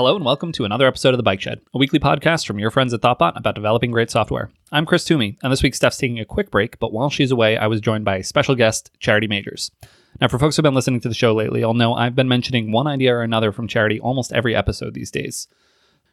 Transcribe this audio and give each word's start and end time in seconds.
Hello 0.00 0.16
and 0.16 0.24
welcome 0.24 0.50
to 0.52 0.64
another 0.64 0.86
episode 0.86 1.12
of 1.12 1.18
The 1.18 1.22
Bike 1.22 1.42
Shed, 1.42 1.60
a 1.74 1.78
weekly 1.78 1.98
podcast 1.98 2.46
from 2.46 2.58
your 2.58 2.70
friends 2.70 2.94
at 2.94 3.02
Thoughtbot 3.02 3.36
about 3.36 3.54
developing 3.54 3.90
great 3.90 4.10
software. 4.10 4.50
I'm 4.72 4.86
Chris 4.86 5.04
Toomey, 5.04 5.36
and 5.42 5.52
this 5.52 5.62
week 5.62 5.74
Steph's 5.74 5.98
taking 5.98 6.18
a 6.18 6.24
quick 6.24 6.50
break, 6.50 6.78
but 6.78 6.90
while 6.90 7.10
she's 7.10 7.30
away, 7.30 7.58
I 7.58 7.66
was 7.66 7.82
joined 7.82 8.06
by 8.06 8.22
special 8.22 8.54
guest, 8.54 8.90
Charity 8.98 9.26
Majors. 9.26 9.70
Now, 10.18 10.28
for 10.28 10.38
folks 10.38 10.56
who've 10.56 10.62
been 10.62 10.72
listening 10.72 11.00
to 11.00 11.08
the 11.10 11.14
show 11.14 11.34
lately, 11.34 11.60
you'll 11.60 11.74
know 11.74 11.92
I've 11.92 12.16
been 12.16 12.28
mentioning 12.28 12.72
one 12.72 12.86
idea 12.86 13.14
or 13.14 13.20
another 13.20 13.52
from 13.52 13.68
Charity 13.68 14.00
almost 14.00 14.32
every 14.32 14.56
episode 14.56 14.94
these 14.94 15.10
days. 15.10 15.48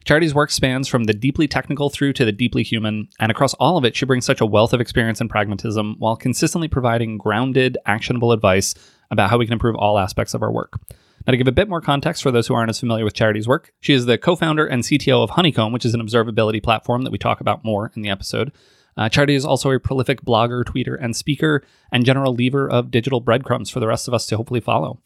Charity's 0.04 0.34
work 0.34 0.50
spans 0.50 0.86
from 0.86 1.04
the 1.04 1.14
deeply 1.14 1.48
technical 1.48 1.88
through 1.88 2.12
to 2.12 2.26
the 2.26 2.30
deeply 2.30 2.64
human, 2.64 3.08
and 3.18 3.30
across 3.30 3.54
all 3.54 3.78
of 3.78 3.86
it, 3.86 3.96
she 3.96 4.04
brings 4.04 4.26
such 4.26 4.42
a 4.42 4.46
wealth 4.46 4.74
of 4.74 4.82
experience 4.82 5.22
and 5.22 5.30
pragmatism 5.30 5.96
while 5.98 6.14
consistently 6.14 6.68
providing 6.68 7.16
grounded, 7.16 7.78
actionable 7.86 8.32
advice 8.32 8.74
about 9.10 9.30
how 9.30 9.38
we 9.38 9.46
can 9.46 9.54
improve 9.54 9.76
all 9.76 9.98
aspects 9.98 10.34
of 10.34 10.42
our 10.42 10.52
work. 10.52 10.78
Now, 11.28 11.32
to 11.32 11.36
give 11.36 11.46
a 11.46 11.52
bit 11.52 11.68
more 11.68 11.82
context 11.82 12.22
for 12.22 12.30
those 12.30 12.46
who 12.46 12.54
aren't 12.54 12.70
as 12.70 12.80
familiar 12.80 13.04
with 13.04 13.12
Charity's 13.12 13.46
work, 13.46 13.74
she 13.80 13.92
is 13.92 14.06
the 14.06 14.16
co 14.16 14.34
founder 14.34 14.66
and 14.66 14.82
CTO 14.82 15.22
of 15.22 15.28
Honeycomb, 15.28 15.74
which 15.74 15.84
is 15.84 15.92
an 15.92 16.00
observability 16.00 16.62
platform 16.62 17.02
that 17.02 17.10
we 17.10 17.18
talk 17.18 17.42
about 17.42 17.62
more 17.62 17.92
in 17.94 18.00
the 18.00 18.08
episode. 18.08 18.50
Uh, 18.96 19.10
Charity 19.10 19.34
is 19.34 19.44
also 19.44 19.70
a 19.70 19.78
prolific 19.78 20.22
blogger, 20.22 20.64
tweeter, 20.64 20.96
and 20.98 21.14
speaker, 21.14 21.62
and 21.92 22.06
general 22.06 22.34
lever 22.34 22.66
of 22.66 22.90
digital 22.90 23.20
breadcrumbs 23.20 23.68
for 23.68 23.78
the 23.78 23.86
rest 23.86 24.08
of 24.08 24.14
us 24.14 24.24
to 24.24 24.38
hopefully 24.38 24.58
follow. 24.58 25.02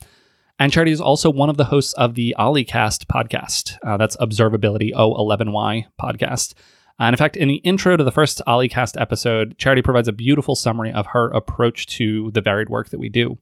And 0.60 0.72
Charity 0.72 0.92
is 0.92 1.00
also 1.00 1.28
one 1.28 1.50
of 1.50 1.56
the 1.56 1.64
hosts 1.64 1.92
of 1.94 2.14
the 2.14 2.36
o11ycast 2.38 3.06
podcast. 3.06 3.76
Uh, 3.84 3.96
that's 3.96 4.16
Observability 4.18 4.92
O11Y 4.92 5.86
podcast. 6.00 6.54
Uh, 7.00 7.06
and 7.06 7.14
in 7.14 7.18
fact, 7.18 7.36
in 7.36 7.48
the 7.48 7.56
intro 7.56 7.96
to 7.96 8.04
the 8.04 8.12
first 8.12 8.40
o11ycast 8.46 9.00
episode, 9.00 9.58
Charity 9.58 9.82
provides 9.82 10.06
a 10.06 10.12
beautiful 10.12 10.54
summary 10.54 10.92
of 10.92 11.06
her 11.06 11.30
approach 11.30 11.88
to 11.88 12.30
the 12.30 12.40
varied 12.40 12.68
work 12.68 12.90
that 12.90 13.00
we 13.00 13.08
do. 13.08 13.38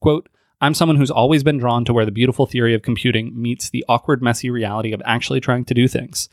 Quote, 0.00 0.30
I'm 0.62 0.74
someone 0.74 0.96
who's 0.96 1.10
always 1.10 1.42
been 1.42 1.58
drawn 1.58 1.84
to 1.86 1.92
where 1.92 2.04
the 2.04 2.12
beautiful 2.12 2.46
theory 2.46 2.72
of 2.72 2.82
computing 2.82 3.32
meets 3.34 3.68
the 3.68 3.84
awkward, 3.88 4.22
messy 4.22 4.48
reality 4.48 4.92
of 4.92 5.02
actually 5.04 5.40
trying 5.40 5.64
to 5.64 5.74
do 5.74 5.88
things. 5.88 6.28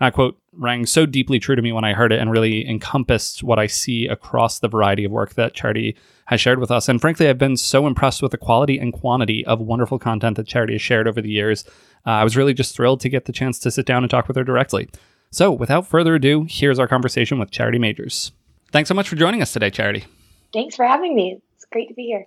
That 0.00 0.14
quote 0.14 0.36
rang 0.52 0.84
so 0.84 1.06
deeply 1.06 1.38
true 1.38 1.54
to 1.54 1.62
me 1.62 1.70
when 1.70 1.84
I 1.84 1.92
heard 1.92 2.12
it 2.12 2.18
and 2.18 2.32
really 2.32 2.68
encompassed 2.68 3.44
what 3.44 3.60
I 3.60 3.68
see 3.68 4.08
across 4.08 4.58
the 4.58 4.66
variety 4.66 5.04
of 5.04 5.12
work 5.12 5.34
that 5.34 5.54
Charity 5.54 5.96
has 6.26 6.40
shared 6.40 6.58
with 6.58 6.72
us. 6.72 6.88
And 6.88 7.00
frankly, 7.00 7.28
I've 7.28 7.38
been 7.38 7.56
so 7.56 7.86
impressed 7.86 8.20
with 8.20 8.32
the 8.32 8.36
quality 8.36 8.78
and 8.78 8.92
quantity 8.92 9.46
of 9.46 9.60
wonderful 9.60 10.00
content 10.00 10.36
that 10.38 10.48
Charity 10.48 10.74
has 10.74 10.82
shared 10.82 11.06
over 11.06 11.22
the 11.22 11.30
years. 11.30 11.64
Uh, 12.04 12.10
I 12.10 12.24
was 12.24 12.36
really 12.36 12.54
just 12.54 12.74
thrilled 12.74 13.00
to 13.02 13.08
get 13.08 13.26
the 13.26 13.32
chance 13.32 13.60
to 13.60 13.70
sit 13.70 13.86
down 13.86 14.02
and 14.02 14.10
talk 14.10 14.26
with 14.26 14.36
her 14.36 14.44
directly. 14.44 14.88
So, 15.30 15.52
without 15.52 15.86
further 15.86 16.16
ado, 16.16 16.46
here's 16.48 16.80
our 16.80 16.88
conversation 16.88 17.38
with 17.38 17.52
Charity 17.52 17.78
Majors. 17.78 18.32
Thanks 18.72 18.88
so 18.88 18.94
much 18.94 19.08
for 19.08 19.16
joining 19.16 19.40
us 19.40 19.52
today, 19.52 19.70
Charity. 19.70 20.04
Thanks 20.52 20.74
for 20.74 20.84
having 20.84 21.14
me. 21.14 21.40
It's 21.54 21.66
great 21.66 21.88
to 21.88 21.94
be 21.94 22.06
here. 22.06 22.24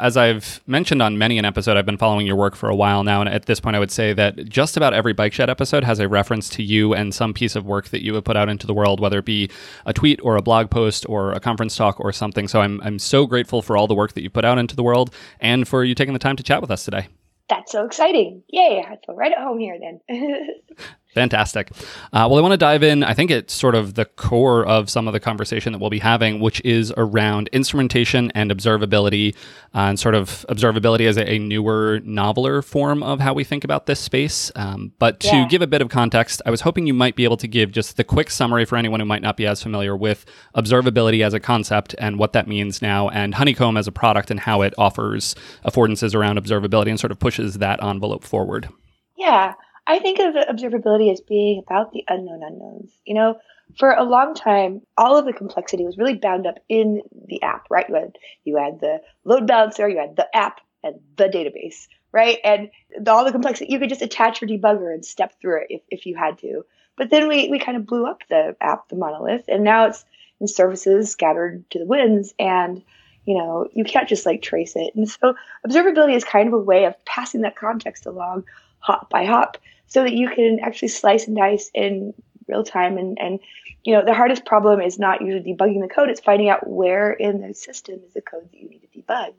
As 0.00 0.16
I've 0.16 0.60
mentioned 0.64 1.02
on 1.02 1.18
many 1.18 1.38
an 1.38 1.44
episode, 1.44 1.76
I've 1.76 1.84
been 1.84 1.98
following 1.98 2.24
your 2.24 2.36
work 2.36 2.54
for 2.54 2.68
a 2.68 2.74
while 2.74 3.02
now, 3.02 3.20
and 3.20 3.28
at 3.28 3.46
this 3.46 3.58
point, 3.58 3.74
I 3.74 3.80
would 3.80 3.90
say 3.90 4.12
that 4.12 4.48
just 4.48 4.76
about 4.76 4.94
every 4.94 5.12
Bike 5.12 5.32
Shed 5.32 5.50
episode 5.50 5.82
has 5.82 5.98
a 5.98 6.08
reference 6.08 6.48
to 6.50 6.62
you 6.62 6.94
and 6.94 7.12
some 7.12 7.34
piece 7.34 7.56
of 7.56 7.66
work 7.66 7.88
that 7.88 8.04
you 8.04 8.14
have 8.14 8.22
put 8.22 8.36
out 8.36 8.48
into 8.48 8.64
the 8.64 8.74
world, 8.74 9.00
whether 9.00 9.18
it 9.18 9.24
be 9.24 9.50
a 9.86 9.92
tweet 9.92 10.20
or 10.22 10.36
a 10.36 10.42
blog 10.42 10.70
post 10.70 11.04
or 11.08 11.32
a 11.32 11.40
conference 11.40 11.74
talk 11.74 11.98
or 11.98 12.12
something. 12.12 12.46
So 12.46 12.60
I'm 12.60 12.80
I'm 12.82 13.00
so 13.00 13.26
grateful 13.26 13.60
for 13.60 13.76
all 13.76 13.88
the 13.88 13.94
work 13.94 14.12
that 14.12 14.22
you 14.22 14.30
put 14.30 14.44
out 14.44 14.56
into 14.56 14.76
the 14.76 14.84
world 14.84 15.12
and 15.40 15.66
for 15.66 15.82
you 15.82 15.96
taking 15.96 16.12
the 16.12 16.20
time 16.20 16.36
to 16.36 16.44
chat 16.44 16.60
with 16.60 16.70
us 16.70 16.84
today. 16.84 17.08
That's 17.48 17.72
so 17.72 17.84
exciting! 17.84 18.44
Yay! 18.50 18.84
I 18.86 18.98
feel 19.04 19.16
right 19.16 19.32
at 19.32 19.38
home 19.38 19.58
here 19.58 19.80
then. 19.80 20.00
Fantastic. 21.14 21.70
Uh, 22.12 22.28
well, 22.28 22.36
I 22.36 22.42
want 22.42 22.52
to 22.52 22.58
dive 22.58 22.82
in. 22.82 23.02
I 23.02 23.14
think 23.14 23.30
it's 23.30 23.54
sort 23.54 23.74
of 23.74 23.94
the 23.94 24.04
core 24.04 24.66
of 24.66 24.90
some 24.90 25.08
of 25.08 25.14
the 25.14 25.20
conversation 25.20 25.72
that 25.72 25.78
we'll 25.78 25.88
be 25.88 26.00
having, 26.00 26.38
which 26.38 26.60
is 26.66 26.92
around 26.98 27.48
instrumentation 27.50 28.30
and 28.34 28.50
observability, 28.50 29.34
uh, 29.74 29.88
and 29.88 29.98
sort 29.98 30.14
of 30.14 30.44
observability 30.50 31.08
as 31.08 31.16
a, 31.16 31.26
a, 31.26 31.38
newer, 31.38 32.00
noveler 32.04 32.60
form 32.62 33.02
of 33.02 33.20
how 33.20 33.32
we 33.32 33.42
think 33.42 33.64
about 33.64 33.86
this 33.86 33.98
space. 33.98 34.52
Um, 34.54 34.92
but 34.98 35.18
to 35.20 35.28
yeah. 35.28 35.48
give 35.48 35.62
a 35.62 35.66
bit 35.66 35.80
of 35.80 35.88
context, 35.88 36.42
I 36.44 36.50
was 36.50 36.60
hoping 36.60 36.86
you 36.86 36.94
might 36.94 37.16
be 37.16 37.24
able 37.24 37.38
to 37.38 37.48
give 37.48 37.72
just 37.72 37.96
the 37.96 38.04
quick 38.04 38.30
summary 38.30 38.66
for 38.66 38.76
anyone 38.76 39.00
who 39.00 39.06
might 39.06 39.22
not 39.22 39.38
be 39.38 39.46
as 39.46 39.62
familiar 39.62 39.96
with 39.96 40.26
observability 40.54 41.24
as 41.24 41.32
a 41.32 41.40
concept 41.40 41.94
and 41.98 42.18
what 42.18 42.34
that 42.34 42.46
means 42.46 42.82
now, 42.82 43.08
and 43.08 43.34
Honeycomb 43.34 43.78
as 43.78 43.86
a 43.86 43.92
product 43.92 44.30
and 44.30 44.40
how 44.40 44.60
it 44.60 44.74
offers 44.76 45.34
affordances 45.64 46.14
around 46.14 46.38
observability 46.38 46.90
and 46.90 47.00
sort 47.00 47.12
of 47.12 47.18
pushes 47.18 47.54
that 47.54 47.82
envelope 47.82 48.24
forward. 48.24 48.68
Yeah. 49.16 49.54
I 49.88 49.98
think 49.98 50.18
of 50.20 50.34
observability 50.34 51.10
as 51.10 51.22
being 51.22 51.58
about 51.58 51.92
the 51.92 52.04
unknown 52.08 52.42
unknowns. 52.42 52.92
You 53.06 53.14
know, 53.14 53.38
for 53.78 53.90
a 53.90 54.04
long 54.04 54.34
time, 54.34 54.82
all 54.98 55.16
of 55.16 55.24
the 55.24 55.32
complexity 55.32 55.84
was 55.84 55.96
really 55.96 56.14
bound 56.14 56.46
up 56.46 56.58
in 56.68 57.00
the 57.26 57.42
app, 57.42 57.66
right? 57.70 57.88
You 57.88 57.94
had 57.94 58.18
you 58.44 58.56
had 58.56 58.80
the 58.80 59.00
load 59.24 59.46
balancer, 59.46 59.88
you 59.88 59.98
had 59.98 60.14
the 60.14 60.28
app, 60.36 60.60
and 60.84 61.00
the 61.16 61.24
database, 61.24 61.88
right? 62.12 62.38
And 62.44 62.70
the, 63.00 63.10
all 63.10 63.24
the 63.24 63.32
complexity, 63.32 63.72
you 63.72 63.78
could 63.78 63.88
just 63.88 64.02
attach 64.02 64.40
your 64.42 64.50
debugger 64.50 64.92
and 64.92 65.04
step 65.04 65.40
through 65.40 65.62
it 65.62 65.66
if, 65.70 65.80
if 65.90 66.06
you 66.06 66.16
had 66.16 66.38
to. 66.38 66.64
But 66.96 67.10
then 67.10 67.26
we, 67.26 67.48
we 67.48 67.58
kind 67.58 67.76
of 67.76 67.86
blew 67.86 68.06
up 68.06 68.22
the 68.28 68.56
app, 68.60 68.88
the 68.88 68.96
monolith, 68.96 69.44
and 69.48 69.64
now 69.64 69.86
it's 69.86 70.04
in 70.40 70.48
services 70.48 71.10
scattered 71.10 71.68
to 71.70 71.78
the 71.78 71.86
winds. 71.86 72.34
And, 72.38 72.82
you 73.24 73.38
know, 73.38 73.68
you 73.72 73.84
can't 73.84 74.08
just 74.08 74.26
like 74.26 74.42
trace 74.42 74.74
it. 74.76 74.94
And 74.94 75.08
so 75.08 75.34
observability 75.66 76.14
is 76.14 76.24
kind 76.24 76.48
of 76.48 76.54
a 76.54 76.58
way 76.58 76.84
of 76.84 76.94
passing 77.04 77.40
that 77.42 77.56
context 77.56 78.04
along 78.04 78.44
hop 78.80 79.10
by 79.10 79.24
hop 79.24 79.58
so 79.88 80.02
that 80.04 80.12
you 80.12 80.28
can 80.28 80.60
actually 80.60 80.88
slice 80.88 81.26
and 81.26 81.36
dice 81.36 81.70
in 81.74 82.14
real 82.46 82.64
time. 82.64 82.96
And 82.98 83.18
and 83.20 83.40
you 83.84 83.94
know 83.94 84.04
the 84.04 84.14
hardest 84.14 84.44
problem 84.44 84.80
is 84.80 84.98
not 84.98 85.22
usually 85.22 85.54
debugging 85.54 85.80
the 85.80 85.92
code 85.92 86.10
it's 86.10 86.20
finding 86.20 86.48
out 86.48 86.68
where 86.68 87.12
in 87.12 87.40
the 87.40 87.54
system 87.54 88.00
is 88.06 88.14
the 88.14 88.20
code 88.20 88.48
that 88.50 88.58
you 88.58 88.68
need 88.68 88.82
to 88.82 89.00
debug. 89.00 89.34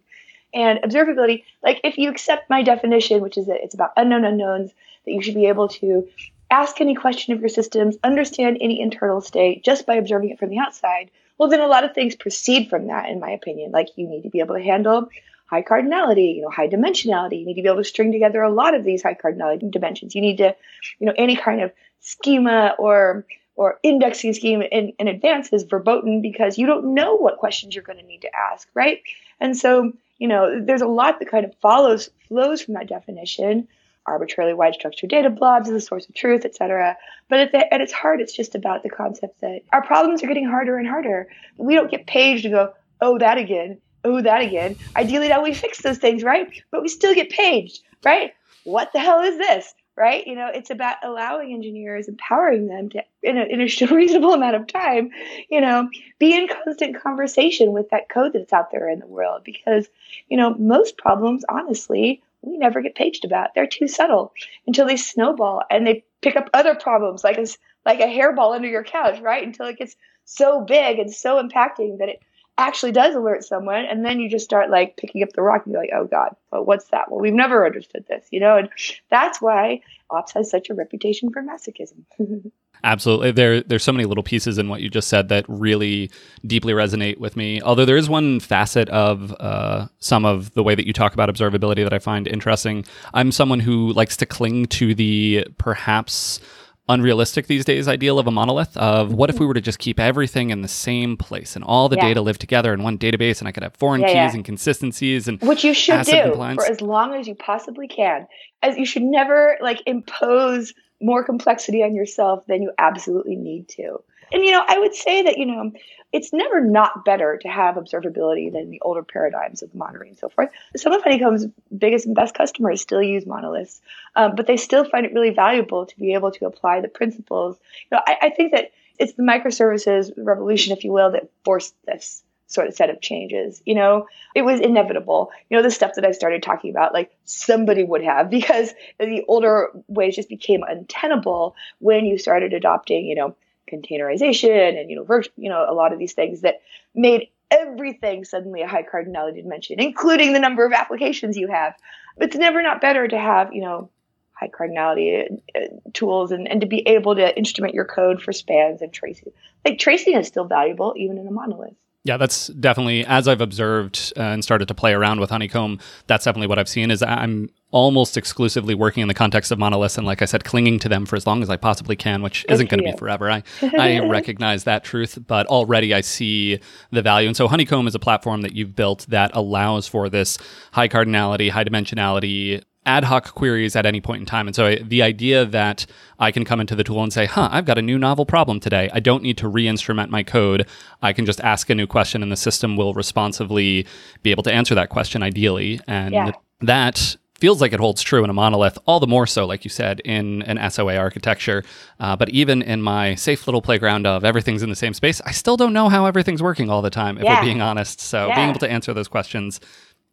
And 0.54 0.80
observability 0.80 1.44
like 1.64 1.82
if 1.84 1.98
you 1.98 2.10
accept 2.10 2.50
my 2.50 2.64
definition 2.64 3.22
which 3.22 3.38
is 3.38 3.48
that 3.48 3.64
it's 3.64 3.76
about 3.76 3.92
unknown 3.98 4.26
unknowns 4.26 4.72
that 5.06 5.12
you 5.12 5.22
should 5.22 5.36
be 5.36 5.46
able 5.46 5.68
to 5.68 6.08
ask 6.50 6.82
any 6.82 6.96
question 6.96 7.34
of 7.34 7.40
your 7.40 7.50
systems 7.50 7.98
understand 8.04 8.58
any 8.60 8.82
internal 8.82 9.22
state 9.22 9.64
just 9.64 9.86
by 9.86 9.96
observing 9.96 10.32
it 10.32 10.40
from 10.40 10.50
the 10.50 10.58
outside 10.58 11.12
well 11.38 11.50
then 11.50 11.60
a 11.62 11.68
lot 11.68 11.84
of 11.84 11.94
things 11.94 12.16
proceed 12.16 12.70
from 12.70 12.88
that 12.88 13.10
in 13.10 13.20
my 13.20 13.32
opinion. 13.32 13.72
Like 13.72 13.90
you 13.96 14.08
need 14.08 14.24
to 14.24 14.30
be 14.30 14.40
able 14.40 14.56
to 14.56 14.64
handle 14.64 15.10
high 15.50 15.64
cardinality, 15.64 16.36
you 16.36 16.42
know, 16.44 16.50
high 16.50 16.68
dimensionality. 16.68 17.40
You 17.40 17.46
need 17.46 17.56
to 17.56 17.62
be 17.62 17.68
able 17.68 17.78
to 17.78 17.84
string 17.84 18.12
together 18.12 18.42
a 18.42 18.52
lot 18.52 18.76
of 18.76 18.84
these 18.84 19.02
high 19.02 19.16
cardinality 19.16 19.70
dimensions. 19.72 20.14
You 20.14 20.22
need 20.22 20.38
to, 20.38 20.56
you 21.00 21.08
know, 21.08 21.14
any 21.18 21.36
kind 21.36 21.62
of 21.62 21.72
schema 22.00 22.76
or 22.78 23.26
or 23.56 23.78
indexing 23.84 24.34
scheme 24.34 24.62
in, 24.62 24.94
in 25.00 25.10
advance 25.10 25.52
is 25.52 25.64
verboten 25.64 26.22
because 26.22 26.58
you 26.58 26.66
don't 26.66 26.94
know 26.94 27.16
what 27.16 27.40
questions 27.40 27.76
you're 27.76 27.84
going 27.84 28.00
to 28.00 28.06
need 28.06 28.22
to 28.22 28.34
ask, 28.34 28.70
right? 28.74 29.02
And 29.42 29.58
so, 29.58 29.92
you 30.18 30.30
know, 30.30 30.64
there's 30.64 30.82
a 30.82 30.88
lot 30.88 31.20
that 31.20 31.30
kind 31.30 31.44
of 31.44 31.54
follows 31.56 32.10
flows 32.30 32.62
from 32.62 32.76
that 32.76 32.88
definition. 32.88 33.68
Arbitrarily 34.06 34.54
wide 34.54 34.76
structured 34.76 35.10
data 35.10 35.30
blobs 35.30 35.68
is 35.68 35.74
the 35.74 35.82
source 35.82 36.08
of 36.08 36.16
truth, 36.16 36.46
etc. 36.46 36.96
But 37.28 37.40
at, 37.40 37.52
the, 37.52 37.74
at 37.74 37.82
its 37.82 37.92
heart, 37.92 38.22
it's 38.22 38.34
just 38.34 38.56
about 38.56 38.82
the 38.82 38.90
concept 38.90 39.42
that 39.42 39.64
our 39.74 39.86
problems 39.86 40.24
are 40.24 40.28
getting 40.28 40.48
harder 40.48 40.78
and 40.78 40.88
harder. 40.88 41.28
We 41.58 41.76
don't 41.76 41.92
get 41.92 42.08
paged 42.08 42.44
to 42.44 42.50
go, 42.50 42.74
oh, 43.02 43.18
that 43.18 43.38
again 43.38 43.80
oh, 44.04 44.22
that 44.22 44.42
again. 44.42 44.76
Ideally, 44.96 45.30
now 45.30 45.44
we 45.44 45.54
fix 45.54 45.82
those 45.82 45.98
things, 45.98 46.24
right? 46.24 46.50
But 46.72 46.82
we 46.82 46.88
still 46.88 47.14
get 47.14 47.30
paged, 47.30 47.82
right? 48.04 48.34
What 48.64 48.92
the 48.94 49.00
hell 49.00 49.22
is 49.22 49.38
this? 49.38 49.74
Right? 49.96 50.26
You 50.26 50.36
know, 50.36 50.48
it's 50.54 50.70
about 50.70 50.96
allowing 51.04 51.54
engineers, 51.54 52.08
empowering 52.08 52.68
them 52.68 52.88
to, 52.92 53.04
in 53.22 53.38
a, 53.38 53.44
in 53.44 53.60
a 53.60 53.66
reasonable 53.94 54.34
amount 54.34 54.56
of 54.56 54.68
time, 54.68 55.12
you 55.50 55.60
know, 55.60 55.90
be 56.20 56.34
in 56.34 56.48
constant 56.48 57.02
conversation 57.02 57.74
with 57.74 57.90
that 57.90 58.08
code 58.08 58.32
that's 58.32 58.54
out 58.54 58.72
there 58.72 58.88
in 58.88 59.00
the 59.00 59.08
world. 59.08 59.42
Because, 59.44 59.90
you 60.30 60.38
know, 60.38 60.54
most 60.54 60.98
problems, 60.98 61.44
honestly, 61.50 62.22
we 62.42 62.58
never 62.58 62.82
get 62.82 62.96
paged 62.96 63.26
about. 63.26 63.54
They're 63.54 63.68
too 63.68 63.90
subtle 63.90 64.32
until 64.66 64.88
they 64.88 64.96
snowball 64.96 65.64
and 65.70 65.86
they 65.86 66.06
pick 66.22 66.38
up 66.38 66.50
other 66.54 66.76
problems 66.76 67.22
like 67.22 67.38
a, 67.38 67.46
like 67.86 68.00
a 68.00 68.04
hairball 68.04 68.56
under 68.56 68.70
your 68.70 68.86
couch, 68.86 69.20
right? 69.20 69.46
Until 69.46 69.66
it 69.66 69.78
gets 69.78 69.98
so 70.24 70.62
big 70.62 71.00
and 71.00 71.14
so 71.14 71.42
impacting 71.42 71.98
that 71.98 72.08
it 72.08 72.22
actually 72.60 72.92
does 72.92 73.16
alert 73.16 73.44
someone 73.44 73.86
and 73.86 74.06
then 74.06 74.20
you 74.20 74.30
just 74.30 74.46
start 74.46 74.70
like 74.70 74.98
picking 74.98 75.24
up 75.24 75.30
the 75.34 75.42
rock 75.42 75.64
and 75.66 75.74
you're 75.74 75.82
like 75.82 75.92
oh 75.96 76.06
god 76.06 76.36
well 76.52 76.64
what's 76.64 76.86
that 76.90 77.10
well 77.10 77.20
we've 77.20 77.34
never 77.34 77.66
understood 77.66 78.06
this 78.08 78.28
you 78.32 78.40
know 78.40 78.58
and 78.58 78.70
that's 79.10 79.42
why 79.42 79.80
ops 80.10 80.34
has 80.34 80.50
such 80.50 80.70
a 80.70 80.74
reputation 80.74 81.32
for 81.32 81.42
masochism 81.42 82.04
Absolutely. 82.84 83.32
There 83.32 83.62
there's 83.62 83.84
so 83.84 83.92
many 83.92 84.06
little 84.06 84.24
pieces 84.24 84.58
in 84.58 84.70
what 84.70 84.82
you 84.82 84.90
just 84.90 85.10
said 85.10 85.28
that 85.30 85.44
really 85.50 86.10
deeply 86.46 86.72
resonate 86.74 87.18
with 87.18 87.36
me. 87.36 87.62
Although 87.62 87.86
there 87.86 87.98
is 87.98 88.10
one 88.10 88.40
facet 88.40 88.88
of 88.90 89.36
uh, 89.40 89.88
some 90.00 90.24
of 90.26 90.54
the 90.54 90.64
way 90.64 90.76
that 90.76 90.88
you 90.88 90.94
talk 90.94 91.14
about 91.14 91.30
observability 91.30 91.84
that 91.84 91.94
I 91.94 92.00
find 92.00 92.26
interesting. 92.26 92.86
I'm 93.14 93.32
someone 93.34 93.60
who 93.60 93.92
likes 93.94 94.16
to 94.18 94.26
cling 94.26 94.68
to 94.68 94.96
the 94.96 95.46
perhaps 95.58 96.40
unrealistic 96.90 97.48
these 97.48 97.64
days 97.64 97.88
ideal 97.88 98.20
of 98.20 98.28
a 98.28 98.32
monolith 98.32 98.76
of 98.76 99.14
what 99.14 99.30
if 99.30 99.36
we 99.36 99.40
mm-hmm. 99.40 99.48
were 99.48 99.54
to 99.54 99.62
just 99.62 99.80
keep 99.80 100.00
everything 100.00 100.50
in 100.50 100.62
the 100.62 100.68
same 100.68 101.16
place 101.16 101.56
and 101.56 101.64
all 101.64 101.88
the 101.88 101.96
yeah. 101.96 102.08
data 102.08 102.22
live 102.22 102.38
together 102.38 102.74
in 102.74 102.84
one 102.84 102.98
database 102.98 103.40
and 103.40 103.48
I 103.48 103.52
could 103.52 103.64
have 103.64 103.76
foreign 103.76 104.02
yeah, 104.02 104.08
keys 104.08 104.16
yeah. 104.16 104.32
and 104.34 104.44
consistencies 104.44 105.28
and 105.28 105.40
which 105.42 105.64
you 105.64 105.74
should 105.74 106.06
do 106.06 106.24
compliance. 106.24 106.66
for 106.66 106.72
as 106.72 106.82
long 106.82 107.14
as 107.14 107.28
you 107.28 107.36
possibly 107.36 107.88
can. 107.88 108.28
As 108.62 108.78
you 108.78 108.86
should 108.86 109.04
never 109.04 109.58
like 109.62 109.82
impose 109.86 110.74
more 111.02 111.24
complexity 111.24 111.84
on 111.84 111.96
yourself 111.96 112.46
than 112.48 112.62
you 112.62 112.72
absolutely 112.78 113.36
need 113.36 113.70
to. 113.70 114.02
And 114.32 114.44
you 114.44 114.52
know, 114.52 114.64
I 114.68 114.80
would 114.80 114.96
say 114.96 115.24
that 115.24 115.38
you 115.38 115.46
know, 115.46 115.72
it's 116.12 116.34
never 116.34 116.62
not 116.62 117.06
better 117.06 117.38
to 117.42 117.48
have 117.48 117.76
observability 117.76 118.52
than 118.52 118.70
the 118.70 118.82
older 118.82 119.04
paradigms 119.04 119.62
of 119.62 119.74
monitoring 119.76 120.10
and 120.10 120.18
so 120.18 120.30
forth. 120.30 120.50
Some 120.76 120.94
of 120.94 121.04
Honeycomb's 121.04 121.48
biggest 121.78 122.06
and 122.06 122.16
best 122.16 122.36
customers 122.36 122.82
still 122.82 123.02
use 123.02 123.26
monoliths, 123.26 123.82
um, 124.16 124.36
but 124.36 124.48
they 124.48 124.58
still 124.58 124.84
find 124.86 125.06
it 125.06 125.14
really 125.14 125.30
valuable 125.30 125.86
to 125.86 125.98
be 125.98 126.14
able 126.14 126.32
to 126.32 126.46
apply 126.46 126.82
the 126.82 126.88
principles. 126.88 127.58
You 127.92 127.98
know, 127.98 128.04
I, 128.08 128.18
I 128.24 128.30
think 128.32 128.54
that 128.54 128.72
it's 128.98 129.14
the 129.14 129.24
microservices 129.24 130.12
revolution, 130.18 130.76
if 130.76 130.84
you 130.84 130.92
will, 130.92 131.12
that 131.12 131.30
forced 131.46 131.76
this 131.86 132.24
sort 132.48 132.68
of 132.68 132.74
set 132.74 132.90
of 132.90 133.00
changes. 133.00 133.62
You 133.66 133.76
know, 133.76 134.08
it 134.36 134.42
was 134.42 134.60
inevitable. 134.60 135.32
You 135.50 135.58
know, 135.58 135.64
the 135.64 135.72
stuff 135.72 135.94
that 135.96 136.06
I 136.06 136.12
started 136.12 136.42
talking 136.42 136.72
about, 136.72 136.94
like 136.94 137.12
somebody 137.24 137.84
would 137.84 138.04
have, 138.04 138.30
because 138.30 138.74
the 139.00 139.24
older 139.28 139.70
ways 139.88 140.16
just 140.16 140.30
became 140.30 140.64
untenable 140.68 141.56
when 141.78 142.06
you 142.06 142.18
started 142.18 142.54
adopting, 142.54 143.06
you 143.06 143.16
know, 143.16 143.36
containerization 143.72 144.80
and 144.80 144.90
you 144.90 144.96
know, 144.96 145.04
vir- 145.04 145.24
you 145.38 145.50
know, 145.50 145.66
a 145.68 145.74
lot 145.74 145.94
of 145.94 146.00
these 146.00 146.14
things 146.14 146.42
that 146.42 146.62
made 146.96 147.28
everything 147.52 148.24
suddenly 148.26 148.62
a 148.62 148.68
high 148.68 148.84
cardinality 148.84 149.42
dimension, 149.42 149.80
including 149.80 150.34
the 150.34 150.40
number 150.40 150.66
of 150.66 150.74
applications 150.74 151.38
you 151.38 151.48
have. 151.48 151.74
It's 152.18 152.36
never 152.36 152.62
not 152.62 152.82
better 152.82 153.08
to 153.08 153.18
have, 153.18 153.54
you 153.54 153.62
know, 153.62 153.90
high 154.34 154.50
cardinality 154.50 155.40
uh, 155.56 155.60
tools 155.94 156.32
and, 156.32 156.48
and 156.48 156.62
to 156.62 156.68
be 156.68 156.88
able 156.88 157.16
to 157.16 157.38
instrument 157.38 157.74
your 157.74 157.86
code 157.86 158.22
for 158.22 158.32
spans 158.32 158.82
and 158.82 158.94
tracing. 158.94 159.32
Like 159.66 159.80
tracing 159.80 160.16
is 160.16 160.28
still 160.28 160.46
valuable 160.46 160.94
even 160.98 161.18
in 161.18 161.28
a 161.28 161.32
monolith. 161.32 161.74
Yeah, 162.06 162.18
that's 162.18 162.48
definitely 162.48 163.06
as 163.06 163.28
I've 163.28 163.42
observed 163.42 164.14
uh, 164.16 164.22
and 164.22 164.44
started 164.44 164.70
to 164.70 164.74
play 164.74 164.94
around 164.94 165.20
with 165.20 165.30
Honeycomb. 165.30 165.80
That's 166.08 166.24
definitely 166.24 166.48
what 166.48 166.58
I've 166.58 166.70
seen. 166.70 166.92
Is 166.92 167.04
I'm 167.04 167.50
almost 167.72 168.18
exclusively 168.18 168.74
working 168.74 169.02
in 169.02 169.08
the 169.08 169.14
context 169.14 169.52
of 169.52 169.60
monoliths, 169.60 169.98
and 169.98 170.08
like 170.08 170.22
I 170.22 170.26
said, 170.26 170.44
clinging 170.44 170.80
to 170.80 170.90
them 170.90 171.06
for 171.06 171.16
as 171.16 171.28
long 171.28 171.44
as 171.44 171.50
I 171.50 171.58
possibly 171.58 171.96
can, 171.96 172.22
which 172.22 172.46
isn't 172.50 172.70
going 172.70 172.84
to 172.84 172.92
be 172.92 172.98
forever. 172.98 173.30
I 173.30 173.44
I 173.78 174.00
recognize 174.00 174.64
that 174.64 174.84
truth, 174.84 175.20
but 175.28 175.46
already 175.48 175.94
I 175.94 176.02
see 176.02 176.60
the 176.92 177.02
value. 177.02 177.28
And 177.28 177.38
so 177.38 177.48
Honeycomb 177.48 177.88
is 177.88 177.96
a 177.96 178.00
platform 178.00 178.42
that 178.42 178.56
you've 178.56 178.76
built 178.76 179.06
that 179.10 179.32
allows 179.34 179.88
for 179.88 180.10
this 180.10 180.38
high 180.72 180.88
cardinality, 180.88 181.50
high 181.50 181.64
dimensionality 181.64 182.64
ad 182.86 183.04
hoc 183.04 183.36
queries 183.36 183.76
at 183.76 183.86
any 183.86 184.02
point 184.02 184.20
in 184.22 184.26
time. 184.26 184.48
And 184.48 184.56
so 184.56 184.76
the 184.76 185.04
idea 185.04 185.46
that 185.46 185.86
I 186.18 186.32
can 186.32 186.44
come 186.44 186.60
into 186.60 186.76
the 186.76 186.84
tool 186.84 187.04
and 187.04 187.14
say, 187.14 187.26
huh, 187.26 187.50
I've 187.52 187.66
got 187.66 187.78
a 187.78 187.82
new 187.82 188.00
novel 188.00 188.26
problem 188.26 188.60
today. 188.60 188.90
I 188.94 189.00
don't 189.00 189.22
need 189.22 189.38
to 189.38 189.48
re 189.48 189.68
instrument 189.68 190.10
my 190.10 190.24
code. 190.24 190.68
I 191.02 191.14
can 191.14 191.26
just 191.26 191.40
ask 191.42 191.70
a 191.70 191.76
new 191.76 191.86
question 191.86 192.24
and 192.24 192.32
the 192.32 192.38
system 192.38 192.76
will 192.76 192.94
responsively 192.94 193.86
be 194.24 194.32
able 194.32 194.44
to 194.44 194.54
answer 194.54 194.74
that 194.76 194.90
question 194.90 195.22
ideally. 195.22 195.80
And 195.88 196.14
yeah. 196.14 196.32
that 196.62 197.16
feels 197.40 197.62
like 197.62 197.74
it 197.74 197.80
holds 197.80 198.02
true 198.02 198.24
in 198.24 198.30
a 198.30 198.34
monolith, 198.34 198.78
all 198.86 199.00
the 199.00 199.08
more 199.08 199.26
so, 199.28 199.46
like 199.46 199.64
you 199.64 199.70
said, 199.70 200.00
in 200.02 200.42
an 200.44 200.70
SOA 200.70 200.96
architecture. 200.98 201.64
Uh, 202.00 202.16
but 202.16 202.30
even 202.30 202.62
in 202.62 202.82
my 202.82 203.16
safe 203.16 203.48
little 203.48 203.62
playground 203.62 204.06
of 204.06 204.24
everything's 204.24 204.64
in 204.64 204.70
the 204.70 204.76
same 204.76 204.94
space, 204.94 205.22
I 205.26 205.32
still 205.32 205.58
don't 205.58 205.74
know 205.74 205.90
how 205.90 206.06
everything's 206.06 206.44
working 206.44 206.70
all 206.70 206.82
the 206.82 206.90
time, 206.90 207.18
if 207.18 207.24
yeah. 207.24 207.40
we're 207.40 207.46
being 207.46 207.62
honest. 207.62 208.00
So 208.02 208.28
yeah. 208.28 208.36
being 208.36 208.50
able 208.50 208.60
to 208.60 208.70
answer 208.70 208.94
those 208.94 209.08
questions 209.08 209.60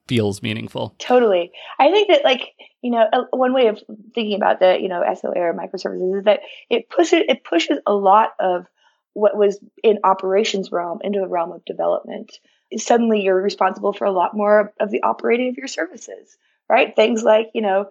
feels 0.09 0.43
meaningful. 0.43 0.95
Totally. 0.99 1.53
I 1.79 1.91
think 1.91 2.09
that 2.09 2.25
like, 2.25 2.55
you 2.83 2.91
know, 2.91 3.07
one 3.31 3.53
way 3.53 3.67
of 3.67 3.83
thinking 4.15 4.37
about 4.37 4.61
the, 4.61 4.79
you 4.81 4.89
know, 4.89 5.03
SOA 5.15 5.35
or 5.37 5.55
microservices 5.55 6.19
is 6.19 6.25
that 6.25 6.41
it 6.71 6.89
pushes 6.89 7.23
it 7.29 7.45
pushes 7.45 7.79
a 7.87 7.93
lot 7.93 8.35
of 8.39 8.67
what 9.15 9.37
was 9.37 9.59
in 9.83 9.99
operations 10.05 10.71
realm 10.71 11.01
into 11.03 11.19
the 11.19 11.29
realm 11.29 11.51
of 11.51 11.65
development. 11.65 12.39
Suddenly 12.77 13.23
you're 13.23 13.41
responsible 13.41 13.93
for 13.93 14.05
a 14.05 14.13
lot 14.13 14.37
more 14.37 14.73
of 14.79 14.91
the 14.91 15.03
operating 15.03 15.49
of 15.49 15.57
your 15.57 15.69
services, 15.69 16.37
right? 16.69 16.95
Things 16.95 17.23
like, 17.23 17.51
you 17.55 17.63
know, 17.63 17.91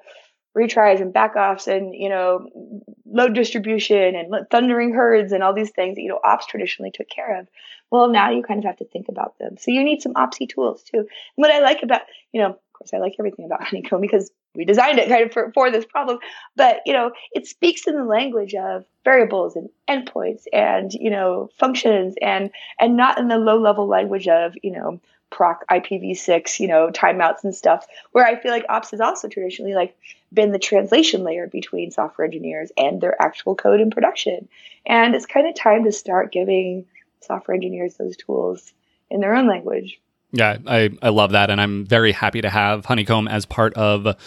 retries 0.58 1.02
and 1.02 1.14
backoffs 1.14 1.68
and, 1.68 1.94
you 1.94 2.10
know, 2.10 2.48
load 3.06 3.34
distribution 3.34 4.16
and 4.16 4.34
thundering 4.50 4.94
herds 4.94 5.32
and 5.32 5.44
all 5.44 5.54
these 5.54 5.72
things 5.72 5.96
that, 5.96 6.02
you 6.02 6.10
know, 6.10 6.20
ops 6.24 6.46
traditionally 6.46 6.92
took 6.92 7.10
care 7.10 7.40
of. 7.40 7.48
Well, 7.92 8.10
now 8.10 8.32
you 8.32 8.42
kind 8.42 8.60
of 8.60 8.66
have 8.66 8.78
to 8.78 8.86
think 8.86 9.10
about 9.10 9.38
them. 9.38 9.58
So 9.58 9.72
you 9.72 9.84
need 9.84 10.02
some 10.02 10.14
opsy 10.14 10.48
tools 10.48 10.84
too. 10.84 11.00
And 11.00 11.08
what 11.36 11.52
I 11.52 11.60
like 11.60 11.84
about, 11.84 12.02
you 12.32 12.42
know, 12.42 12.48
of 12.48 12.74
course, 12.74 12.94
I 12.94 12.98
like 12.98 13.16
everything 13.20 13.46
about 13.46 13.64
Honeycomb 13.68 14.02
because 14.02 14.32
we 14.56 14.66
designed 14.66 15.00
it 15.00 15.10
kind 15.10 15.24
of 15.24 15.34
for, 15.34 15.52
for 15.54 15.72
this 15.72 15.86
problem. 15.86 16.20
But, 16.56 16.82
you 16.86 16.94
know, 16.94 17.12
it 17.34 17.48
speaks 17.48 17.88
in 17.88 17.96
the 17.96 18.04
language 18.04 18.56
of 18.56 18.86
variables 19.04 19.56
and 19.56 19.70
endpoints 19.90 20.44
and, 20.54 20.94
you 20.94 21.10
know, 21.10 21.50
functions 21.58 22.16
and, 22.22 22.52
and 22.80 22.98
not 22.98 23.18
in 23.18 23.28
the 23.28 23.38
low 23.38 23.60
level 23.60 23.88
language 23.88 24.28
of, 24.28 24.54
you 24.64 24.72
know, 24.72 25.00
proc 25.30 25.68
IPv6, 25.70 26.60
you 26.60 26.68
know, 26.68 26.90
timeouts 26.92 27.44
and 27.44 27.54
stuff, 27.54 27.86
where 28.12 28.26
I 28.26 28.40
feel 28.40 28.52
like 28.52 28.66
ops 28.70 28.92
has 28.92 29.02
also 29.02 29.28
traditionally 29.28 29.74
like 29.74 29.96
been 30.34 30.52
the 30.52 30.60
translation 30.60 31.24
layer 31.24 31.48
between 31.48 31.92
software 31.92 32.26
engineers 32.26 32.72
and 32.78 33.02
their 33.02 33.20
actual 33.22 33.56
code 33.56 33.82
in 33.82 33.92
production. 33.92 34.48
And 34.86 35.16
it's 35.16 35.26
kind 35.26 35.48
of 35.48 35.56
time 35.56 35.84
to 35.84 35.92
start 35.92 36.32
giving 36.32 36.86
software 37.22 37.56
engineers 37.56 37.96
those 37.96 38.16
tools 38.18 38.74
in 39.10 39.20
their 39.20 39.36
own 39.36 39.48
language. 39.48 40.00
Yeah, 40.36 40.58
I, 40.68 40.90
I 41.02 41.10
love 41.10 41.32
that. 41.32 41.50
And 41.50 41.62
I'm 41.62 41.86
very 41.86 42.12
happy 42.12 42.42
to 42.42 42.50
have 42.50 42.86
Honeycomb 42.86 43.28
as 43.28 43.46
part 43.46 43.74
of 43.76 44.18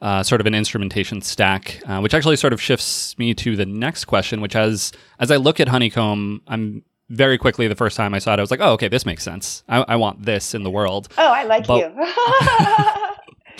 uh, 0.00 0.22
sort 0.22 0.40
of 0.40 0.46
an 0.46 0.54
instrumentation 0.54 1.20
stack, 1.22 1.82
uh, 1.86 1.98
which 2.00 2.14
actually 2.14 2.36
sort 2.36 2.52
of 2.52 2.60
shifts 2.60 3.18
me 3.18 3.34
to 3.34 3.56
the 3.56 3.66
next 3.66 4.04
question, 4.04 4.40
which 4.40 4.54
as 4.54 4.92
as 5.18 5.30
I 5.30 5.36
look 5.36 5.58
at 5.58 5.68
Honeycomb, 5.68 6.42
I'm 6.46 6.84
very 7.08 7.38
quickly 7.38 7.68
the 7.68 7.74
first 7.74 7.96
time 7.96 8.14
I 8.14 8.18
saw 8.18 8.34
it, 8.34 8.38
I 8.38 8.42
was 8.42 8.50
like, 8.50 8.60
oh, 8.60 8.72
okay, 8.72 8.88
this 8.88 9.06
makes 9.06 9.22
sense. 9.22 9.62
I, 9.68 9.84
I 9.88 9.96
want 9.96 10.24
this 10.24 10.54
in 10.54 10.62
the 10.62 10.70
world. 10.70 11.08
Oh, 11.18 11.32
I 11.32 11.44
like 11.44 11.66
but, 11.66 11.78
you. 11.78 13.02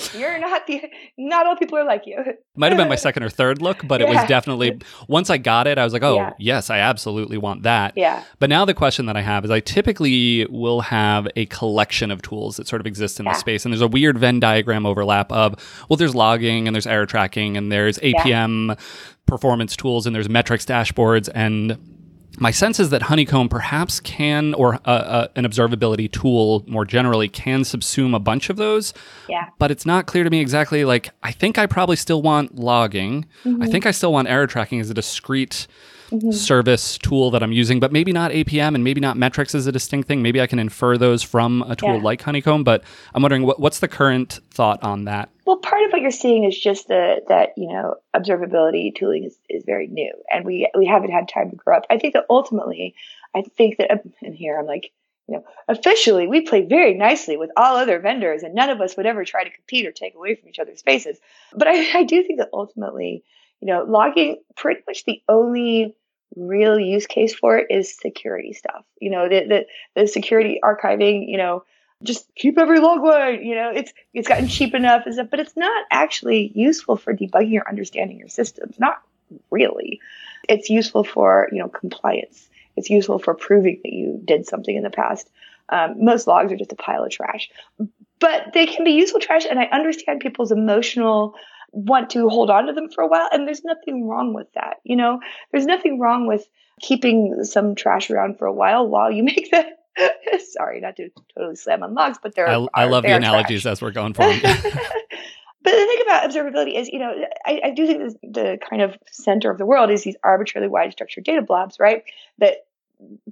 You're 0.15 0.39
not 0.39 0.67
the 0.67 0.83
not 1.17 1.47
all 1.47 1.57
people 1.57 1.79
are 1.79 1.85
like 1.85 2.03
you. 2.07 2.23
Might 2.55 2.73
have 2.73 2.79
been 2.79 2.89
my 2.89 2.95
second 3.07 3.23
or 3.23 3.29
third 3.29 3.63
look, 3.63 3.87
but 3.87 4.01
yeah. 4.01 4.07
it 4.07 4.15
was 4.15 4.29
definitely 4.29 4.79
once 5.09 5.31
I 5.31 5.39
got 5.39 5.67
it, 5.67 5.79
I 5.79 5.85
was 5.85 5.93
like, 5.93 6.03
oh 6.03 6.17
yeah. 6.17 6.33
yes, 6.39 6.71
I 6.71 6.79
absolutely 6.79 7.39
want 7.39 7.63
that. 7.63 7.95
Yeah. 7.97 8.25
But 8.39 8.51
now 8.51 8.65
the 8.65 8.75
question 8.75 9.07
that 9.07 9.17
I 9.17 9.23
have 9.23 9.45
is 9.45 9.51
I 9.51 9.61
typically 9.61 10.47
will 10.47 10.81
have 10.83 11.29
a 11.37 11.47
collection 11.47 12.11
of 12.11 12.23
tools 12.23 12.57
that 12.57 12.67
sort 12.67 12.81
of 12.81 12.87
exist 12.87 13.21
in 13.21 13.27
yeah. 13.27 13.33
the 13.33 13.39
space. 13.39 13.65
And 13.65 13.73
there's 13.73 13.81
a 13.81 13.89
weird 13.89 14.19
Venn 14.19 14.41
diagram 14.41 14.87
overlap 14.87 15.31
of 15.33 15.55
well, 15.89 15.97
there's 15.97 16.15
logging 16.15 16.67
and 16.67 16.75
there's 16.75 16.87
error 16.87 17.07
tracking 17.07 17.57
and 17.57 17.71
there's 17.71 17.99
APM 17.99 18.79
performance 19.27 19.77
tools 19.77 20.07
and 20.07 20.15
there's 20.15 20.29
metrics 20.29 20.65
dashboards 20.65 21.29
and 21.35 21.96
my 22.39 22.51
sense 22.51 22.79
is 22.81 22.91
that 22.91 23.03
Honeycomb 23.03 23.49
perhaps 23.49 24.01
can, 24.01 24.55
or 24.55 24.75
uh, 24.75 24.79
uh, 24.89 25.29
an 25.37 25.45
observability 25.45 26.11
tool 26.11 26.65
more 26.67 26.85
generally, 26.85 27.29
can 27.29 27.63
subsume 27.63 28.15
a 28.15 28.19
bunch 28.19 28.51
of 28.51 28.57
those. 28.57 28.93
Yeah. 29.29 29.49
But 29.59 29.71
it's 29.71 29.87
not 29.87 30.07
clear 30.07 30.25
to 30.25 30.31
me 30.31 30.41
exactly. 30.41 30.85
Like, 30.85 31.11
I 31.23 31.33
think 31.33 31.59
I 31.59 31.67
probably 31.67 31.97
still 31.97 32.23
want 32.23 32.57
logging. 32.57 33.27
Mm-hmm. 33.45 33.63
I 33.63 33.67
think 33.67 33.87
I 33.87 33.91
still 33.91 34.13
want 34.13 34.29
error 34.29 34.47
tracking 34.47 34.81
as 34.81 34.91
a 34.91 34.95
discrete 34.95 35.67
mm-hmm. 36.11 36.31
service 36.31 36.99
tool 36.99 37.31
that 37.31 37.43
I'm 37.43 37.53
using, 37.53 37.81
but 37.81 37.93
maybe 37.93 38.13
not 38.13 38.31
APM 38.31 38.75
and 38.75 38.85
maybe 38.85 39.01
not 39.01 39.17
metrics 39.17 39.55
as 39.55 39.67
a 39.67 39.73
distinct 39.73 40.09
thing. 40.09 40.23
Maybe 40.23 40.41
I 40.41 40.47
can 40.47 40.59
infer 40.59 40.97
those 40.97 41.23
from 41.23 41.63
a 41.63 41.77
tool 41.77 41.97
yeah. 41.97 42.03
like 42.03 42.23
Honeycomb. 42.23 42.65
But 42.65 42.85
I'm 43.15 43.23
wondering 43.23 43.45
what, 43.45 43.61
what's 43.61 43.81
the 43.81 43.89
current 43.89 44.41
thought 44.51 44.83
on 44.83 45.05
that? 45.05 45.31
Well, 45.47 45.59
part 45.59 45.83
of 45.85 45.93
what 45.93 46.01
you're 46.01 46.11
seeing 46.11 46.45
is 46.45 46.59
just 46.59 46.89
the, 46.89 47.23
that 47.29 47.51
you 47.57 47.69
know 47.69 47.97
observability 48.15 48.95
tooling 48.95 49.25
is, 49.25 49.39
is 49.49 49.65
very 49.65 49.87
new, 49.87 50.13
and 50.33 50.45
we 50.45 50.69
we 50.77 50.87
haven't 50.87 51.11
had 51.11 51.29
time 51.29 51.51
to 51.51 51.57
grow 51.57 51.77
up. 51.77 51.87
I 51.89 51.99
think 51.99 52.15
that 52.15 52.27
ultimately, 52.29 52.95
I 53.35 53.43
think 53.43 53.79
that 53.79 54.03
and 54.23 54.35
here 54.35 54.59
I'm 54.59 54.67
like 54.67 54.93
you 55.29 55.37
know, 55.37 55.45
officially 55.69 56.27
we 56.27 56.43
play 56.43 56.63
very 56.63 56.95
nicely 56.95 57.37
with 57.37 57.51
all 57.57 57.77
other 57.77 57.99
vendors 57.99 58.43
and 58.43 58.55
none 58.55 58.71
of 58.71 58.81
us 58.81 58.97
would 58.97 59.07
ever 59.07 59.25
try 59.25 59.43
to 59.43 59.51
compete 59.51 59.87
or 59.87 59.93
take 59.93 60.15
away 60.15 60.37
from 60.37 60.49
each 60.49 60.59
other's 60.59 60.79
spaces. 60.79 61.19
But 61.53 61.69
I, 61.69 61.99
I 61.99 62.03
do 62.05 62.23
think 62.23 62.39
that 62.39 62.51
ultimately 62.53 63.25
you 63.61 63.69
know, 63.69 63.85
logging 63.85 64.43
pretty 64.57 64.81
much 64.87 65.05
the 65.05 65.23
only 65.29 65.95
real 66.35 66.79
use 66.79 67.07
case 67.07 67.35
for 67.35 67.57
it 67.59 67.67
is 67.71 67.97
security 67.97 68.53
stuff. 68.53 68.85
You 69.01 69.11
know, 69.11 69.29
the 69.29 69.47
the, 69.95 70.01
the 70.01 70.07
security 70.07 70.61
archiving, 70.63 71.29
you 71.29 71.39
know, 71.39 71.65
just 72.03 72.27
keep 72.35 72.59
every 72.59 72.81
log 72.81 73.03
line, 73.03 73.43
you 73.45 73.55
know, 73.55 73.71
it's 73.75 73.93
it's 74.13 74.29
gotten 74.29 74.49
cheap 74.49 74.75
enough 74.75 75.03
and 75.07 75.15
stuff, 75.15 75.29
but 75.31 75.41
it's 75.41 75.57
not 75.57 75.85
actually 75.91 76.53
useful 76.55 76.97
for 76.97 77.15
debugging 77.15 77.59
or 77.59 77.69
understanding 77.69 78.19
your 78.19 78.29
systems. 78.29 78.79
Not 78.79 79.01
really. 79.51 80.01
It's 80.49 80.71
useful 80.71 81.05
for, 81.05 81.49
you 81.53 81.59
know, 81.59 81.69
compliance. 81.69 82.49
It's 82.77 82.91
useful 82.91 83.19
for 83.19 83.35
proving 83.35 83.81
that 83.83 83.93
you 83.93 84.21
did 84.25 84.47
something 84.47 84.77
in 84.77 84.83
the 84.83 84.91
past. 84.91 85.31
Um, 85.69 86.05
most 86.05 86.27
logs 86.27 86.53
are 86.53 86.57
just 86.57 86.73
a 86.73 86.77
pile 86.77 87.03
of 87.03 87.11
trash, 87.11 87.51
but 88.21 88.53
they 88.53 88.67
can 88.67 88.85
be 88.85 88.93
useful 88.93 89.19
trash. 89.19 89.47
And 89.49 89.59
I 89.59 89.65
understand 89.65 90.21
people's 90.21 90.53
emotional 90.53 91.35
want 91.77 92.11
to 92.11 92.29
hold 92.29 92.51
on 92.51 92.67
to 92.67 92.73
them 92.73 92.89
for 92.89 93.03
a 93.03 93.07
while. 93.07 93.29
And 93.31 93.47
there's 93.47 93.63
nothing 93.63 94.09
wrong 94.09 94.33
with 94.33 94.51
that. 94.55 94.79
You 94.83 94.97
know, 94.97 95.21
there's 95.53 95.67
nothing 95.67 96.01
wrong 96.01 96.27
with 96.27 96.49
keeping 96.81 97.45
some 97.45 97.75
trash 97.75 98.11
around 98.11 98.39
for 98.39 98.47
a 98.47 98.53
while 98.53 98.89
while 98.89 99.11
you 99.11 99.23
make 99.35 99.51
the. 99.51 99.65
Sorry, 100.51 100.81
not 100.81 100.97
to 100.97 101.09
totally 101.35 101.57
slam 101.57 101.83
on 101.83 101.95
logs, 101.95 102.19
but 102.23 102.35
there. 102.35 102.49
I, 102.49 102.55
are, 102.57 102.69
I 102.75 102.85
love 102.85 103.05
the 103.05 103.15
analogies 103.15 103.63
trash. 103.63 103.73
as 103.73 103.83
we're 103.83 103.93
going 103.93 104.13
for 104.13 104.27
them. 104.27 104.41
but 104.43 104.53
the 104.53 105.71
thing 105.71 106.03
about 106.05 106.31
observability 106.31 106.79
is, 106.79 106.89
you 106.89 106.99
know, 106.99 107.15
I, 107.47 107.61
I 107.65 107.71
do 107.71 107.87
think 107.87 108.21
the 108.23 108.59
kind 108.69 108.83
of 108.83 108.95
center 109.11 109.51
of 109.51 109.57
the 109.57 109.65
world 109.65 109.91
is 109.91 110.05
these 110.05 110.17
arbitrarily 110.23 110.71
wide 110.71 110.93
structured 110.93 111.25
data 111.25 111.41
blobs, 111.41 111.81
right? 111.81 112.05
That 112.39 112.67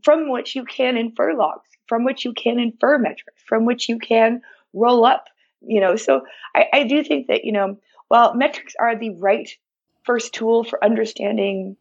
from 0.03 0.31
which 0.31 0.55
you 0.55 0.65
can 0.65 0.97
infer 0.97 1.35
logs, 1.35 1.69
from 1.87 2.05
which 2.05 2.25
you 2.25 2.33
can 2.33 2.59
infer 2.59 2.97
metrics, 2.97 3.43
from 3.45 3.67
which 3.67 3.89
you 3.91 3.99
can 3.99 4.41
roll 4.73 5.05
up, 5.05 5.27
you 5.61 5.81
know. 5.81 5.97
So 5.97 6.23
I, 6.55 6.67
I 6.73 6.85
do 6.85 7.05
think 7.05 7.27
that, 7.27 7.45
you 7.45 7.53
know, 7.53 7.79
while 8.09 8.35
metrics 8.35 8.75
are 8.79 8.97
the 8.97 9.11
right 9.11 9.51
first 10.03 10.35
tool 10.35 10.65
for 10.65 10.85
understanding 10.85 11.77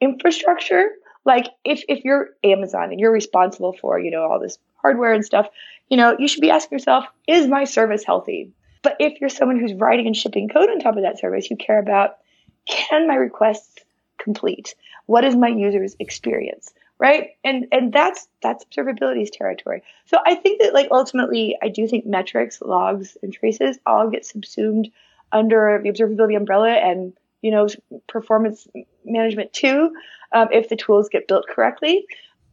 infrastructure, 0.00 0.90
Like 1.26 1.48
if, 1.64 1.82
if 1.88 2.04
you're 2.04 2.30
Amazon 2.44 2.92
and 2.92 3.00
you're 3.00 3.12
responsible 3.12 3.74
for, 3.74 3.98
you 3.98 4.10
know, 4.10 4.22
all 4.22 4.40
this 4.40 4.58
hardware 4.76 5.12
and 5.12 5.24
stuff, 5.24 5.48
you 5.90 5.96
know, 5.96 6.16
you 6.18 6.28
should 6.28 6.40
be 6.40 6.50
asking 6.50 6.78
yourself, 6.78 7.04
is 7.26 7.48
my 7.48 7.64
service 7.64 8.04
healthy? 8.04 8.52
But 8.82 8.96
if 9.00 9.20
you're 9.20 9.28
someone 9.28 9.58
who's 9.58 9.74
writing 9.74 10.06
and 10.06 10.16
shipping 10.16 10.48
code 10.48 10.70
on 10.70 10.78
top 10.78 10.96
of 10.96 11.02
that 11.02 11.18
service, 11.18 11.50
you 11.50 11.56
care 11.56 11.80
about, 11.80 12.18
can 12.66 13.08
my 13.08 13.16
requests 13.16 13.74
complete? 14.18 14.76
What 15.06 15.24
is 15.24 15.34
my 15.34 15.48
user's 15.48 15.96
experience? 15.98 16.72
Right. 16.98 17.30
And, 17.44 17.66
and 17.72 17.92
that's, 17.92 18.26
that's 18.40 18.64
observability's 18.64 19.30
territory. 19.30 19.82
So 20.06 20.18
I 20.24 20.36
think 20.36 20.62
that 20.62 20.72
like 20.72 20.88
ultimately, 20.90 21.58
I 21.60 21.68
do 21.68 21.86
think 21.86 22.06
metrics, 22.06 22.62
logs, 22.62 23.18
and 23.22 23.32
traces 23.32 23.78
all 23.84 24.08
get 24.08 24.24
subsumed 24.24 24.90
under 25.36 25.80
the 25.82 25.90
observability 25.90 26.36
umbrella 26.36 26.70
and, 26.70 27.12
you 27.42 27.50
know, 27.50 27.68
performance 28.08 28.66
management 29.04 29.52
too, 29.52 29.94
um, 30.32 30.48
if 30.50 30.68
the 30.68 30.76
tools 30.76 31.08
get 31.08 31.28
built 31.28 31.46
correctly. 31.48 32.06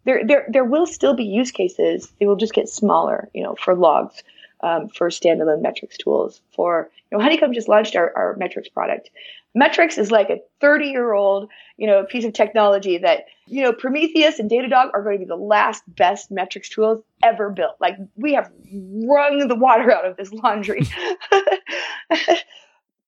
There, 0.06 0.22
there, 0.28 0.46
there 0.50 0.66
will 0.66 0.86
still 0.86 1.14
be 1.14 1.24
use 1.24 1.52
cases. 1.52 2.12
They 2.20 2.26
will 2.26 2.36
just 2.36 2.54
get 2.54 2.68
smaller, 2.68 3.30
you 3.34 3.42
know, 3.42 3.56
for 3.56 3.74
logs, 3.74 4.22
um, 4.62 4.90
for 4.90 5.10
standalone 5.10 5.62
metrics 5.62 5.98
tools. 5.98 6.42
For 6.54 6.90
you 7.10 7.18
know, 7.18 7.24
Honeycomb 7.24 7.54
just 7.54 7.70
launched 7.70 7.96
our, 7.96 8.12
our 8.16 8.36
metrics 8.38 8.68
product. 8.68 9.10
Metrics 9.56 9.98
is 9.98 10.12
like 10.12 10.30
a 10.30 10.40
30 10.60 10.88
year 10.88 11.14
old, 11.14 11.50
you 11.78 11.88
know, 11.88 12.04
piece 12.04 12.26
of 12.26 12.34
technology 12.34 12.98
that, 12.98 13.26
you 13.46 13.62
know, 13.62 13.72
Prometheus 13.72 14.40
and 14.40 14.50
Datadog 14.50 14.90
are 14.94 15.04
going 15.04 15.20
to 15.20 15.26
be 15.26 15.28
the 15.28 15.36
last 15.36 15.84
best 15.88 16.32
metrics 16.32 16.70
tools 16.70 17.02
ever 17.24 17.50
built. 17.50 17.76
Like 17.80 17.96
we 18.18 18.34
have 18.34 18.52
wrung 18.74 19.48
the 19.48 19.56
water 19.56 19.92
out 19.92 20.06
of 20.06 20.18
this 20.18 20.34
laundry. 20.34 20.88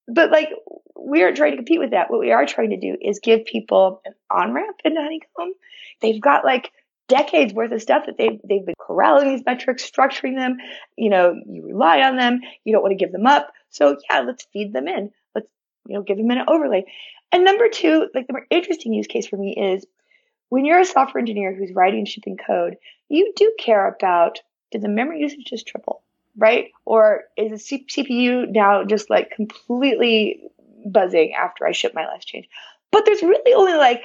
but 0.07 0.31
like 0.31 0.49
we 0.95 1.23
aren't 1.23 1.37
trying 1.37 1.51
to 1.51 1.57
compete 1.57 1.79
with 1.79 1.91
that. 1.91 2.09
What 2.09 2.19
we 2.19 2.31
are 2.31 2.45
trying 2.45 2.71
to 2.71 2.77
do 2.77 2.97
is 3.01 3.19
give 3.19 3.45
people 3.45 4.01
an 4.05 4.13
on 4.29 4.53
ramp 4.53 4.77
into 4.83 5.01
Honeycomb. 5.01 5.53
They've 6.01 6.21
got 6.21 6.45
like 6.45 6.71
decades 7.07 7.53
worth 7.53 7.71
of 7.71 7.81
stuff 7.81 8.05
that 8.07 8.17
they've, 8.17 8.39
they've 8.43 8.65
been 8.65 8.75
corralling 8.79 9.29
these 9.29 9.45
metrics, 9.45 9.89
structuring 9.89 10.35
them. 10.35 10.57
You 10.97 11.09
know, 11.09 11.35
you 11.47 11.65
rely 11.67 12.01
on 12.01 12.17
them. 12.17 12.41
You 12.63 12.73
don't 12.73 12.81
want 12.81 12.93
to 12.93 13.03
give 13.03 13.11
them 13.11 13.27
up. 13.27 13.51
So 13.69 13.97
yeah, 14.09 14.21
let's 14.21 14.47
feed 14.53 14.73
them 14.73 14.87
in. 14.87 15.11
Let's, 15.33 15.47
you 15.87 15.95
know, 15.95 16.01
give 16.01 16.17
them 16.17 16.31
an 16.31 16.45
overlay. 16.47 16.85
And 17.31 17.43
number 17.43 17.69
two, 17.69 18.07
like 18.13 18.27
the 18.27 18.33
more 18.33 18.47
interesting 18.49 18.93
use 18.93 19.07
case 19.07 19.27
for 19.27 19.37
me 19.37 19.55
is 19.55 19.85
when 20.49 20.65
you're 20.65 20.79
a 20.79 20.85
software 20.85 21.19
engineer 21.19 21.53
who's 21.53 21.73
writing 21.73 21.99
and 21.99 22.07
shipping 22.07 22.37
code, 22.37 22.77
you 23.09 23.33
do 23.35 23.53
care 23.59 23.87
about 23.87 24.39
did 24.71 24.81
the 24.81 24.87
memory 24.87 25.19
usage 25.19 25.45
just 25.45 25.67
triple, 25.67 26.01
right? 26.37 26.71
Or 26.85 27.23
is 27.37 27.67
the 27.67 27.87
CPU 27.89 28.49
now 28.49 28.83
just 28.83 29.09
like 29.09 29.31
completely 29.31 30.41
buzzing 30.85 31.33
after 31.33 31.65
I 31.65 31.71
ship 31.71 31.93
my 31.93 32.05
last 32.05 32.27
change? 32.27 32.47
But 32.91 33.05
there's 33.05 33.21
really 33.21 33.53
only 33.53 33.73
like 33.73 34.01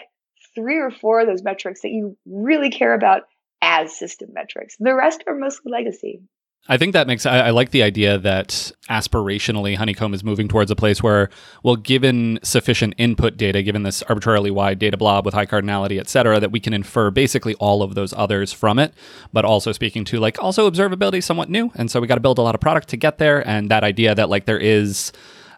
three 0.55 0.79
or 0.79 0.91
four 0.91 1.21
of 1.21 1.27
those 1.27 1.43
metrics 1.43 1.83
that 1.83 1.91
you 1.91 2.17
really 2.27 2.71
care 2.71 2.95
about 2.95 3.23
as 3.63 3.97
system 3.97 4.31
metrics. 4.33 4.77
The 4.81 4.95
rest 4.95 5.25
are 5.27 5.35
mostly 5.35 5.71
legacy. 5.71 6.23
I 6.69 6.77
think 6.77 6.93
that 6.93 7.07
makes 7.07 7.27
I, 7.27 7.47
I, 7.47 7.51
like 7.51 7.71
the 7.71 7.83
idea 7.83 8.19
that 8.19 8.71
aspirationally 8.89 9.77
Honeycomb 9.77 10.15
is 10.15 10.23
moving 10.23 10.47
towards 10.47 10.71
a 10.71 10.77
place 10.77 11.03
where, 11.03 11.31
well, 11.65 11.75
given 11.75 12.39
sufficient 12.43 12.95
input 12.97 13.37
data, 13.37 13.63
given 13.63 13.83
this 13.83 14.03
arbitrarily 14.03 14.51
wide 14.51 14.79
data 14.79 14.97
blob 14.97 15.25
with 15.25 15.35
high 15.35 15.47
cardinality, 15.47 15.99
et 15.99 16.09
cetera, 16.09 16.39
that 16.39 16.53
we 16.53 16.61
can 16.61 16.73
infer 16.73 17.11
basically 17.11 17.55
all 17.55 17.83
of 17.83 17.95
those 17.95 18.13
others 18.13 18.53
from 18.53 18.79
it. 18.79 18.95
But 19.33 19.45
also 19.45 19.73
speaking 19.73 20.05
to 20.07 20.21
like 20.21 20.41
also 20.41 20.71
observability 20.71 21.23
somewhat 21.23 21.49
new, 21.49 21.73
and 21.75 21.91
so 21.91 21.99
we 21.99 22.07
got 22.07 22.17
to 22.17 22.21
build 22.21 22.39
a 22.39 22.43
lot 22.43 22.55
of 22.55 22.61
product 22.61 22.89
to 22.91 22.97
get 22.97 23.19
there. 23.19 23.47
And 23.49 23.71
that 23.71 23.83
idea 23.83 24.15
that 24.15 24.29
like 24.29 24.45
there 24.45 24.59
is 24.59 25.13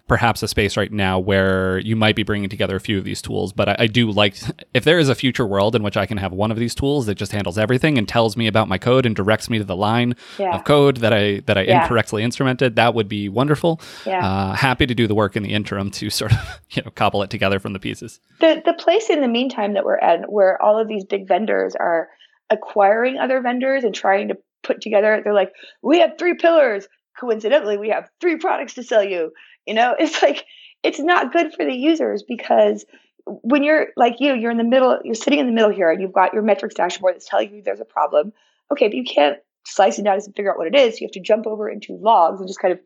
perhaps 0.09 0.43
a 0.43 0.49
space 0.49 0.77
right 0.77 0.93
now 0.93 1.19
where 1.19 1.79
you 1.79 1.97
might 1.97 2.17
be 2.17 2.23
bringing 2.23 2.49
together 2.49 2.77
a 2.77 2.81
few 2.81 2.99
of 2.99 3.05
these 3.05 3.23
tools. 3.23 3.53
But 3.53 3.69
I, 3.69 3.77
I, 3.81 3.87
do 3.87 4.11
like 4.11 4.37
if 4.75 4.85
there 4.85 4.99
is 4.99 5.09
a 5.09 5.15
future 5.15 5.47
world 5.47 5.77
in 5.77 5.83
which 5.83 5.97
I 5.97 6.07
can 6.07 6.19
have 6.19 6.33
one 6.33 6.51
of 6.51 6.59
these 6.59 6.75
tools 6.75 7.07
that 7.07 7.15
just 7.15 7.33
handles 7.33 7.57
everything 7.57 7.99
and 7.99 8.09
tells 8.09 8.37
me 8.37 8.47
about 8.47 8.69
my 8.69 8.79
code 8.79 9.07
and 9.07 9.15
directs 9.15 9.49
me 9.49 9.59
to 9.59 9.65
the 9.65 9.77
line 9.77 10.15
yeah. 10.39 10.57
of 10.57 10.65
code 10.65 10.99
that 10.99 11.13
I 11.13 11.41
that 11.47 11.57
I 11.57 11.63
yeah. 11.63 11.83
incorrectly 11.83 12.23
instrumented, 12.23 12.77
that 12.77 12.95
would 12.95 13.09
be 13.09 13.29
wonderful. 13.29 13.81
Yeah. 14.05 14.27
Uh, 14.27 14.53
happy 14.55 14.87
to 14.87 14.95
do 14.95 15.07
the 15.07 15.15
work 15.15 15.37
in 15.37 15.43
the 15.43 15.53
interim 15.53 15.91
to 15.93 16.11
sort 16.11 16.33
of 16.33 16.61
you 16.71 16.83
know 16.83 16.91
cobble 16.91 17.23
it 17.23 17.31
together 17.31 17.59
from 17.59 17.73
the 17.73 17.81
pieces. 17.81 18.21
The 18.41 18.63
the 18.65 18.75
place 18.75 19.09
in 19.09 19.21
the 19.21 19.29
meantime 19.29 19.75
that 19.75 19.85
we're 19.85 19.99
at, 19.99 20.31
where 20.31 20.61
all 20.61 20.79
of 20.79 20.89
these 20.89 21.05
big 21.05 21.29
vendors 21.29 21.75
are 21.77 22.09
acquiring 22.51 23.19
other 23.19 23.41
vendors 23.41 23.85
and 23.85 23.95
trying 23.95 24.29
to 24.29 24.37
put 24.63 24.81
together, 24.81 25.21
they're 25.25 25.33
like, 25.33 25.53
we 25.81 26.01
have 26.01 26.19
three 26.19 26.35
pillars 26.35 26.87
coincidentally 27.19 27.77
we 27.77 27.91
have 27.91 28.09
three 28.21 28.37
products 28.37 28.75
to 28.75 28.83
sell 28.83 29.05
you 29.05 29.31
you 29.67 29.75
know 29.75 29.95
it's 29.99 30.23
like 30.23 30.45
it's 30.83 30.99
not 30.99 31.33
good 31.33 31.53
for 31.55 31.65
the 31.65 31.75
users 31.75 32.23
because 32.23 32.85
when 33.25 33.63
you're 33.63 33.89
like 33.97 34.17
you 34.21 34.35
you're 34.35 34.51
in 34.51 34.59
the 34.59 34.65
middle 34.65 34.99
you're 35.05 35.15
sitting 35.15 35.39
in 35.39 35.47
the 35.47 35.53
middle 35.53 35.71
here 35.71 35.91
and 35.91 36.01
you've 36.01 36.13
got 36.13 36.35
your 36.35 36.43
metrics 36.43 36.75
dashboard 36.75 37.15
that's 37.15 37.29
telling 37.29 37.55
you 37.55 37.63
there's 37.63 37.81
a 37.81 37.85
problem. 37.85 38.33
Okay 38.71 38.89
but 38.89 38.97
you 38.97 39.05
can't 39.05 39.39
slice 39.65 39.99
it 39.99 40.03
down 40.05 40.15
and 40.15 40.35
figure 40.35 40.51
out 40.51 40.59
what 40.59 40.67
it 40.67 40.75
is. 40.75 41.01
You 41.01 41.07
have 41.07 41.13
to 41.13 41.21
jump 41.21 41.47
over 41.47 41.69
into 41.69 41.97
logs 41.97 42.41
and 42.41 42.49
just 42.49 42.61
kind 42.61 42.73
of 42.73 42.81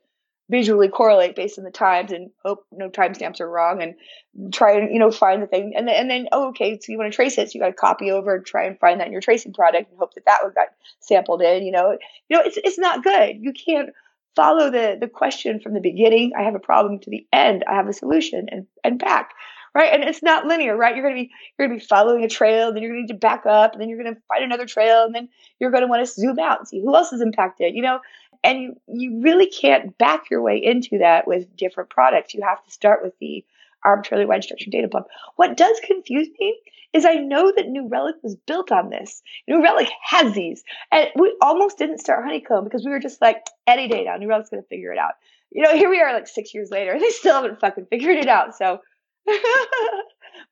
visually 0.49 0.89
correlate 0.89 1.35
based 1.35 1.59
on 1.59 1.65
the 1.65 1.71
times 1.71 2.13
and 2.13 2.31
hope 2.45 2.65
no 2.71 2.89
timestamps 2.89 3.41
are 3.41 3.51
wrong 3.51 3.83
and 3.83 4.53
try 4.55 4.77
and 4.79 4.93
you 4.93 4.99
know 4.99 5.11
find 5.11 5.43
the 5.43 5.47
thing. 5.47 5.73
And 5.77 5.89
then 5.89 5.97
and 5.97 6.11
then 6.11 6.29
oh 6.33 6.49
okay 6.49 6.79
so 6.79 6.93
you 6.93 6.99
want 6.99 7.11
to 7.11 7.17
trace 7.17 7.39
it 7.39 7.51
so 7.51 7.53
you 7.55 7.61
got 7.61 7.69
to 7.69 7.73
copy 7.73 8.11
over 8.11 8.37
and 8.37 8.47
try 8.47 8.65
and 8.65 8.79
find 8.79 9.01
that 9.01 9.07
in 9.07 9.13
your 9.13 9.23
tracing 9.23 9.55
product 9.55 9.91
and 9.91 9.99
hope 9.99 10.15
that 10.15 10.27
that 10.27 10.43
one 10.43 10.53
got 10.55 10.69
sampled 11.01 11.43
in 11.43 11.65
you 11.65 11.73
know? 11.73 11.97
You 12.29 12.37
know 12.37 12.43
it's 12.45 12.59
it's 12.63 12.79
not 12.79 13.03
good. 13.03 13.37
You 13.41 13.53
can't 13.53 13.91
follow 14.37 14.71
the 14.71 14.97
the 15.01 15.09
question 15.09 15.61
from 15.61 15.75
the 15.75 15.81
beginning. 15.81 16.33
I 16.39 16.43
have 16.43 16.55
a 16.55 16.61
problem 16.61 17.01
to 17.01 17.11
the 17.11 17.27
end. 17.33 17.65
I 17.69 17.75
have 17.75 17.89
a 17.89 17.93
solution 17.93 18.47
and 18.51 18.67
and 18.85 18.99
back 18.99 19.33
right? 19.75 19.93
And 19.93 20.03
it's 20.05 20.23
not 20.23 20.47
linear 20.47 20.75
right? 20.75 20.97
You're 20.97 21.05
going 21.05 21.17
to 21.17 21.23
be 21.23 21.33
you're 21.59 21.69
going 21.69 21.79
to 21.79 21.83
be 21.83 21.87
following 21.87 22.25
a 22.25 22.29
trail 22.29 22.73
then 22.73 22.83
you're 22.83 22.93
going 22.93 23.07
to 23.07 23.13
need 23.13 23.15
to 23.15 23.19
back 23.19 23.45
up 23.45 23.73
and 23.73 23.81
then 23.81 23.89
you're 23.89 24.03
going 24.03 24.15
to 24.15 24.21
find 24.29 24.43
another 24.43 24.67
trail 24.67 25.05
and 25.05 25.15
then 25.15 25.29
you're 25.61 25.71
going 25.71 25.83
to 25.83 25.87
want 25.89 26.05
to 26.07 26.11
zoom 26.11 26.39
out 26.39 26.61
and 26.61 26.69
see 26.69 26.81
who 26.81 26.95
else 26.95 27.13
is 27.13 27.21
impacted 27.21 27.75
you 27.75 27.83
know? 27.83 28.01
And 28.43 28.61
you 28.61 28.77
you 28.87 29.21
really 29.23 29.47
can't 29.47 29.97
back 29.99 30.31
your 30.31 30.41
way 30.41 30.63
into 30.63 30.99
that 30.99 31.27
with 31.27 31.57
different 31.57 31.91
products. 31.91 32.33
You 32.33 32.43
have 32.43 32.65
to 32.65 32.71
start 32.71 33.03
with 33.03 33.13
the 33.19 33.45
arbitrarily 33.87 34.27
wide 34.27 34.45
structured 34.45 34.73
data 34.73 34.89
blob 34.89 35.05
what 35.37 35.57
does 35.57 35.81
confuse 35.87 36.29
me 36.39 36.59
is 36.97 37.05
I 37.05 37.15
know 37.15 37.53
that 37.55 37.69
New 37.69 37.89
Relic 37.89 38.17
was 38.23 38.37
built 38.47 38.73
on 38.73 38.91
this. 38.91 39.23
New 39.47 39.63
Relic 39.63 39.89
has 40.03 40.35
these. 40.35 40.65
And 40.91 41.11
we 41.15 41.37
almost 41.43 41.79
didn't 41.79 41.99
start 41.99 42.25
Honeycomb 42.25 42.65
because 42.65 42.85
we 42.85 42.91
were 42.91 42.99
just 42.99 43.21
like, 43.21 43.45
any 43.67 43.87
day 43.87 44.05
now, 44.05 44.17
New 44.17 44.29
Relic's 44.29 44.51
going 44.51 44.63
to 44.63 44.69
figure 44.69 44.93
it 44.93 44.99
out. 44.99 45.13
You 45.51 45.63
know, 45.63 45.75
here 45.75 45.91
we 45.91 46.01
are 46.01 46.13
like 46.13 46.27
six 46.27 46.55
years 46.55 46.71
later. 46.71 46.93
and 46.95 47.01
They 47.01 47.11
still 47.11 47.35
haven't 47.35 47.61
fucking 47.61 47.87
figured 47.87 48.17
it 48.17 48.29
out. 48.29 48.57
So, 48.57 48.81
but, 49.27 49.37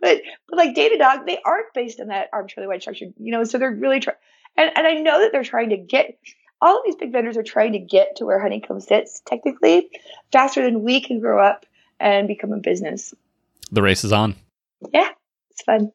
but 0.00 0.23
like 0.53 0.75
Datadog, 0.75 1.26
they 1.26 1.38
aren't 1.45 1.73
based 1.75 2.00
on 2.00 2.09
that 2.09 2.29
arbitrarily 2.33 2.69
wide 2.69 2.83
structure, 2.83 3.07
you 3.19 3.33
know, 3.33 3.45
so 3.45 3.59
they're 3.59 3.71
really 3.71 4.00
trying. 4.00 4.17
And, 4.57 4.71
and 4.76 4.87
I 4.87 4.95
know 4.95 5.21
that 5.21 5.33
they're 5.33 5.45
trying 5.45 5.71
to 5.71 5.76
get, 5.76 6.19
all 6.61 6.76
of 6.76 6.83
these 6.85 6.97
big 6.97 7.12
vendors 7.12 7.37
are 7.37 7.43
trying 7.43 7.73
to 7.73 7.79
get 7.79 8.17
to 8.17 8.26
where 8.26 8.41
Honeycomb 8.41 8.81
sits 8.81 9.21
technically 9.26 9.88
faster 10.33 10.62
than 10.62 10.83
we 10.83 11.00
can 11.00 11.21
grow 11.21 11.45
up 11.45 11.67
and 11.99 12.29
become 12.29 12.53
a 12.53 12.59
business. 12.59 13.14
The 13.71 13.83
race 13.83 14.04
is 14.04 14.12
on. 14.12 14.37
Yeah, 14.92 15.09
it's 15.50 15.62
fun. 15.64 15.92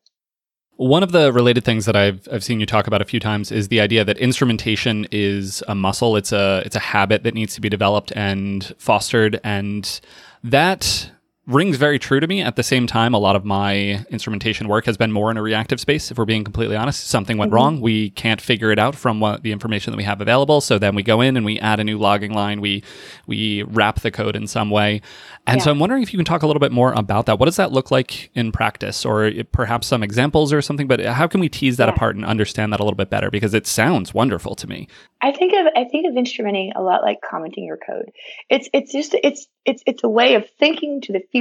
One 0.76 1.04
of 1.04 1.12
the 1.12 1.34
related 1.34 1.66
things 1.66 1.86
that 1.86 1.96
I've 1.96 2.28
I've 2.32 2.44
seen 2.44 2.60
you 2.60 2.66
talk 2.66 2.88
about 2.88 3.02
a 3.02 3.06
few 3.06 3.20
times 3.20 3.52
is 3.52 3.68
the 3.68 3.82
idea 3.82 4.06
that 4.06 4.18
instrumentation 4.18 5.08
is 5.12 5.62
a 5.68 5.76
muscle. 5.76 6.16
It's 6.16 6.32
a 6.32 6.64
it's 6.66 6.76
a 6.76 6.80
habit 6.80 7.24
that 7.24 7.34
needs 7.34 7.54
to 7.56 7.62
be 7.62 7.68
developed 7.68 8.14
and 8.16 8.74
fostered, 8.78 9.42
and 9.44 10.00
that 10.44 11.12
rings 11.50 11.78
very 11.78 12.00
true 12.00 12.20
to 12.20 12.28
me. 12.28 12.42
At 12.42 12.56
the 12.56 12.64
same 12.64 12.88
time, 12.88 13.14
a 13.14 13.18
lot 13.18 13.36
of 13.36 13.44
my 13.44 14.06
instrumentation 14.10 14.68
work 14.68 14.86
has 14.86 14.98
been 14.98 15.12
more 15.12 15.32
in 15.32 15.38
a 15.38 15.42
reactive 15.42 15.80
space. 15.80 16.12
If 16.12 16.18
we're 16.18 16.26
being 16.26 16.44
completely 16.44 16.76
honest, 16.76 17.08
something 17.08 17.38
went 17.38 17.50
mm-hmm. 17.50 17.56
wrong. 17.56 17.82
We 17.82 18.12
can't 18.12 18.40
figure 18.40 18.72
it 18.72 18.80
out 18.80 18.96
from 18.96 19.20
what 19.20 19.44
the 19.44 19.52
information 19.52 19.92
that 19.92 19.98
we 19.98 20.04
have 20.04 20.22
available. 20.22 20.62
So 20.62 20.78
then 20.78 20.96
we 20.96 21.04
go 21.04 21.22
in 21.22 21.36
and 21.36 21.46
we 21.46 21.60
add 21.60 21.80
a 21.80 21.84
new 21.84 21.98
logging 21.98 22.34
line. 22.34 22.62
We 22.62 22.84
we 23.26 23.64
wrap 23.64 24.02
the 24.02 24.12
code 24.12 24.36
in 24.36 24.48
some 24.48 24.70
way. 24.70 25.02
And 25.48 25.58
yeah. 25.58 25.64
so 25.64 25.72
I'm 25.72 25.80
wondering 25.80 26.04
if 26.04 26.14
you 26.14 26.18
can 26.18 26.26
talk 26.26 26.44
a 26.44 26.48
little 26.48 26.60
bit 26.60 26.72
more 26.72 26.94
about 26.94 27.26
that. 27.26 27.40
What 27.40 27.46
does 27.46 27.56
that 27.56 27.72
look 27.72 27.90
like 27.90 28.30
in 28.36 28.52
practice, 28.52 29.04
or 29.04 29.32
perhaps 29.52 29.88
some 29.88 30.04
examples 30.04 30.54
or 30.54 30.62
something? 30.62 30.88
But 30.88 31.04
how 31.04 31.28
can 31.28 31.40
we 31.40 31.50
tease 31.50 31.78
that 31.78 31.88
yeah. 31.88 31.96
apart 31.96 32.16
and 32.16 32.24
understand 32.24 32.72
that 32.72 32.80
a 32.80 32.84
little 32.84 32.98
bit 32.98 33.10
better? 33.10 33.32
Because 33.32 33.56
it 33.56 33.66
sounds 33.66 34.14
wonderful 34.14 34.56
to 34.56 34.68
me. 34.68 34.88
I 35.22 35.32
think 35.32 35.54
of 35.54 35.66
I 35.76 35.86
think 35.86 36.06
of 36.08 36.14
instrumenting 36.14 36.72
a 36.76 36.82
lot 36.82 37.02
like 37.02 37.22
commenting 37.22 37.66
your 37.66 37.78
code. 37.78 38.12
It's 38.50 38.70
it's 38.74 38.92
just 38.92 39.16
it's 39.24 39.48
it's 39.66 39.84
it's 39.86 40.04
a 40.04 40.10
way 40.10 40.36
of 40.36 40.48
thinking 40.60 41.02
to 41.02 41.14
the 41.14 41.24
future 41.32 41.39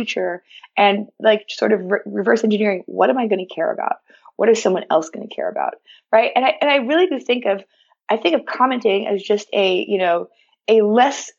and 0.77 1.09
like 1.21 1.45
sort 1.49 1.73
of 1.73 1.81
re- 1.83 2.01
reverse 2.07 2.45
engineering. 2.45 2.83
What 2.87 3.11
am 3.11 3.19
I 3.19 3.27
going 3.27 3.47
to 3.47 3.55
care 3.55 3.73
about? 3.73 3.97
What 4.37 4.49
is 4.49 4.63
someone 4.63 4.85
else 4.91 5.11
going 5.11 5.29
to 5.29 5.35
care 5.35 5.49
about? 5.49 5.75
Right? 6.13 6.31
And 6.35 6.45
I 6.45 6.55
and 6.61 6.71
I 6.71 6.77
really 6.77 7.07
do 7.07 7.19
think 7.19 7.45
of 7.47 7.63
I 8.09 8.17
think 8.17 8.37
of 8.37 8.47
commenting 8.47 9.07
as 9.07 9.23
just 9.23 9.49
a 9.53 9.85
you 9.87 9.99
know 9.99 10.29
a 10.69 10.83
less 10.83 11.33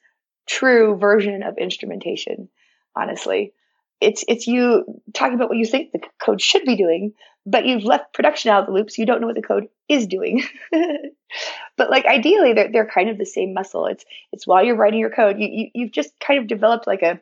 true 0.48 0.98
version 0.98 1.44
of 1.44 1.58
instrumentation. 1.58 2.50
Honestly, 2.96 3.54
it's 4.02 4.24
it's 4.28 4.48
you 4.48 5.02
talking 5.14 5.36
about 5.36 5.50
what 5.50 5.58
you 5.58 5.66
think 5.66 5.92
the 5.92 6.02
code 6.24 6.42
should 6.42 6.64
be 6.64 6.76
doing, 6.76 7.14
but 7.46 7.66
you've 7.66 7.84
left 7.84 8.14
production 8.14 8.52
out 8.52 8.62
of 8.62 8.68
the 8.68 8.74
loop, 8.74 8.90
so 8.90 9.02
you 9.02 9.06
don't 9.06 9.22
know 9.22 9.28
what 9.28 9.36
the 9.36 9.42
code 9.42 9.68
is 9.88 10.08
doing. 10.08 10.44
but 11.78 11.90
like 11.90 12.06
ideally, 12.06 12.54
they're 12.54 12.72
they're 12.72 12.90
kind 12.90 13.10
of 13.10 13.18
the 13.18 13.26
same 13.26 13.54
muscle. 13.54 13.86
It's 13.86 14.06
it's 14.32 14.48
while 14.48 14.64
you're 14.64 14.76
writing 14.76 15.00
your 15.00 15.10
code, 15.10 15.40
you, 15.40 15.48
you 15.50 15.68
you've 15.74 15.92
just 15.92 16.12
kind 16.20 16.40
of 16.40 16.48
developed 16.48 16.88
like 16.88 17.02
a 17.02 17.20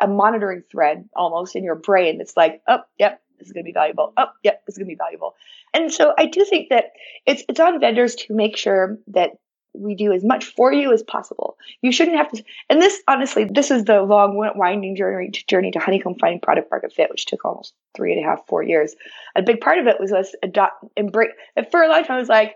a 0.00 0.06
monitoring 0.06 0.62
thread 0.70 1.08
almost 1.14 1.56
in 1.56 1.64
your 1.64 1.74
brain 1.74 2.18
that's 2.18 2.36
like, 2.36 2.62
oh, 2.68 2.80
yep, 2.98 3.20
this 3.38 3.48
is 3.48 3.52
going 3.52 3.64
to 3.64 3.68
be 3.68 3.72
valuable. 3.72 4.12
Oh, 4.16 4.26
yep, 4.42 4.64
this 4.66 4.74
is 4.74 4.78
going 4.78 4.88
to 4.88 4.94
be 4.94 4.98
valuable. 4.98 5.34
And 5.72 5.92
so 5.92 6.14
I 6.18 6.26
do 6.26 6.44
think 6.44 6.70
that 6.70 6.92
it's 7.26 7.42
it's 7.48 7.60
on 7.60 7.80
vendors 7.80 8.14
to 8.14 8.34
make 8.34 8.56
sure 8.56 8.98
that 9.08 9.32
we 9.74 9.94
do 9.94 10.12
as 10.12 10.24
much 10.24 10.44
for 10.44 10.72
you 10.72 10.92
as 10.92 11.02
possible. 11.02 11.56
You 11.82 11.90
shouldn't 11.90 12.16
have 12.16 12.30
to. 12.32 12.44
And 12.70 12.80
this, 12.80 13.02
honestly, 13.08 13.44
this 13.44 13.70
is 13.70 13.84
the 13.84 14.02
long, 14.02 14.36
winding 14.54 14.96
journey 14.96 15.30
to, 15.30 15.46
journey 15.46 15.72
to 15.72 15.80
honeycomb 15.80 16.14
finding 16.20 16.40
product 16.40 16.70
market 16.70 16.92
fit, 16.92 17.10
which 17.10 17.26
took 17.26 17.44
almost 17.44 17.74
three 17.94 18.12
and 18.12 18.24
a 18.24 18.28
half, 18.28 18.46
four 18.46 18.62
years. 18.62 18.94
A 19.34 19.42
big 19.42 19.60
part 19.60 19.78
of 19.78 19.86
it 19.86 19.96
was 19.98 20.12
us 20.12 20.32
adopt, 20.42 20.84
embrace. 20.96 21.32
For 21.70 21.82
a 21.82 21.88
long 21.88 22.04
time, 22.04 22.16
I 22.16 22.20
was 22.20 22.28
like, 22.28 22.54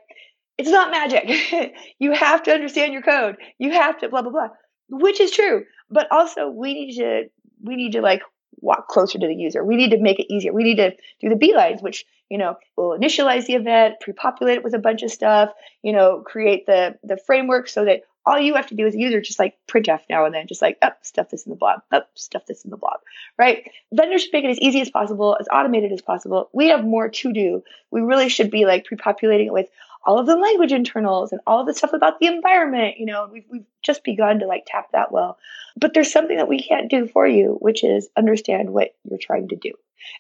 it's 0.58 0.70
not 0.70 0.90
magic. 0.90 1.75
you 1.99 2.12
have 2.12 2.44
to 2.44 2.52
understand 2.52 2.92
your 2.92 3.02
code. 3.02 3.37
You 3.58 3.73
have 3.73 3.99
to 3.99 4.08
blah 4.08 4.23
blah 4.23 4.32
blah, 4.32 4.49
which 4.88 5.21
is 5.21 5.30
true. 5.30 5.64
But 5.90 6.09
also, 6.11 6.50
we 6.50 6.75
need 6.75 6.97
to 6.97 7.30
we 7.62 7.76
need 7.76 7.92
to 7.92 8.00
like 8.00 8.23
walk 8.61 8.88
closer 8.88 9.18
to 9.18 9.26
the 9.26 9.35
user. 9.35 9.64
We 9.64 9.76
need 9.76 9.90
to 9.90 9.99
make 9.99 10.18
it 10.18 10.33
easier. 10.33 10.52
We 10.52 10.64
need 10.64 10.76
to 10.76 10.92
do 11.21 11.28
the 11.28 11.37
beelines, 11.37 11.83
which, 11.83 12.04
you 12.28 12.38
know, 12.38 12.57
will 12.76 12.99
initialize 12.99 13.47
the 13.47 13.54
event, 13.54 13.97
pre-populate 14.00 14.59
it 14.59 14.64
with 14.64 14.75
a 14.75 14.78
bunch 14.78 15.02
of 15.02 15.11
stuff, 15.11 15.50
you 15.83 15.92
know, 15.92 16.23
create 16.25 16.66
the 16.66 16.99
the 17.02 17.16
framework 17.16 17.68
so 17.68 17.85
that 17.85 18.02
all 18.26 18.38
you 18.38 18.54
have 18.54 18.66
to 18.66 18.75
do 18.75 18.87
as 18.87 18.95
a 18.95 18.99
user 18.99 19.23
just 19.23 19.38
like 19.38 19.57
printf 19.66 20.00
now 20.11 20.26
and 20.26 20.35
then, 20.35 20.47
just 20.47 20.61
like, 20.61 20.76
up, 20.83 20.97
oh, 20.97 21.00
stuff 21.02 21.30
this 21.30 21.47
in 21.47 21.50
the 21.50 21.57
blog, 21.57 21.78
up, 21.92 22.04
oh, 22.07 22.11
stuff 22.14 22.45
this 22.47 22.62
in 22.62 22.71
the 22.71 22.76
blog, 22.76 22.99
right? 23.38 23.71
Vendors 23.90 24.23
should 24.23 24.33
make 24.35 24.45
it 24.45 24.50
as 24.50 24.59
easy 24.59 24.83
as 24.83 24.90
possible, 24.90 25.37
as 25.40 25.49
automated 25.50 25.92
as 25.92 26.02
possible. 26.02 26.50
We 26.52 26.68
have 26.68 26.85
more 26.85 27.09
to 27.09 27.33
do. 27.33 27.62
We 27.90 28.02
really 28.02 28.28
should 28.28 28.50
be 28.50 28.66
like 28.66 28.85
pre-populating 28.85 29.47
it 29.47 29.52
with 29.52 29.68
all 30.05 30.19
of 30.19 30.26
the 30.26 30.37
language 30.37 30.73
internals 30.73 31.33
and 31.33 31.40
all 31.47 31.64
the 31.64 31.75
stuff 31.75 31.93
about 31.93 32.19
the 32.21 32.26
environment. 32.26 32.97
You 32.99 33.07
know, 33.07 33.28
we've, 33.33 33.45
we've 33.50 33.67
just 33.83 34.05
begun 34.05 34.40
to 34.40 34.47
like 34.47 34.64
tap 34.67 34.93
that 34.93 35.12
well. 35.12 35.38
But 35.76 35.95
there's 35.95 36.12
something 36.12 36.37
that 36.37 36.49
we 36.49 36.62
can't 36.62 36.90
do 36.90 37.07
for 37.07 37.26
you, 37.26 37.57
which 37.61 37.85
is 37.85 38.09
understand 38.17 38.71
what 38.71 38.95
you're 39.05 39.19
trying 39.19 39.49
to 39.49 39.57
do 39.57 39.73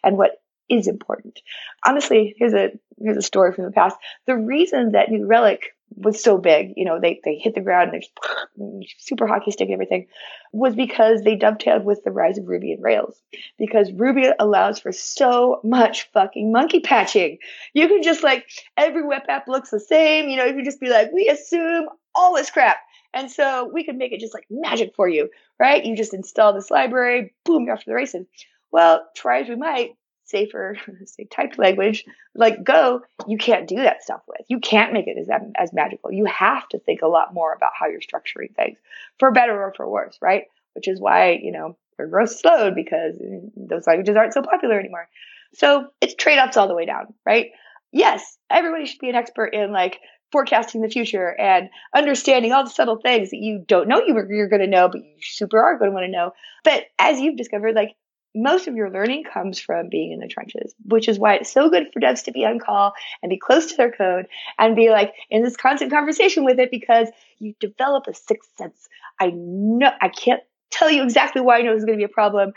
and 0.04 0.16
what 0.16 0.40
is 0.68 0.86
important. 0.86 1.40
Honestly, 1.84 2.34
here's 2.36 2.54
a 2.54 2.72
here's 3.00 3.16
a 3.16 3.22
story 3.22 3.52
from 3.52 3.64
the 3.64 3.70
past. 3.70 3.96
The 4.26 4.36
reason 4.36 4.92
that 4.92 5.10
New 5.10 5.26
Relic 5.26 5.74
was 5.96 6.22
so 6.22 6.38
big, 6.38 6.74
you 6.76 6.84
know, 6.84 7.00
they, 7.00 7.20
they 7.24 7.36
hit 7.36 7.54
the 7.54 7.60
ground, 7.60 7.92
they're 7.92 8.82
super 8.98 9.26
hockey 9.26 9.50
stick 9.50 9.66
and 9.66 9.74
everything, 9.74 10.06
was 10.52 10.74
because 10.74 11.22
they 11.22 11.36
dovetailed 11.36 11.84
with 11.84 12.02
the 12.04 12.10
rise 12.10 12.38
of 12.38 12.46
Ruby 12.46 12.72
and 12.72 12.82
Rails. 12.82 13.20
Because 13.58 13.92
Ruby 13.92 14.28
allows 14.38 14.78
for 14.78 14.92
so 14.92 15.60
much 15.64 16.08
fucking 16.12 16.52
monkey 16.52 16.80
patching. 16.80 17.38
You 17.74 17.88
can 17.88 18.02
just 18.02 18.22
like, 18.22 18.46
every 18.76 19.04
web 19.04 19.22
app 19.28 19.48
looks 19.48 19.70
the 19.70 19.80
same, 19.80 20.28
you 20.28 20.36
know, 20.36 20.44
you 20.44 20.54
can 20.54 20.64
just 20.64 20.80
be 20.80 20.90
like, 20.90 21.12
we 21.12 21.28
assume 21.28 21.88
all 22.14 22.34
this 22.34 22.50
crap. 22.50 22.78
And 23.14 23.30
so 23.30 23.70
we 23.72 23.84
could 23.84 23.96
make 23.96 24.12
it 24.12 24.20
just 24.20 24.34
like 24.34 24.46
magic 24.50 24.94
for 24.94 25.08
you, 25.08 25.30
right? 25.58 25.84
You 25.84 25.96
just 25.96 26.14
install 26.14 26.52
this 26.52 26.70
library, 26.70 27.34
boom, 27.44 27.64
you're 27.64 27.74
off 27.74 27.80
to 27.80 27.86
the 27.86 27.94
races. 27.94 28.26
Well, 28.70 29.06
try 29.16 29.40
as 29.40 29.48
we 29.48 29.56
might, 29.56 29.96
safer, 30.28 30.76
say 31.04 31.24
typed 31.24 31.58
language 31.58 32.04
like 32.34 32.62
Go, 32.62 33.02
you 33.26 33.38
can't 33.38 33.68
do 33.68 33.76
that 33.76 34.02
stuff 34.02 34.22
with. 34.26 34.46
You 34.48 34.60
can't 34.60 34.92
make 34.92 35.06
it 35.06 35.18
as 35.18 35.28
as 35.56 35.72
magical. 35.72 36.12
You 36.12 36.26
have 36.26 36.68
to 36.68 36.78
think 36.78 37.02
a 37.02 37.08
lot 37.08 37.34
more 37.34 37.52
about 37.52 37.72
how 37.78 37.86
you're 37.86 38.00
structuring 38.00 38.54
things, 38.54 38.78
for 39.18 39.30
better 39.30 39.60
or 39.60 39.72
for 39.76 39.88
worse, 39.88 40.18
right? 40.22 40.44
Which 40.74 40.88
is 40.88 41.00
why 41.00 41.38
you 41.42 41.52
know 41.52 41.76
their 41.96 42.06
growth 42.06 42.30
slowed 42.30 42.74
because 42.74 43.16
eh, 43.20 43.48
those 43.56 43.86
languages 43.86 44.16
aren't 44.16 44.34
so 44.34 44.42
popular 44.42 44.78
anymore. 44.78 45.08
So 45.54 45.88
it's 46.00 46.14
trade 46.14 46.38
offs 46.38 46.56
all 46.56 46.68
the 46.68 46.74
way 46.74 46.86
down, 46.86 47.14
right? 47.24 47.50
Yes, 47.90 48.38
everybody 48.50 48.86
should 48.86 49.00
be 49.00 49.08
an 49.08 49.14
expert 49.14 49.54
in 49.54 49.72
like 49.72 49.98
forecasting 50.30 50.82
the 50.82 50.90
future 50.90 51.28
and 51.40 51.70
understanding 51.94 52.52
all 52.52 52.64
the 52.64 52.70
subtle 52.70 52.96
things 52.96 53.30
that 53.30 53.38
you 53.38 53.64
don't 53.66 53.88
know 53.88 54.02
you 54.06 54.14
were, 54.14 54.30
you're 54.30 54.48
going 54.48 54.60
to 54.60 54.66
know, 54.66 54.88
but 54.88 55.02
you 55.02 55.14
super 55.20 55.58
are 55.58 55.78
going 55.78 55.90
to 55.90 55.94
want 55.94 56.04
to 56.04 56.12
know. 56.12 56.32
But 56.64 56.84
as 56.98 57.18
you've 57.18 57.38
discovered, 57.38 57.74
like 57.74 57.96
most 58.42 58.68
of 58.68 58.76
your 58.76 58.90
learning 58.90 59.24
comes 59.24 59.58
from 59.58 59.88
being 59.88 60.12
in 60.12 60.20
the 60.20 60.28
trenches, 60.28 60.74
which 60.84 61.08
is 61.08 61.18
why 61.18 61.34
it's 61.34 61.52
so 61.52 61.68
good 61.68 61.86
for 61.92 62.00
devs 62.00 62.24
to 62.24 62.32
be 62.32 62.44
on 62.44 62.58
call 62.58 62.92
and 63.22 63.30
be 63.30 63.38
close 63.38 63.66
to 63.66 63.76
their 63.76 63.90
code 63.90 64.26
and 64.58 64.76
be 64.76 64.90
like 64.90 65.12
in 65.30 65.42
this 65.42 65.56
constant 65.56 65.90
conversation 65.90 66.44
with 66.44 66.58
it 66.58 66.70
because 66.70 67.08
you 67.38 67.54
develop 67.60 68.06
a 68.06 68.14
sixth 68.14 68.50
sense. 68.56 68.88
I 69.20 69.32
know, 69.34 69.90
I 70.00 70.08
can't 70.08 70.42
tell 70.70 70.90
you 70.90 71.02
exactly 71.02 71.42
why 71.42 71.58
I 71.58 71.62
know 71.62 71.72
this 71.72 71.80
is 71.80 71.84
going 71.84 71.98
to 71.98 72.06
be 72.06 72.10
a 72.10 72.14
problem, 72.14 72.52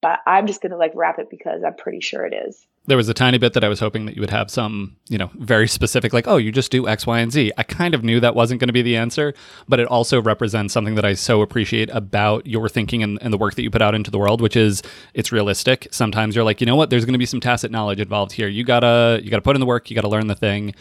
but 0.00 0.20
I'm 0.26 0.46
just 0.46 0.62
going 0.62 0.72
to 0.72 0.78
like 0.78 0.92
wrap 0.94 1.18
it 1.18 1.28
because 1.30 1.62
I'm 1.64 1.76
pretty 1.76 2.00
sure 2.00 2.24
it 2.24 2.34
is 2.48 2.66
there 2.86 2.96
was 2.96 3.08
a 3.08 3.14
tiny 3.14 3.38
bit 3.38 3.52
that 3.54 3.64
I 3.64 3.68
was 3.68 3.80
hoping 3.80 4.06
that 4.06 4.14
you 4.14 4.20
would 4.20 4.30
have 4.30 4.50
some, 4.50 4.96
you 5.08 5.18
know, 5.18 5.30
very 5.34 5.66
specific, 5.66 6.12
like, 6.12 6.28
oh, 6.28 6.36
you 6.36 6.52
just 6.52 6.70
do 6.70 6.86
X, 6.88 7.06
Y, 7.06 7.18
and 7.18 7.32
Z. 7.32 7.52
I 7.58 7.62
kind 7.62 7.94
of 7.94 8.04
knew 8.04 8.20
that 8.20 8.34
wasn't 8.34 8.60
going 8.60 8.68
to 8.68 8.72
be 8.72 8.82
the 8.82 8.96
answer, 8.96 9.34
but 9.68 9.80
it 9.80 9.88
also 9.88 10.22
represents 10.22 10.72
something 10.72 10.94
that 10.94 11.04
I 11.04 11.14
so 11.14 11.42
appreciate 11.42 11.90
about 11.92 12.46
your 12.46 12.68
thinking 12.68 13.02
and, 13.02 13.18
and, 13.20 13.32
the 13.32 13.38
work 13.38 13.54
that 13.56 13.62
you 13.62 13.70
put 13.70 13.82
out 13.82 13.94
into 13.94 14.10
the 14.10 14.18
world, 14.18 14.40
which 14.40 14.56
is 14.56 14.82
it's 15.14 15.32
realistic. 15.32 15.88
Sometimes 15.90 16.34
you're 16.34 16.44
like, 16.44 16.60
you 16.60 16.66
know 16.66 16.76
what, 16.76 16.90
there's 16.90 17.04
going 17.04 17.14
to 17.14 17.18
be 17.18 17.26
some 17.26 17.40
tacit 17.40 17.70
knowledge 17.70 18.00
involved 18.00 18.32
here. 18.32 18.48
You 18.48 18.64
gotta, 18.64 19.20
you 19.22 19.30
gotta 19.30 19.42
put 19.42 19.56
in 19.56 19.60
the 19.60 19.66
work, 19.66 19.90
you 19.90 19.96
gotta 19.96 20.08
learn 20.08 20.28
the 20.28 20.36
thing, 20.36 20.74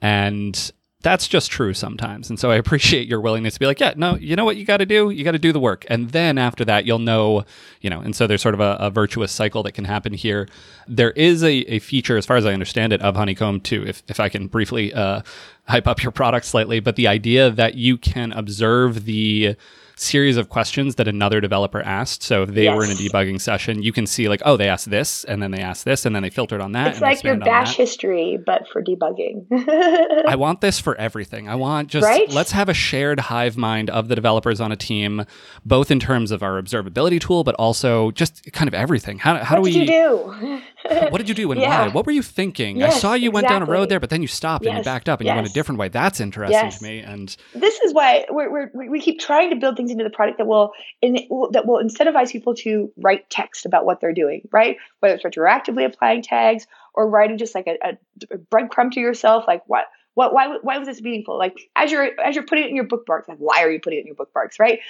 and 0.00 0.72
that's 1.02 1.28
just 1.28 1.50
true 1.50 1.74
sometimes. 1.74 2.30
And 2.30 2.38
so 2.38 2.50
I 2.50 2.56
appreciate 2.62 3.08
your 3.08 3.20
willingness 3.20 3.54
to 3.54 3.60
be 3.60 3.66
like, 3.66 3.80
yeah, 3.80 3.94
no, 3.96 4.16
you 4.16 4.36
know 4.36 4.44
what 4.44 4.56
you 4.56 4.64
got 4.64 4.78
to 4.78 4.86
do? 4.86 5.10
You 5.10 5.24
got 5.24 5.32
to 5.32 5.38
do 5.38 5.52
the 5.52 5.60
work. 5.60 5.84
And 5.88 6.10
then 6.10 6.38
after 6.38 6.64
that, 6.64 6.84
you'll 6.84 6.98
know, 6.98 7.44
you 7.80 7.90
know, 7.90 8.00
and 8.00 8.14
so 8.14 8.26
there's 8.26 8.42
sort 8.42 8.54
of 8.54 8.60
a, 8.60 8.76
a 8.80 8.90
virtuous 8.90 9.32
cycle 9.32 9.62
that 9.64 9.72
can 9.72 9.84
happen 9.84 10.12
here. 10.12 10.48
There 10.88 11.10
is 11.12 11.42
a, 11.42 11.52
a, 11.72 11.78
feature, 11.80 12.16
as 12.16 12.26
far 12.26 12.36
as 12.36 12.46
I 12.46 12.52
understand 12.52 12.92
it, 12.92 13.02
of 13.02 13.16
Honeycomb 13.16 13.60
too, 13.60 13.84
if, 13.86 14.02
if 14.08 14.20
I 14.20 14.28
can 14.28 14.46
briefly 14.46 14.94
uh, 14.94 15.22
hype 15.68 15.86
up 15.86 16.02
your 16.02 16.12
product 16.12 16.46
slightly, 16.46 16.80
but 16.80 16.96
the 16.96 17.08
idea 17.08 17.50
that 17.50 17.74
you 17.74 17.98
can 17.98 18.32
observe 18.32 19.04
the 19.04 19.56
series 20.02 20.36
of 20.36 20.48
questions 20.48 20.96
that 20.96 21.08
another 21.08 21.40
developer 21.40 21.80
asked. 21.82 22.22
So 22.22 22.42
if 22.42 22.50
they 22.50 22.64
yes. 22.64 22.76
were 22.76 22.84
in 22.84 22.90
a 22.90 22.94
debugging 22.94 23.40
session, 23.40 23.82
you 23.82 23.92
can 23.92 24.06
see 24.06 24.28
like, 24.28 24.42
oh, 24.44 24.56
they 24.56 24.68
asked 24.68 24.90
this, 24.90 25.24
and 25.24 25.42
then 25.42 25.50
they 25.50 25.60
asked 25.60 25.84
this, 25.84 26.04
and 26.04 26.14
then 26.14 26.22
they 26.22 26.30
filtered 26.30 26.60
on 26.60 26.72
that. 26.72 26.88
It's 26.88 27.00
like 27.00 27.22
your 27.22 27.36
bash 27.36 27.76
history, 27.76 28.38
but 28.44 28.68
for 28.68 28.82
debugging. 28.82 29.46
I 30.26 30.36
want 30.36 30.60
this 30.60 30.78
for 30.78 30.96
everything. 30.96 31.48
I 31.48 31.54
want 31.54 31.88
just 31.88 32.04
right? 32.04 32.28
let's 32.30 32.52
have 32.52 32.68
a 32.68 32.74
shared 32.74 33.20
hive 33.20 33.56
mind 33.56 33.90
of 33.90 34.08
the 34.08 34.14
developers 34.14 34.60
on 34.60 34.72
a 34.72 34.76
team, 34.76 35.24
both 35.64 35.90
in 35.90 36.00
terms 36.00 36.30
of 36.30 36.42
our 36.42 36.60
observability 36.60 37.20
tool, 37.20 37.44
but 37.44 37.54
also 37.56 38.10
just 38.10 38.52
kind 38.52 38.68
of 38.68 38.74
everything. 38.74 39.18
How, 39.18 39.42
how 39.42 39.60
what 39.60 39.72
do 39.72 39.78
we 39.78 39.86
do? 39.86 40.60
What 40.84 41.18
did 41.18 41.28
you 41.28 41.34
do 41.34 41.50
and 41.52 41.60
yeah. 41.60 41.86
why? 41.86 41.88
What 41.88 42.06
were 42.06 42.12
you 42.12 42.22
thinking? 42.22 42.76
Yes, 42.76 42.96
I 42.96 42.98
saw 42.98 43.14
you 43.14 43.30
went 43.30 43.48
down 43.48 43.62
a 43.62 43.66
road 43.66 43.88
there, 43.88 44.00
but 44.00 44.10
then 44.10 44.22
you 44.22 44.28
stopped 44.28 44.64
yes, 44.64 44.70
and 44.70 44.78
you 44.78 44.84
backed 44.84 45.08
up 45.08 45.20
and 45.20 45.26
yes. 45.26 45.34
you 45.34 45.36
went 45.36 45.48
a 45.48 45.52
different 45.52 45.78
way. 45.78 45.88
That's 45.88 46.20
interesting 46.20 46.70
to 46.70 46.82
me. 46.82 47.00
And 47.00 47.34
this 47.54 47.78
is 47.80 47.94
why 47.94 48.26
we're, 48.30 48.50
we're, 48.50 48.70
we 48.88 49.00
keep 49.00 49.20
trying 49.20 49.50
to 49.50 49.56
build 49.56 49.76
things 49.76 49.90
into 49.90 50.04
the 50.04 50.10
product 50.10 50.38
that 50.38 50.46
will 50.46 50.72
in, 51.00 51.14
that 51.52 51.66
will 51.66 51.82
incentivize 51.82 52.30
people 52.30 52.54
to 52.56 52.92
write 52.96 53.28
text 53.30 53.66
about 53.66 53.84
what 53.84 54.00
they're 54.00 54.12
doing, 54.12 54.48
right? 54.52 54.76
Whether 55.00 55.14
it's 55.14 55.24
retroactively 55.24 55.84
applying 55.84 56.22
tags 56.22 56.66
or 56.94 57.08
writing 57.08 57.38
just 57.38 57.54
like 57.54 57.66
a, 57.66 57.98
a 58.30 58.38
breadcrumb 58.38 58.92
to 58.92 59.00
yourself, 59.00 59.44
like 59.46 59.62
what 59.66 59.86
what 60.14 60.34
why 60.34 60.58
why 60.62 60.78
was 60.78 60.86
this 60.86 61.00
meaningful? 61.00 61.38
Like 61.38 61.70
as 61.74 61.90
you're 61.90 62.10
as 62.20 62.34
you're 62.34 62.44
putting 62.44 62.64
it 62.64 62.70
in 62.70 62.76
your 62.76 62.84
bookmarks, 62.84 63.28
like 63.28 63.38
why 63.38 63.62
are 63.62 63.70
you 63.70 63.80
putting 63.80 63.98
it 63.98 64.02
in 64.02 64.06
your 64.06 64.16
bookmarks, 64.16 64.58
right? 64.58 64.80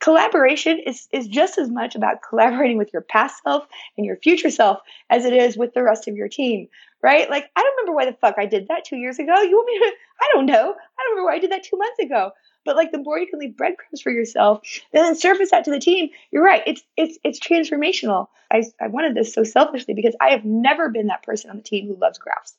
Collaboration 0.00 0.78
is 0.78 1.08
is 1.12 1.28
just 1.28 1.58
as 1.58 1.70
much 1.70 1.94
about 1.94 2.22
collaborating 2.28 2.78
with 2.78 2.92
your 2.92 3.02
past 3.02 3.42
self 3.42 3.66
and 3.96 4.06
your 4.06 4.16
future 4.16 4.50
self 4.50 4.80
as 5.10 5.24
it 5.24 5.32
is 5.32 5.56
with 5.56 5.74
the 5.74 5.82
rest 5.82 6.08
of 6.08 6.16
your 6.16 6.28
team, 6.28 6.68
right? 7.02 7.28
Like 7.28 7.50
I 7.54 7.62
don't 7.62 7.76
remember 7.76 7.96
why 7.96 8.06
the 8.06 8.16
fuck 8.16 8.36
I 8.38 8.46
did 8.46 8.68
that 8.68 8.84
two 8.84 8.96
years 8.96 9.18
ago. 9.18 9.34
You 9.40 9.56
want 9.56 9.66
me 9.66 9.78
to? 9.78 9.92
I 10.20 10.30
don't 10.34 10.46
know. 10.46 10.54
I 10.54 11.02
don't 11.02 11.10
remember 11.10 11.26
why 11.26 11.34
I 11.34 11.38
did 11.38 11.52
that 11.52 11.64
two 11.64 11.76
months 11.76 11.98
ago. 11.98 12.32
But 12.64 12.76
like 12.76 12.92
the 12.92 12.98
more 12.98 13.18
you 13.18 13.26
can 13.26 13.40
leave 13.40 13.56
breadcrumbs 13.56 14.00
for 14.00 14.10
yourself, 14.10 14.60
and 14.92 15.04
then 15.04 15.16
surface 15.16 15.50
that 15.50 15.64
to 15.64 15.70
the 15.70 15.80
team, 15.80 16.10
you're 16.30 16.44
right. 16.44 16.62
It's 16.66 16.82
it's 16.96 17.18
it's 17.24 17.40
transformational. 17.40 18.28
I 18.50 18.64
I 18.80 18.88
wanted 18.88 19.16
this 19.16 19.34
so 19.34 19.42
selfishly 19.42 19.94
because 19.94 20.14
I 20.20 20.30
have 20.30 20.44
never 20.44 20.88
been 20.88 21.08
that 21.08 21.24
person 21.24 21.50
on 21.50 21.56
the 21.56 21.62
team 21.62 21.88
who 21.88 21.96
loves 21.96 22.18
graphs. 22.18 22.54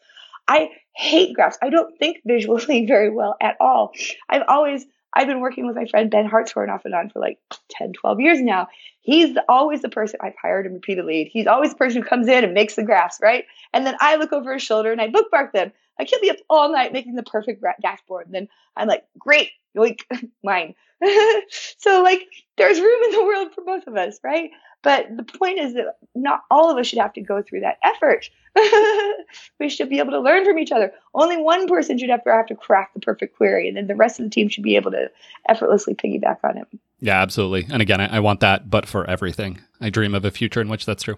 I 0.47 0.71
hate 0.93 1.33
graphs. 1.33 1.57
I 1.61 1.69
don't 1.69 1.97
think 1.97 2.19
visually 2.25 2.85
very 2.87 3.09
well 3.09 3.35
at 3.41 3.55
all. 3.59 3.93
I've 4.29 4.43
always 4.47 4.85
I've 5.15 5.27
been 5.27 5.39
working 5.39 5.67
with 5.67 5.75
my 5.75 5.85
friend 5.85 6.09
Ben 6.09 6.25
Hartshorne 6.25 6.69
off 6.69 6.85
and 6.85 6.93
on 6.93 7.09
for 7.09 7.19
like 7.19 7.39
10, 7.69 7.93
12 7.93 8.19
years 8.19 8.41
now. 8.41 8.67
He's 9.01 9.35
always 9.47 9.81
the 9.81 9.89
person 9.89 10.19
I've 10.21 10.35
hired 10.41 10.65
him 10.65 10.73
repeatedly. 10.73 11.29
He's 11.31 11.47
always 11.47 11.71
the 11.71 11.75
person 11.75 12.01
who 12.01 12.07
comes 12.07 12.27
in 12.27 12.43
and 12.43 12.53
makes 12.53 12.75
the 12.75 12.83
graphs, 12.83 13.19
right? 13.21 13.45
And 13.73 13.85
then 13.85 13.95
I 13.99 14.15
look 14.15 14.33
over 14.33 14.53
his 14.53 14.63
shoulder 14.63 14.91
and 14.91 15.01
I 15.01 15.09
bookmark 15.09 15.53
them. 15.53 15.71
I 15.99 16.05
can't 16.05 16.21
be 16.21 16.31
up 16.31 16.37
all 16.49 16.71
night 16.71 16.93
making 16.93 17.15
the 17.15 17.23
perfect 17.23 17.63
dashboard. 17.81 18.25
And 18.25 18.35
then 18.35 18.47
I'm 18.75 18.87
like, 18.87 19.05
great, 19.17 19.51
yoink, 19.75 20.01
mine. 20.43 20.75
so 21.77 22.01
like 22.01 22.27
there's 22.57 22.79
room 22.79 23.03
in 23.03 23.11
the 23.11 23.25
world 23.25 23.53
for 23.53 23.63
both 23.63 23.87
of 23.87 23.95
us, 23.95 24.19
right? 24.23 24.51
But 24.83 25.15
the 25.15 25.23
point 25.23 25.59
is 25.59 25.73
that 25.75 25.97
not 26.13 26.43
all 26.51 26.69
of 26.69 26.77
us 26.77 26.87
should 26.87 26.99
have 26.99 27.13
to 27.13 27.21
go 27.21 27.41
through 27.41 27.61
that 27.61 27.77
effort. 27.83 28.29
we 29.59 29.69
should 29.69 29.89
be 29.89 29.99
able 29.99 30.11
to 30.11 30.19
learn 30.19 30.45
from 30.45 30.59
each 30.59 30.73
other. 30.73 30.93
Only 31.13 31.37
one 31.37 31.67
person 31.67 31.97
should 31.97 32.09
ever 32.09 32.35
have 32.35 32.47
to 32.47 32.55
craft 32.55 32.93
the 32.93 32.99
perfect 32.99 33.37
query, 33.37 33.69
and 33.69 33.77
then 33.77 33.87
the 33.87 33.95
rest 33.95 34.19
of 34.19 34.25
the 34.25 34.29
team 34.29 34.49
should 34.49 34.63
be 34.63 34.75
able 34.75 34.91
to 34.91 35.09
effortlessly 35.47 35.95
piggyback 35.95 36.37
on 36.43 36.57
it. 36.57 36.67
Yeah, 36.99 37.21
absolutely. 37.21 37.65
And 37.71 37.81
again, 37.81 38.01
I, 38.01 38.17
I 38.17 38.19
want 38.19 38.41
that, 38.41 38.69
but 38.69 38.85
for 38.85 39.09
everything. 39.09 39.61
I 39.79 39.89
dream 39.89 40.13
of 40.13 40.25
a 40.25 40.31
future 40.31 40.61
in 40.61 40.67
which 40.67 40.85
that's 40.85 41.03
true. 41.03 41.17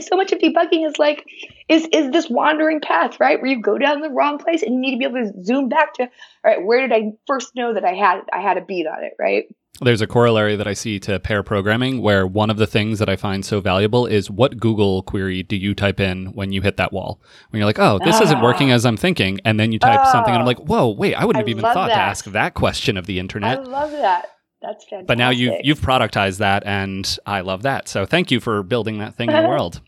And, 0.00 0.08
so 0.10 0.16
much 0.16 0.32
of 0.32 0.38
debugging 0.38 0.86
is 0.86 0.98
like 0.98 1.26
is 1.68 1.86
is 1.92 2.10
this 2.10 2.28
wandering 2.28 2.80
path, 2.80 3.20
right? 3.20 3.40
Where 3.40 3.50
you 3.50 3.60
go 3.60 3.78
down 3.78 4.00
the 4.00 4.10
wrong 4.10 4.38
place 4.38 4.62
and 4.62 4.74
you 4.74 4.80
need 4.80 4.92
to 4.92 4.98
be 4.98 5.04
able 5.04 5.32
to 5.32 5.44
zoom 5.44 5.68
back 5.68 5.94
to 5.94 6.02
all 6.02 6.08
right, 6.44 6.64
where 6.64 6.86
did 6.86 6.92
I 6.92 7.12
first 7.26 7.54
know 7.54 7.74
that 7.74 7.84
I 7.84 7.94
had 7.94 8.22
I 8.32 8.40
had 8.40 8.56
a 8.56 8.62
beat 8.62 8.86
on 8.86 9.02
it, 9.04 9.12
right? 9.18 9.44
There's 9.82 10.02
a 10.02 10.06
corollary 10.06 10.56
that 10.56 10.66
I 10.66 10.74
see 10.74 10.98
to 11.00 11.18
pair 11.18 11.42
programming 11.42 12.02
where 12.02 12.26
one 12.26 12.50
of 12.50 12.58
the 12.58 12.66
things 12.66 12.98
that 12.98 13.08
I 13.08 13.16
find 13.16 13.44
so 13.44 13.60
valuable 13.60 14.04
is 14.04 14.30
what 14.30 14.58
Google 14.58 15.02
query 15.02 15.42
do 15.42 15.56
you 15.56 15.74
type 15.74 16.00
in 16.00 16.26
when 16.34 16.52
you 16.52 16.60
hit 16.60 16.76
that 16.76 16.92
wall? 16.92 17.22
When 17.48 17.58
you're 17.58 17.66
like, 17.66 17.78
oh, 17.78 17.98
this 18.04 18.20
isn't 18.20 18.42
working 18.42 18.70
ah. 18.70 18.74
as 18.74 18.84
I'm 18.84 18.98
thinking. 18.98 19.40
And 19.42 19.58
then 19.58 19.72
you 19.72 19.78
type 19.78 20.06
something 20.08 20.34
and 20.34 20.42
I'm 20.42 20.44
oh. 20.44 20.46
like, 20.46 20.58
whoa, 20.58 20.90
wait, 20.90 21.14
I 21.14 21.24
wouldn't 21.24 21.46
I 21.46 21.48
have 21.48 21.48
even 21.48 21.62
thought 21.62 21.86
to 21.86 21.94
ask 21.94 22.26
that 22.26 22.52
question 22.52 22.98
of 22.98 23.06
the 23.06 23.18
internet. 23.18 23.60
I 23.60 23.62
love 23.62 23.92
that. 23.92 24.39
That's 24.62 24.84
fantastic. 24.84 25.06
But 25.06 25.18
now 25.18 25.30
you've 25.30 25.54
you've 25.62 25.80
productized 25.80 26.38
that 26.38 26.64
and 26.66 27.18
I 27.26 27.40
love 27.40 27.62
that. 27.62 27.88
So 27.88 28.04
thank 28.06 28.30
you 28.30 28.40
for 28.40 28.62
building 28.62 28.98
that 28.98 29.14
thing 29.14 29.30
in 29.30 29.42
the 29.42 29.48
world. 29.54 29.80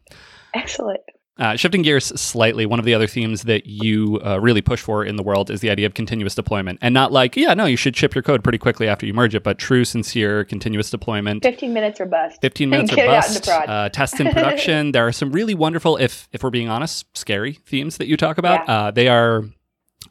excellent. 0.55 1.01
Uh, 1.39 1.57
shifting 1.57 1.81
gears 1.81 2.05
slightly, 2.21 2.67
one 2.67 2.79
of 2.79 2.85
the 2.85 2.93
other 2.93 3.07
themes 3.07 3.45
that 3.45 3.67
you 3.67 4.21
uh, 4.25 4.39
really 4.39 4.61
push 4.61 4.81
for 4.83 5.03
in 5.03 5.17
the 5.17 5.23
world 5.23 5.51
is 5.51 5.61
the 5.61 5.71
idea 5.71 5.87
of 5.87 5.95
continuous 5.95 6.35
deployment. 6.35 6.79
And 6.83 6.93
not 6.93 7.11
like, 7.11 7.37
yeah, 7.37 7.55
no, 7.55 7.65
you 7.65 7.77
should 7.77 7.97
ship 7.97 8.15
your 8.15 8.23
code 8.23 8.45
pretty 8.45 8.59
quickly 8.59 8.87
after 8.87 9.07
you 9.07 9.15
merge 9.15 9.35
it, 9.35 9.43
but 9.43 9.59
true, 9.59 9.85
sincere, 9.87 10.45
continuous 10.45 10.91
deployment. 10.91 11.43
15 11.43 11.73
minutes 11.73 12.01
or 12.03 12.07
bust. 12.07 12.39
15 12.43 12.69
minutes 12.69 12.93
or 12.93 12.97
Get 12.97 13.07
it 13.07 13.11
out 13.15 13.27
into 13.29 13.41
bust. 13.41 13.69
Uh, 13.69 13.89
test 13.89 14.21
in 14.21 14.29
production. 14.33 14.93
there 14.93 15.07
are 15.07 15.11
some 15.13 15.33
really 15.33 15.55
wonderful, 15.55 15.97
if 15.97 16.29
if 16.33 16.43
we're 16.45 16.51
being 16.51 16.69
honest, 16.69 17.07
scary 17.17 17.55
themes 17.65 17.97
that 17.97 18.07
you 18.09 18.17
talk 18.19 18.37
about. 18.37 18.69
Uh, 18.69 18.91
they 18.91 19.09
are. 19.09 19.45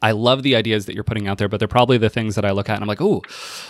I 0.02 0.12
love 0.12 0.44
the 0.44 0.56
ideas 0.56 0.86
that 0.88 0.96
you're 0.96 1.04
putting 1.04 1.28
out 1.28 1.38
there, 1.38 1.48
but 1.48 1.60
they're 1.60 1.68
probably 1.68 1.98
the 1.98 2.10
things 2.10 2.36
that 2.36 2.46
I 2.46 2.52
look 2.52 2.70
at 2.70 2.76
and 2.76 2.84
I'm 2.84 2.88
like, 2.88 3.02
oh, 3.02 3.22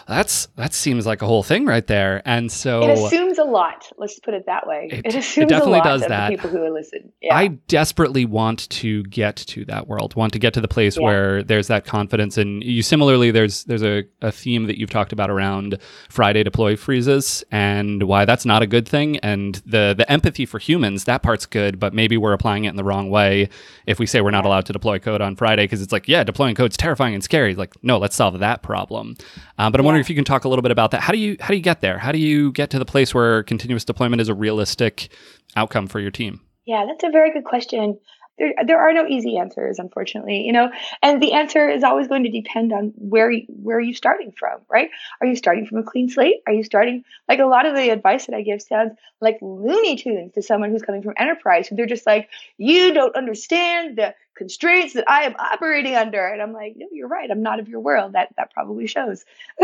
that's 0.08 0.48
that 0.56 0.74
seems 0.74 1.06
like 1.06 1.22
a 1.22 1.26
whole 1.28 1.44
thing 1.44 1.66
right 1.66 1.86
there. 1.86 2.22
And 2.26 2.52
so 2.52 2.84
It 2.84 2.92
assumes 2.98 3.38
a 3.38 3.44
lot. 3.44 3.90
Let's 3.98 4.20
put 4.20 4.34
it 4.34 4.46
that 4.46 4.68
way. 4.68 4.88
It- 4.92 5.00
It, 5.02 5.06
it 5.08 5.16
assumes 5.16 5.50
definitely 5.50 5.80
a 5.80 5.84
lot 5.84 5.84
does 5.86 6.02
of 6.04 6.10
that. 6.10 6.30
people 6.30 6.50
who 6.50 6.72
listen. 6.74 7.12
Yeah. 7.22 7.36
I 7.36 7.48
desperately 7.68 8.26
want 8.26 8.70
to 8.70 9.04
get 9.04 9.36
to 9.38 9.66
that 9.66 9.88
world. 9.88 10.16
Want 10.16 10.34
to 10.34 10.40
get 10.40 10.54
to 10.54 10.62
the 10.62 10.68
place 10.68 10.98
Yeah. 10.98 11.04
where 11.04 11.44
there's 11.44 11.68
that 11.68 11.86
confidence. 11.86 12.38
And 12.38 12.64
you 12.64 12.82
similarly, 12.84 13.32
there's 13.32 13.64
there's 13.66 13.84
a, 13.84 14.04
a 14.22 14.32
theme 14.32 14.68
that 14.68 14.78
you've 14.80 14.90
talked 14.90 15.12
about 15.12 15.30
around 15.30 15.78
Friday 16.10 16.44
deploy 16.44 16.76
freezes 16.76 17.44
and 17.52 18.04
why 18.04 18.26
that's 18.26 18.46
not 18.46 18.62
a 18.62 18.68
good 18.68 18.88
thing. 18.88 19.18
And 19.18 19.56
the 19.66 19.94
the 19.98 20.10
empathy 20.12 20.46
for 20.46 20.60
humans, 20.60 21.06
that 21.06 21.24
part's 21.24 21.46
good, 21.46 21.80
but 21.80 21.94
maybe 21.94 22.16
we're 22.18 22.34
applying 22.34 22.66
it 22.66 22.70
in 22.70 22.76
the 22.76 22.84
wrong 22.84 23.10
way 23.10 23.50
if 23.86 24.00
we 24.00 24.06
say 24.06 24.22
we're 24.22 24.32
not 24.32 24.46
allowed 24.46 24.66
to 24.68 24.74
deploy 24.74 25.00
code 25.00 25.22
on 25.22 25.36
Friday 25.36 25.64
because 25.64 25.82
it's 25.82 25.92
like, 25.92 26.08
yeah, 26.08 26.21
deploying 26.26 26.56
code's 26.56 26.78
terrifying 26.78 27.14
and 27.14 27.24
scary. 27.24 27.56
Like, 27.56 27.74
no, 27.84 27.98
let's 27.98 28.16
solve 28.16 28.40
that 28.40 28.64
problem. 28.64 29.16
Um, 29.58 29.72
but 29.72 29.80
I'm 29.80 29.86
wondering 29.86 30.02
if 30.02 30.10
you 30.10 30.16
can 30.16 30.26
talk 30.26 30.46
a 30.46 30.50
little 30.50 30.64
bit 30.64 30.72
about 30.72 30.92
that. 30.92 31.02
How 31.02 31.14
do 31.14 31.20
you 31.20 31.38
how 31.40 31.50
do 31.50 31.56
you 31.56 31.62
get 31.62 31.82
there? 31.82 31.98
How 31.98 32.12
do 32.12 32.20
you 32.20 32.52
get 32.52 32.70
to 32.72 32.80
the 32.80 32.86
place 32.86 33.14
where 33.14 33.44
continuous 33.44 33.86
deployment 33.86 34.22
is 34.22 34.30
a 34.30 34.34
realistic 34.34 35.10
outcome 35.56 35.88
for 35.88 36.00
your 36.00 36.12
team? 36.12 36.42
Yeah, 36.66 36.86
that's 36.88 37.04
a 37.04 37.12
very 37.12 37.34
good 37.34 37.44
question. 37.44 38.00
There, 38.42 38.54
there 38.66 38.80
are 38.80 38.92
no 38.92 39.06
easy 39.08 39.38
answers, 39.38 39.78
unfortunately, 39.78 40.42
you 40.42 40.52
know, 40.52 40.72
and 41.04 41.22
the 41.22 41.34
answer 41.34 41.70
is 41.70 41.84
always 41.84 42.08
going 42.08 42.24
to 42.24 42.32
depend 42.32 42.74
on 42.74 42.92
where 42.98 43.30
you, 43.30 43.46
where 43.48 43.78
are 43.78 43.82
you 43.82 43.94
starting 43.94 44.32
from, 44.32 44.62
right? 44.68 44.90
Are 45.22 45.28
you 45.28 45.36
starting 45.36 45.68
from 45.68 45.78
a 45.78 45.84
clean 45.84 46.10
slate? 46.10 46.38
Are 46.48 46.54
you 46.54 46.64
starting 46.64 47.04
like 47.30 47.38
a 47.38 47.46
lot 47.46 47.68
of 47.68 47.76
the 47.76 47.92
advice 47.92 48.26
that 48.26 48.36
I 48.36 48.42
give 48.42 48.64
sounds 48.64 48.94
like 49.20 49.38
Looney 49.42 49.96
Tunes 49.96 50.34
to 50.34 50.42
someone 50.42 50.72
who's 50.72 50.82
coming 50.82 51.04
from 51.04 51.14
enterprise, 51.18 51.70
they're 51.72 51.86
just 51.86 52.08
like, 52.08 52.30
you 52.58 52.96
don't 52.96 53.16
understand 53.16 53.98
the 53.98 54.16
constraints 54.36 54.96
that 54.96 55.06
I 55.08 55.24
am 55.26 55.36
operating 55.38 55.96
under, 55.96 56.26
and 56.26 56.42
I'm 56.42 56.52
like, 56.52 56.74
no, 56.76 56.88
you're 56.92 57.08
right, 57.08 57.30
I'm 57.30 57.44
not 57.44 57.60
of 57.60 57.70
your 57.70 57.80
world. 57.80 58.14
That 58.14 58.30
that 58.38 58.52
probably 58.52 58.88
shows. 58.88 59.24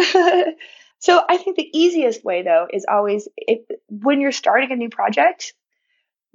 so 0.99 1.21
I 1.27 1.37
think 1.37 1.57
the 1.57 1.69
easiest 1.73 2.23
way 2.23 2.43
though 2.43 2.67
is 2.71 2.85
always 2.87 3.27
if, 3.35 3.61
when 3.89 4.21
you're 4.21 4.31
starting 4.31 4.71
a 4.71 4.75
new 4.75 4.89
project 4.89 5.53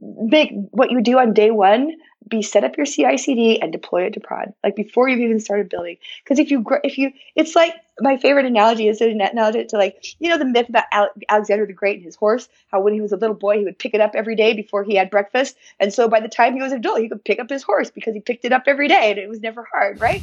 make 0.03 0.53
what 0.71 0.91
you 0.91 1.01
do 1.01 1.19
on 1.19 1.33
day 1.33 1.51
one 1.51 1.97
be 2.29 2.43
set 2.43 2.65
up 2.65 2.77
your 2.77 2.87
CI/CD 2.87 3.61
and 3.61 3.73
deploy 3.73 4.05
it 4.05 4.15
to 4.15 4.21
prod, 4.21 4.53
like 4.63 4.77
before 4.77 5.09
you've 5.09 5.21
even 5.21 5.41
started 5.41 5.69
building. 5.69 5.97
Because 6.23 6.39
if 6.39 6.51
you 6.51 6.65
if 6.85 6.97
you, 6.99 7.13
it's 7.35 7.55
like 7.55 7.75
my 8.01 8.17
favorite 8.17 8.47
analogy 8.47 8.89
is 8.89 9.01
an 9.01 9.21
analogy 9.21 9.65
to 9.65 9.77
like 9.77 10.05
you 10.19 10.29
know 10.29 10.39
the 10.39 10.45
myth 10.45 10.69
about 10.69 10.85
Alexander 11.29 11.67
the 11.67 11.73
Great 11.73 11.97
and 11.97 12.05
his 12.05 12.17
horse. 12.17 12.49
How 12.69 12.81
when 12.81 12.95
he 12.95 13.01
was 13.01 13.13
a 13.13 13.17
little 13.17 13.37
boy 13.37 13.59
he 13.59 13.65
would 13.65 13.79
pick 13.79 13.95
it 13.95 14.01
up 14.01 14.15
every 14.15 14.37
day 14.37 14.55
before 14.55 14.85
he 14.85 14.95
had 14.95 15.11
breakfast, 15.11 15.57
and 15.81 15.93
so 15.93 16.09
by 16.09 16.21
the 16.21 16.29
time 16.29 16.55
he 16.55 16.63
was 16.63 16.73
an 16.73 16.79
adult 16.79 17.01
he 17.01 17.09
could 17.09 17.25
pick 17.25 17.39
up 17.39 17.51
his 17.51 17.63
horse 17.63 17.91
because 17.91 18.15
he 18.15 18.21
picked 18.21 18.45
it 18.45 18.53
up 18.53 18.65
every 18.67 18.89
day 18.89 19.11
and 19.11 19.19
it 19.19 19.29
was 19.29 19.41
never 19.41 19.67
hard, 19.71 20.01
right? 20.01 20.23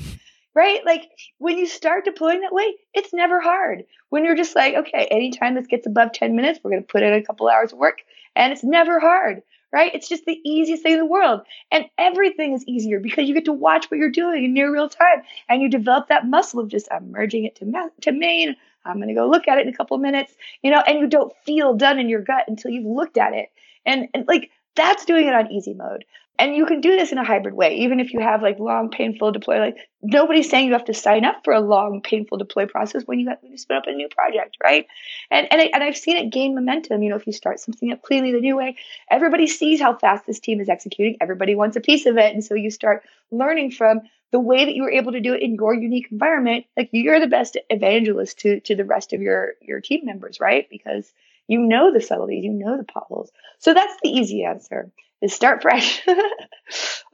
Right? 0.56 0.84
Like 0.86 1.10
when 1.38 1.58
you 1.58 1.68
start 1.68 2.06
deploying 2.06 2.42
that 2.42 2.54
way, 2.54 2.74
it's 2.94 3.14
never 3.14 3.40
hard. 3.40 3.84
When 4.10 4.26
you're 4.26 4.36
just 4.36 4.56
like, 4.56 4.74
okay, 4.74 5.06
anytime 5.12 5.54
this 5.54 5.68
gets 5.68 5.86
above 5.86 6.12
10 6.12 6.36
minutes, 6.36 6.60
we're 6.64 6.72
going 6.72 6.82
to 6.82 6.88
put 6.88 7.04
in 7.04 7.14
a 7.14 7.22
couple 7.22 7.48
hours 7.48 7.72
of 7.72 7.78
work, 7.78 8.00
and 8.36 8.52
it's 8.52 8.64
never 8.64 9.00
hard 9.00 9.44
right? 9.72 9.94
It's 9.94 10.10
just 10.10 10.26
the 10.26 10.40
easiest 10.44 10.84
thing 10.84 10.94
in 10.94 11.00
the 11.00 11.06
world. 11.06 11.42
And 11.72 11.86
everything 11.98 12.54
is 12.54 12.66
easier 12.68 13.00
because 13.00 13.28
you 13.28 13.34
get 13.34 13.46
to 13.46 13.54
watch 13.54 13.90
what 13.90 13.98
you're 13.98 14.10
doing 14.10 14.44
in 14.44 14.54
near 14.54 14.72
real 14.72 14.90
time 14.90 15.24
and 15.48 15.62
you 15.62 15.70
develop 15.70 16.08
that 16.08 16.28
muscle 16.28 16.60
of 16.60 16.70
just, 16.70 16.88
I'm 16.92 17.12
merging 17.12 17.46
it 17.46 17.56
to, 17.58 17.66
ma- 17.66 17.90
to 18.02 18.12
main. 18.12 18.56
I'm 18.86 18.96
going 18.96 19.10
to 19.10 19.14
go 19.14 19.30
look 19.30 19.48
at 19.48 19.58
it 19.58 19.68
in 19.68 19.74
a 19.74 19.78
couple 19.78 19.98
minutes, 19.98 20.34
you 20.62 20.72
know, 20.72 20.82
and 20.88 21.00
you 21.00 21.08
don't 21.08 21.34
feel 21.46 21.76
done 21.76 22.00
in 22.00 22.10
your 22.10 22.22
gut 22.22 22.46
until 22.48 22.72
you've 22.72 22.86
looked 22.86 23.18
at 23.18 23.34
it. 23.34 23.50
And, 23.86 24.08
and 24.14 24.28
like, 24.28 24.52
that's 24.76 25.06
doing 25.06 25.28
it 25.28 25.34
on 25.34 25.52
easy 25.52 25.74
mode. 25.74 26.06
And 26.40 26.56
you 26.56 26.66
can 26.66 26.80
do 26.80 26.96
this 26.96 27.12
in 27.12 27.18
a 27.18 27.24
hybrid 27.26 27.54
way, 27.54 27.76
even 27.80 28.00
if 28.00 28.14
you 28.14 28.22
have 28.22 28.42
like 28.42 28.60
long, 28.60 28.90
painful 28.90 29.34
deploy. 29.34 29.60
Like 29.60 29.78
nobody's 30.02 30.50
saying 30.50 30.68
you 30.68 30.74
have 30.74 30.86
to 30.86 30.94
sign 30.94 31.26
up 31.26 31.42
for 31.44 31.54
a 31.54 31.60
long, 31.60 32.02
painful 32.02 32.38
deploy 32.38 32.66
process 32.66 33.04
when 33.06 33.20
you 33.20 33.28
have 33.28 33.40
you 33.44 33.58
spin 33.58 33.76
up 33.76 33.88
a 33.88 33.92
new 33.92 34.08
project, 34.08 34.56
right? 34.64 34.88
And 35.30 35.48
and 35.52 35.62
I, 35.62 35.66
and 35.74 35.84
I've 35.84 35.98
seen 35.98 36.16
it 36.16 36.32
gain 36.32 36.56
momentum. 36.56 37.04
You 37.04 37.10
know, 37.10 37.18
if 37.18 37.28
you 37.28 37.34
start 37.34 37.60
something 37.60 37.92
up 37.92 38.02
cleanly 38.02 38.32
the 38.32 38.40
new 38.40 38.56
way, 38.56 38.78
everybody 39.12 39.48
sees 39.48 39.82
how 39.82 39.98
fast 39.98 40.26
this 40.26 40.40
team 40.40 40.62
is 40.62 40.70
executing. 40.70 41.18
Everybody 41.20 41.56
wants 41.56 41.76
a 41.76 41.82
piece 41.82 42.06
of 42.06 42.18
it, 42.18 42.34
and 42.34 42.44
so 42.44 42.56
you 42.56 42.72
start 42.72 43.04
learning 43.32 43.72
from 43.72 44.02
the 44.32 44.40
way 44.40 44.64
that 44.64 44.76
you 44.76 44.84
were 44.84 44.92
able 44.92 45.12
to 45.12 45.20
do 45.20 45.34
it 45.34 45.42
in 45.42 45.56
your 45.56 45.74
unique 45.74 46.08
environment. 46.10 46.66
Like 46.78 46.90
you're 46.94 47.20
the 47.20 47.28
best 47.28 47.58
evangelist 47.70 48.40
to 48.40 48.62
to 48.62 48.76
the 48.76 48.86
rest 48.86 49.12
of 49.12 49.22
your 49.22 49.56
your 49.62 49.82
team 49.82 50.06
members, 50.06 50.40
right? 50.40 50.68
Because 50.70 51.12
you 51.50 51.60
know 51.60 51.92
the 51.92 52.00
subtleties, 52.00 52.44
you 52.44 52.54
know 52.54 52.78
the 52.78 52.84
potholes. 52.84 53.32
So 53.58 53.74
that's 53.74 53.94
the 54.02 54.10
easy 54.10 54.46
answer: 54.46 54.92
is 55.22 55.34
start 55.34 55.62
fresh. 55.62 56.02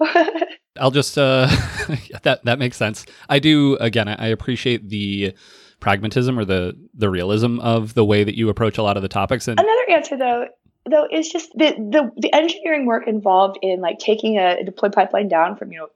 I'll 0.80 0.92
just 0.92 1.18
uh, 1.18 1.48
that 2.24 2.42
that 2.44 2.60
makes 2.60 2.78
sense. 2.78 3.06
I 3.30 3.40
do 3.40 3.78
again. 3.78 4.08
I 4.08 4.28
appreciate 4.28 4.90
the 4.90 5.34
pragmatism 5.80 6.38
or 6.38 6.46
the 6.46 6.78
the 6.94 7.10
realism 7.10 7.60
of 7.62 7.94
the 7.94 8.06
way 8.06 8.24
that 8.24 8.36
you 8.36 8.50
approach 8.50 8.78
a 8.78 8.84
lot 8.84 8.98
of 8.98 9.04
the 9.04 9.10
topics. 9.10 9.48
And 9.48 9.60
Another 9.60 9.90
answer 9.90 10.18
though 10.18 10.48
though 10.90 11.08
is 11.10 11.30
just 11.30 11.52
the, 11.56 11.72
the 11.72 12.12
the 12.18 12.34
engineering 12.36 12.86
work 12.86 13.08
involved 13.08 13.58
in 13.62 13.80
like 13.80 14.00
taking 14.00 14.38
a 14.38 14.64
deploy 14.64 14.90
pipeline 14.90 15.30
down 15.30 15.56
from 15.56 15.72
you 15.72 15.80
know 15.80 15.88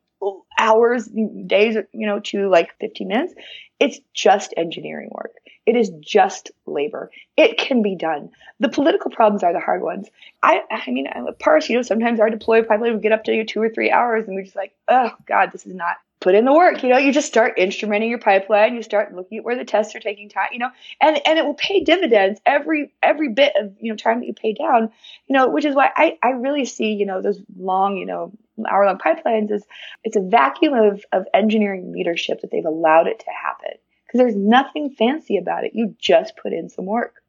hours 0.57 1.09
days 1.45 1.75
you 1.93 2.07
know 2.07 2.19
to 2.19 2.49
like 2.49 2.69
15 2.79 3.07
minutes 3.07 3.33
it's 3.79 3.99
just 4.13 4.53
engineering 4.57 5.09
work 5.11 5.31
it 5.65 5.75
is 5.75 5.89
just 5.99 6.51
labor. 6.65 7.11
It 7.37 7.57
can 7.57 7.81
be 7.81 7.95
done. 7.95 8.31
The 8.59 8.69
political 8.69 9.11
problems 9.11 9.43
are 9.43 9.53
the 9.53 9.59
hard 9.59 9.81
ones. 9.81 10.09
I 10.41 10.61
i 10.71 10.89
mean 10.91 11.07
i 11.07 11.21
parse 11.39 11.69
you 11.69 11.75
know 11.75 11.81
sometimes 11.81 12.19
our 12.19 12.29
deploy 12.29 12.63
pipeline 12.63 12.93
would 12.93 13.01
get 13.01 13.11
up 13.11 13.25
to 13.25 13.33
you 13.33 13.45
two 13.45 13.61
or 13.61 13.69
three 13.69 13.91
hours 13.91 14.25
and 14.27 14.35
we're 14.35 14.43
just 14.43 14.55
like 14.55 14.73
oh 14.87 15.11
god 15.25 15.51
this 15.51 15.65
is 15.65 15.73
not 15.73 15.97
put 16.21 16.35
in 16.35 16.45
the 16.45 16.53
work 16.53 16.83
you 16.83 16.89
know 16.89 16.97
you 16.97 17.13
just 17.13 17.27
start 17.27 17.57
instrumenting 17.57 18.09
your 18.09 18.19
pipeline 18.19 18.75
you 18.75 18.83
start 18.83 19.13
looking 19.13 19.37
at 19.37 19.43
where 19.43 19.57
the 19.57 19.63
tests 19.63 19.95
are 19.95 19.99
taking 19.99 20.29
time 20.29 20.49
you 20.51 20.59
know 20.59 20.69
and 21.01 21.19
and 21.25 21.39
it 21.39 21.45
will 21.45 21.53
pay 21.53 21.81
dividends 21.83 22.39
every 22.45 22.93
every 23.01 23.29
bit 23.29 23.53
of 23.57 23.73
you 23.79 23.91
know 23.91 23.95
time 23.95 24.19
that 24.19 24.27
you 24.27 24.33
pay 24.33 24.53
down 24.53 24.91
you 25.27 25.33
know 25.33 25.49
which 25.49 25.65
is 25.65 25.75
why 25.75 25.89
i 25.95 26.17
i 26.21 26.29
really 26.29 26.65
see 26.65 26.93
you 26.93 27.05
know 27.05 27.21
those 27.21 27.41
long 27.57 27.95
you 27.95 28.05
know 28.05 28.31
hour 28.69 28.85
long 28.85 28.97
pipelines 28.97 29.51
is 29.51 29.63
it's 30.03 30.17
a 30.17 30.21
vacuum 30.21 30.73
of 30.73 31.03
of 31.13 31.25
engineering 31.33 31.93
leadership 31.93 32.41
that 32.41 32.51
they've 32.51 32.65
allowed 32.65 33.07
it 33.07 33.19
to 33.19 33.31
happen 33.31 33.71
because 34.11 34.25
there's 34.25 34.35
nothing 34.35 34.89
fancy 34.97 35.37
about 35.37 35.63
it 35.63 35.71
you 35.73 35.95
just 35.99 36.35
put 36.37 36.51
in 36.51 36.69
some 36.69 36.85
work 36.85 37.21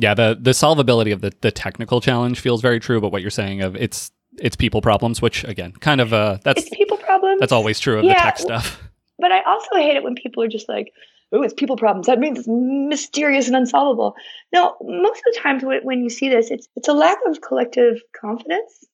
yeah, 0.00 0.14
the 0.14 0.36
the 0.40 0.52
solvability 0.52 1.12
of 1.12 1.20
the 1.20 1.32
the 1.40 1.50
technical 1.50 2.00
challenge 2.00 2.40
feels 2.40 2.62
very 2.62 2.80
true. 2.80 3.00
But 3.00 3.12
what 3.12 3.20
you're 3.20 3.30
saying 3.30 3.60
of 3.60 3.76
it's 3.76 4.10
it's 4.38 4.56
people 4.56 4.80
problems, 4.80 5.20
which 5.20 5.44
again, 5.44 5.72
kind 5.72 6.00
of 6.00 6.12
uh, 6.12 6.38
that's 6.42 6.62
it's 6.62 6.74
people 6.74 6.96
problems 6.96 7.40
that's 7.40 7.52
always 7.52 7.78
true 7.78 7.98
of 7.98 8.04
the 8.04 8.14
tech 8.14 8.38
stuff. 8.38 8.82
but 9.18 9.30
I 9.30 9.42
also 9.42 9.76
hate 9.76 9.96
it 9.96 10.02
when 10.02 10.14
people 10.14 10.42
are 10.42 10.48
just 10.48 10.68
like, 10.68 10.92
oh, 11.32 11.42
it's 11.42 11.52
people 11.52 11.76
problems. 11.76 12.06
That 12.06 12.18
means 12.18 12.38
it's 12.38 12.48
mysterious 12.48 13.46
and 13.46 13.56
unsolvable. 13.56 14.14
No, 14.54 14.76
most 14.80 15.18
of 15.18 15.34
the 15.34 15.40
times 15.42 15.64
when, 15.64 15.82
when 15.82 16.02
you 16.02 16.08
see 16.08 16.28
this, 16.30 16.50
it's 16.50 16.66
it's 16.76 16.88
a 16.88 16.94
lack 16.94 17.18
of 17.26 17.42
collective 17.42 18.00
confidence, 18.18 18.86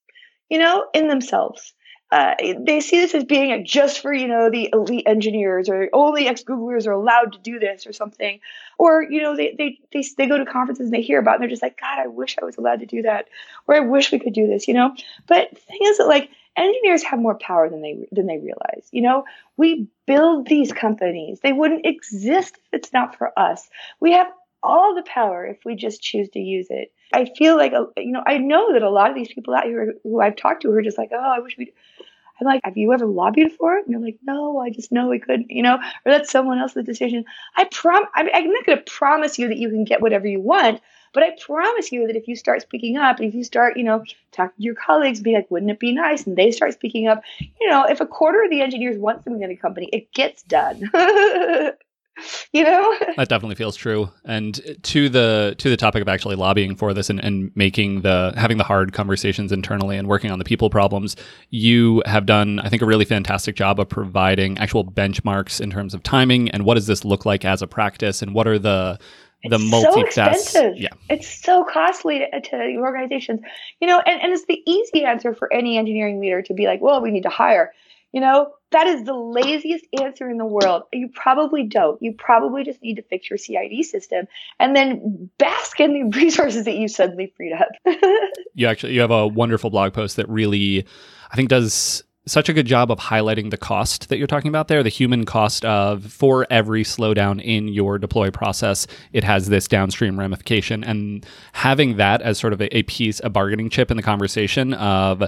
you 0.48 0.58
know, 0.58 0.86
in 0.92 1.06
themselves. 1.06 1.72
Uh, 2.10 2.34
they 2.60 2.80
see 2.80 3.00
this 3.00 3.14
as 3.16 3.24
being 3.24 3.50
like 3.50 3.64
just 3.64 4.00
for 4.00 4.12
you 4.12 4.28
know 4.28 4.48
the 4.48 4.70
elite 4.72 5.04
engineers 5.06 5.68
or 5.68 5.88
only 5.92 6.28
ex 6.28 6.44
Googlers 6.44 6.86
are 6.86 6.92
allowed 6.92 7.32
to 7.32 7.38
do 7.40 7.58
this 7.58 7.84
or 7.86 7.92
something, 7.92 8.38
or 8.78 9.02
you 9.02 9.20
know 9.20 9.36
they, 9.36 9.56
they 9.58 9.80
they 9.92 10.04
they 10.16 10.28
go 10.28 10.38
to 10.38 10.46
conferences 10.46 10.86
and 10.86 10.94
they 10.94 11.02
hear 11.02 11.18
about 11.18 11.32
it 11.32 11.34
and 11.34 11.42
they're 11.42 11.50
just 11.50 11.62
like 11.62 11.80
God 11.80 11.98
I 11.98 12.06
wish 12.06 12.36
I 12.40 12.44
was 12.44 12.58
allowed 12.58 12.80
to 12.80 12.86
do 12.86 13.02
that 13.02 13.26
or 13.66 13.74
I 13.74 13.80
wish 13.80 14.12
we 14.12 14.20
could 14.20 14.34
do 14.34 14.46
this 14.46 14.68
you 14.68 14.74
know. 14.74 14.94
But 15.26 15.50
the 15.50 15.60
thing 15.60 15.80
is 15.82 15.98
that 15.98 16.06
like 16.06 16.30
engineers 16.56 17.02
have 17.02 17.18
more 17.18 17.34
power 17.34 17.68
than 17.68 17.82
they 17.82 18.06
than 18.12 18.26
they 18.26 18.38
realize. 18.38 18.88
You 18.92 19.02
know, 19.02 19.24
we 19.56 19.88
build 20.06 20.46
these 20.46 20.72
companies. 20.72 21.40
They 21.40 21.52
wouldn't 21.52 21.86
exist 21.86 22.56
if 22.56 22.80
it's 22.80 22.92
not 22.92 23.16
for 23.16 23.36
us. 23.38 23.68
We 24.00 24.12
have 24.12 24.28
all 24.62 24.94
the 24.94 25.02
power 25.02 25.46
if 25.46 25.64
we 25.64 25.76
just 25.76 26.02
choose 26.02 26.28
to 26.30 26.40
use 26.40 26.66
it. 26.70 26.92
I 27.12 27.26
feel 27.36 27.56
like, 27.56 27.72
uh, 27.72 27.86
you 27.96 28.10
know, 28.10 28.22
I 28.26 28.38
know 28.38 28.72
that 28.72 28.82
a 28.82 28.90
lot 28.90 29.10
of 29.10 29.16
these 29.16 29.32
people 29.32 29.54
out 29.54 29.64
here 29.64 29.94
who 30.02 30.20
I've 30.20 30.36
talked 30.36 30.62
to 30.62 30.70
are 30.72 30.82
just 30.82 30.98
like, 30.98 31.10
oh, 31.12 31.34
I 31.36 31.38
wish 31.38 31.56
we. 31.56 31.72
I'm 32.40 32.46
like, 32.46 32.60
have 32.64 32.76
you 32.76 32.92
ever 32.92 33.06
lobbied 33.06 33.52
for 33.52 33.76
it? 33.76 33.86
And 33.86 33.92
you're 33.92 34.00
like, 34.00 34.18
no, 34.24 34.58
I 34.58 34.70
just 34.70 34.92
know 34.92 35.08
we 35.08 35.18
couldn't, 35.18 35.50
you 35.50 35.62
know, 35.62 35.76
or 35.76 36.12
that's 36.12 36.30
someone 36.30 36.58
else's 36.58 36.84
decision. 36.84 37.24
I 37.56 37.64
prom, 37.64 38.04
I'm, 38.14 38.28
I'm 38.32 38.52
not 38.52 38.66
going 38.66 38.78
to 38.78 38.84
promise 38.84 39.38
you 39.38 39.48
that 39.48 39.58
you 39.58 39.70
can 39.70 39.84
get 39.84 40.00
whatever 40.00 40.26
you 40.26 40.40
want, 40.40 40.80
but 41.12 41.22
I 41.22 41.36
promise 41.40 41.92
you 41.92 42.06
that 42.06 42.16
if 42.16 42.28
you 42.28 42.36
start 42.36 42.62
speaking 42.62 42.96
up, 42.96 43.20
if 43.20 43.34
you 43.34 43.42
start, 43.42 43.76
you 43.76 43.84
know, 43.84 44.04
talking 44.32 44.56
to 44.56 44.62
your 44.62 44.74
colleagues, 44.74 45.20
be 45.20 45.32
like, 45.32 45.50
wouldn't 45.50 45.70
it 45.70 45.80
be 45.80 45.92
nice? 45.92 46.26
And 46.26 46.36
they 46.36 46.50
start 46.50 46.74
speaking 46.74 47.08
up, 47.08 47.22
you 47.38 47.70
know, 47.70 47.84
if 47.84 48.00
a 48.00 48.06
quarter 48.06 48.44
of 48.44 48.50
the 48.50 48.60
engineers 48.60 48.98
want 48.98 49.24
something 49.24 49.42
in 49.42 49.50
a 49.50 49.56
company, 49.56 49.88
it 49.92 50.12
gets 50.12 50.42
done. 50.42 50.90
you 52.52 52.62
know 52.62 52.94
that 53.16 53.28
definitely 53.28 53.54
feels 53.54 53.76
true 53.76 54.10
and 54.24 54.60
to 54.82 55.08
the 55.08 55.54
to 55.58 55.68
the 55.68 55.76
topic 55.76 56.02
of 56.02 56.08
actually 56.08 56.36
lobbying 56.36 56.74
for 56.76 56.94
this 56.94 57.10
and, 57.10 57.20
and 57.20 57.50
making 57.54 58.02
the 58.02 58.32
having 58.36 58.56
the 58.56 58.64
hard 58.64 58.92
conversations 58.92 59.52
internally 59.52 59.96
and 59.96 60.08
working 60.08 60.30
on 60.30 60.38
the 60.38 60.44
people 60.44 60.70
problems 60.70 61.16
you 61.50 62.02
have 62.06 62.26
done 62.26 62.58
i 62.60 62.68
think 62.68 62.82
a 62.82 62.86
really 62.86 63.04
fantastic 63.04 63.56
job 63.56 63.78
of 63.80 63.88
providing 63.88 64.56
actual 64.58 64.84
benchmarks 64.84 65.60
in 65.60 65.70
terms 65.70 65.94
of 65.94 66.02
timing 66.02 66.50
and 66.50 66.64
what 66.64 66.74
does 66.74 66.86
this 66.86 67.04
look 67.04 67.26
like 67.26 67.44
as 67.44 67.62
a 67.62 67.66
practice 67.66 68.22
and 68.22 68.34
what 68.34 68.46
are 68.46 68.58
the 68.58 68.98
the 69.48 69.58
multi 69.58 69.92
so 69.92 70.00
expensive. 70.00 70.76
Yeah. 70.76 70.88
It's 71.08 71.28
so 71.28 71.64
costly 71.64 72.20
to, 72.20 72.40
to 72.40 72.76
organizations. 72.78 73.40
You 73.80 73.86
know, 73.86 74.00
and, 74.00 74.20
and 74.20 74.32
it's 74.32 74.44
the 74.46 74.62
easy 74.66 75.04
answer 75.04 75.34
for 75.34 75.52
any 75.52 75.78
engineering 75.78 76.20
leader 76.20 76.42
to 76.42 76.54
be 76.54 76.66
like, 76.66 76.80
well, 76.80 77.00
we 77.00 77.10
need 77.10 77.22
to 77.22 77.28
hire. 77.28 77.72
You 78.16 78.22
know, 78.22 78.54
that 78.70 78.86
is 78.86 79.04
the 79.04 79.12
laziest 79.12 79.84
answer 80.00 80.30
in 80.30 80.38
the 80.38 80.46
world. 80.46 80.84
You 80.90 81.10
probably 81.14 81.64
don't. 81.64 82.00
You 82.00 82.14
probably 82.14 82.64
just 82.64 82.82
need 82.82 82.94
to 82.94 83.02
fix 83.02 83.28
your 83.28 83.36
CID 83.36 83.84
system 83.84 84.26
and 84.58 84.74
then 84.74 85.28
bask 85.36 85.78
in 85.80 85.92
the 85.92 86.04
resources 86.18 86.64
that 86.64 86.76
you 86.76 86.88
suddenly 86.88 87.30
freed 87.36 87.52
up. 87.52 87.68
you 88.54 88.68
actually 88.68 88.94
you 88.94 89.02
have 89.02 89.10
a 89.10 89.26
wonderful 89.26 89.68
blog 89.68 89.92
post 89.92 90.16
that 90.16 90.26
really 90.30 90.86
I 91.30 91.36
think 91.36 91.50
does 91.50 92.04
such 92.24 92.48
a 92.48 92.54
good 92.54 92.66
job 92.66 92.90
of 92.90 92.98
highlighting 92.98 93.50
the 93.50 93.58
cost 93.58 94.08
that 94.08 94.16
you're 94.16 94.26
talking 94.26 94.48
about 94.48 94.68
there, 94.68 94.82
the 94.82 94.88
human 94.88 95.26
cost 95.26 95.66
of 95.66 96.10
for 96.10 96.46
every 96.48 96.84
slowdown 96.84 97.38
in 97.42 97.68
your 97.68 97.98
deploy 97.98 98.30
process, 98.30 98.86
it 99.12 99.24
has 99.24 99.48
this 99.48 99.68
downstream 99.68 100.18
ramification. 100.18 100.82
And 100.82 101.24
having 101.52 101.98
that 101.98 102.22
as 102.22 102.38
sort 102.38 102.54
of 102.54 102.62
a, 102.62 102.78
a 102.78 102.82
piece, 102.84 103.20
a 103.22 103.28
bargaining 103.28 103.68
chip 103.68 103.90
in 103.90 103.96
the 103.98 104.02
conversation 104.02 104.72
of 104.74 105.22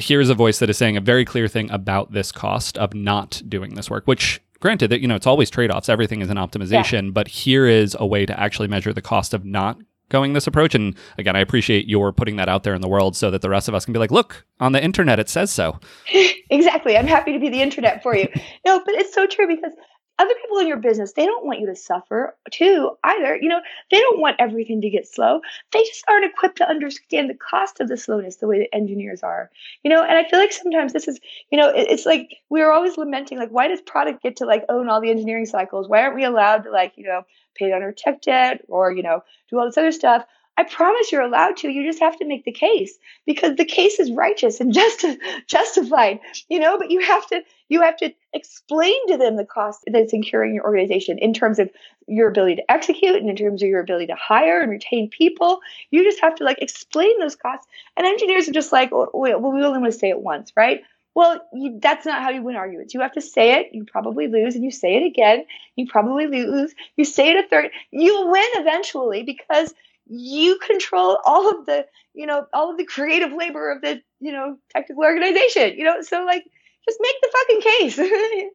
here's 0.00 0.28
a 0.28 0.34
voice 0.34 0.58
that 0.58 0.70
is 0.70 0.78
saying 0.78 0.96
a 0.96 1.00
very 1.00 1.24
clear 1.24 1.48
thing 1.48 1.70
about 1.70 2.12
this 2.12 2.32
cost 2.32 2.78
of 2.78 2.94
not 2.94 3.42
doing 3.48 3.74
this 3.74 3.90
work, 3.90 4.06
which 4.06 4.40
granted 4.60 4.90
that 4.90 5.00
you 5.00 5.08
know 5.08 5.14
it's 5.14 5.26
always 5.26 5.48
trade-offs 5.48 5.88
everything 5.88 6.20
is 6.20 6.28
an 6.28 6.36
optimization 6.36 7.04
yeah. 7.04 7.10
but 7.12 7.28
here 7.28 7.66
is 7.66 7.96
a 7.98 8.06
way 8.06 8.26
to 8.26 8.38
actually 8.38 8.68
measure 8.68 8.92
the 8.92 9.00
cost 9.00 9.32
of 9.32 9.42
not 9.42 9.78
going 10.10 10.34
this 10.34 10.46
approach. 10.46 10.74
And 10.74 10.94
again, 11.16 11.36
I 11.36 11.40
appreciate 11.40 11.88
your 11.88 12.12
putting 12.12 12.36
that 12.36 12.48
out 12.48 12.64
there 12.64 12.74
in 12.74 12.82
the 12.82 12.88
world 12.88 13.16
so 13.16 13.30
that 13.30 13.40
the 13.40 13.48
rest 13.48 13.68
of 13.68 13.74
us 13.74 13.84
can 13.84 13.94
be 13.94 13.98
like, 13.98 14.10
look, 14.10 14.44
on 14.58 14.72
the 14.72 14.84
internet, 14.84 15.18
it 15.18 15.30
says 15.30 15.50
so. 15.50 15.80
exactly. 16.50 16.98
I'm 16.98 17.06
happy 17.06 17.32
to 17.32 17.38
be 17.38 17.48
the 17.48 17.62
internet 17.62 18.02
for 18.02 18.14
you. 18.14 18.28
no, 18.66 18.82
but 18.84 18.94
it's 18.94 19.14
so 19.14 19.26
true 19.26 19.46
because 19.46 19.72
other 20.20 20.34
people 20.42 20.58
in 20.58 20.68
your 20.68 20.76
business, 20.76 21.12
they 21.12 21.24
don't 21.24 21.46
want 21.46 21.60
you 21.60 21.66
to 21.66 21.74
suffer 21.74 22.36
too 22.50 22.90
either. 23.04 23.36
You 23.36 23.48
know, 23.48 23.60
they 23.90 23.98
don't 23.98 24.20
want 24.20 24.36
everything 24.38 24.82
to 24.82 24.90
get 24.90 25.08
slow. 25.08 25.40
They 25.72 25.82
just 25.82 26.04
aren't 26.08 26.26
equipped 26.26 26.58
to 26.58 26.68
understand 26.68 27.30
the 27.30 27.34
cost 27.34 27.80
of 27.80 27.88
the 27.88 27.96
slowness 27.96 28.36
the 28.36 28.46
way 28.46 28.58
that 28.58 28.74
engineers 28.74 29.22
are. 29.22 29.50
You 29.82 29.90
know, 29.90 30.02
and 30.02 30.18
I 30.18 30.28
feel 30.28 30.38
like 30.38 30.52
sometimes 30.52 30.92
this 30.92 31.08
is, 31.08 31.18
you 31.50 31.58
know, 31.58 31.72
it's 31.74 32.04
like 32.04 32.36
we're 32.50 32.70
always 32.70 32.98
lamenting, 32.98 33.38
like, 33.38 33.50
why 33.50 33.68
does 33.68 33.80
product 33.80 34.22
get 34.22 34.36
to 34.36 34.44
like 34.44 34.64
own 34.68 34.88
all 34.88 35.00
the 35.00 35.10
engineering 35.10 35.46
cycles? 35.46 35.88
Why 35.88 36.02
aren't 36.02 36.16
we 36.16 36.24
allowed 36.24 36.64
to 36.64 36.70
like, 36.70 36.92
you 36.96 37.04
know, 37.04 37.22
pay 37.54 37.70
down 37.70 37.82
our 37.82 37.92
tech 37.92 38.20
debt 38.20 38.62
or, 38.68 38.92
you 38.92 39.02
know, 39.02 39.24
do 39.48 39.58
all 39.58 39.64
this 39.64 39.78
other 39.78 39.92
stuff? 39.92 40.24
I 40.56 40.64
promise 40.64 41.10
you're 41.10 41.22
allowed 41.22 41.56
to. 41.58 41.70
You 41.70 41.84
just 41.84 42.00
have 42.00 42.18
to 42.18 42.26
make 42.26 42.44
the 42.44 42.52
case 42.52 42.98
because 43.26 43.56
the 43.56 43.64
case 43.64 43.98
is 43.98 44.12
righteous 44.12 44.60
and 44.60 44.74
just 44.82 45.06
justified, 45.46 46.20
you 46.48 46.58
know. 46.60 46.78
But 46.78 46.90
you 46.90 47.00
have 47.00 47.26
to 47.28 47.42
you 47.68 47.80
have 47.82 47.96
to 47.98 48.12
explain 48.34 49.06
to 49.08 49.16
them 49.16 49.36
the 49.36 49.44
cost 49.44 49.80
that's 49.86 50.12
incurring 50.12 50.54
your 50.54 50.64
organization 50.64 51.18
in 51.18 51.32
terms 51.32 51.58
of 51.58 51.70
your 52.06 52.28
ability 52.28 52.56
to 52.56 52.70
execute 52.70 53.16
and 53.16 53.30
in 53.30 53.36
terms 53.36 53.62
of 53.62 53.68
your 53.68 53.80
ability 53.80 54.08
to 54.08 54.14
hire 54.16 54.60
and 54.60 54.70
retain 54.70 55.08
people. 55.08 55.60
You 55.90 56.04
just 56.04 56.20
have 56.20 56.34
to 56.36 56.44
like 56.44 56.60
explain 56.60 57.18
those 57.20 57.36
costs. 57.36 57.66
And 57.96 58.06
engineers 58.06 58.48
are 58.48 58.52
just 58.52 58.72
like, 58.72 58.90
well, 58.90 59.10
we 59.14 59.32
only 59.32 59.78
want 59.78 59.92
to 59.92 59.98
say 59.98 60.10
it 60.10 60.20
once, 60.20 60.52
right? 60.56 60.82
Well, 61.14 61.40
you, 61.52 61.78
that's 61.80 62.06
not 62.06 62.22
how 62.22 62.30
you 62.30 62.42
win 62.42 62.56
arguments. 62.56 62.94
You 62.94 63.00
have 63.00 63.12
to 63.12 63.20
say 63.20 63.60
it. 63.60 63.70
You 63.72 63.84
probably 63.84 64.28
lose, 64.28 64.54
and 64.54 64.64
you 64.64 64.70
say 64.70 64.96
it 64.96 65.04
again. 65.04 65.44
You 65.74 65.86
probably 65.88 66.26
lose. 66.26 66.72
You 66.96 67.04
say 67.04 67.30
it 67.30 67.44
a 67.44 67.48
third. 67.48 67.70
You'll 67.90 68.30
win 68.30 68.46
eventually 68.54 69.24
because 69.24 69.74
you 70.10 70.58
control 70.58 71.18
all 71.24 71.48
of 71.48 71.66
the, 71.66 71.86
you 72.14 72.26
know, 72.26 72.44
all 72.52 72.70
of 72.70 72.76
the 72.76 72.84
creative 72.84 73.32
labor 73.32 73.70
of 73.70 73.80
the, 73.80 74.02
you 74.18 74.32
know, 74.32 74.56
technical 74.74 75.04
organization. 75.04 75.78
You 75.78 75.84
know, 75.84 76.02
so 76.02 76.24
like, 76.24 76.44
just 76.88 76.98
make 77.00 77.14
the 77.22 77.30
fucking 77.32 77.60
case. 77.60 77.98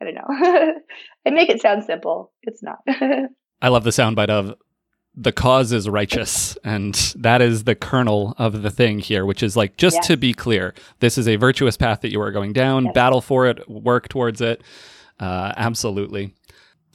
I 0.00 0.04
don't 0.04 0.14
know. 0.14 0.74
I 1.26 1.30
make 1.30 1.48
it 1.48 1.62
sound 1.62 1.84
simple. 1.84 2.32
It's 2.42 2.62
not. 2.62 2.78
I 3.62 3.68
love 3.68 3.84
the 3.84 3.90
soundbite 3.90 4.28
of 4.28 4.54
the 5.16 5.32
cause 5.32 5.72
is 5.72 5.88
righteous 5.88 6.58
and 6.64 6.94
that 7.16 7.40
is 7.40 7.64
the 7.64 7.76
kernel 7.76 8.34
of 8.36 8.62
the 8.62 8.70
thing 8.70 8.98
here 8.98 9.24
which 9.24 9.44
is 9.44 9.56
like 9.56 9.76
just 9.76 9.94
yes. 9.94 10.06
to 10.08 10.16
be 10.16 10.34
clear 10.34 10.74
this 10.98 11.16
is 11.16 11.28
a 11.28 11.36
virtuous 11.36 11.76
path 11.76 12.00
that 12.00 12.10
you 12.10 12.20
are 12.20 12.32
going 12.32 12.52
down 12.52 12.86
yes. 12.86 12.94
battle 12.94 13.20
for 13.20 13.46
it 13.46 13.68
work 13.68 14.08
towards 14.08 14.40
it 14.40 14.60
uh, 15.20 15.52
absolutely 15.56 16.34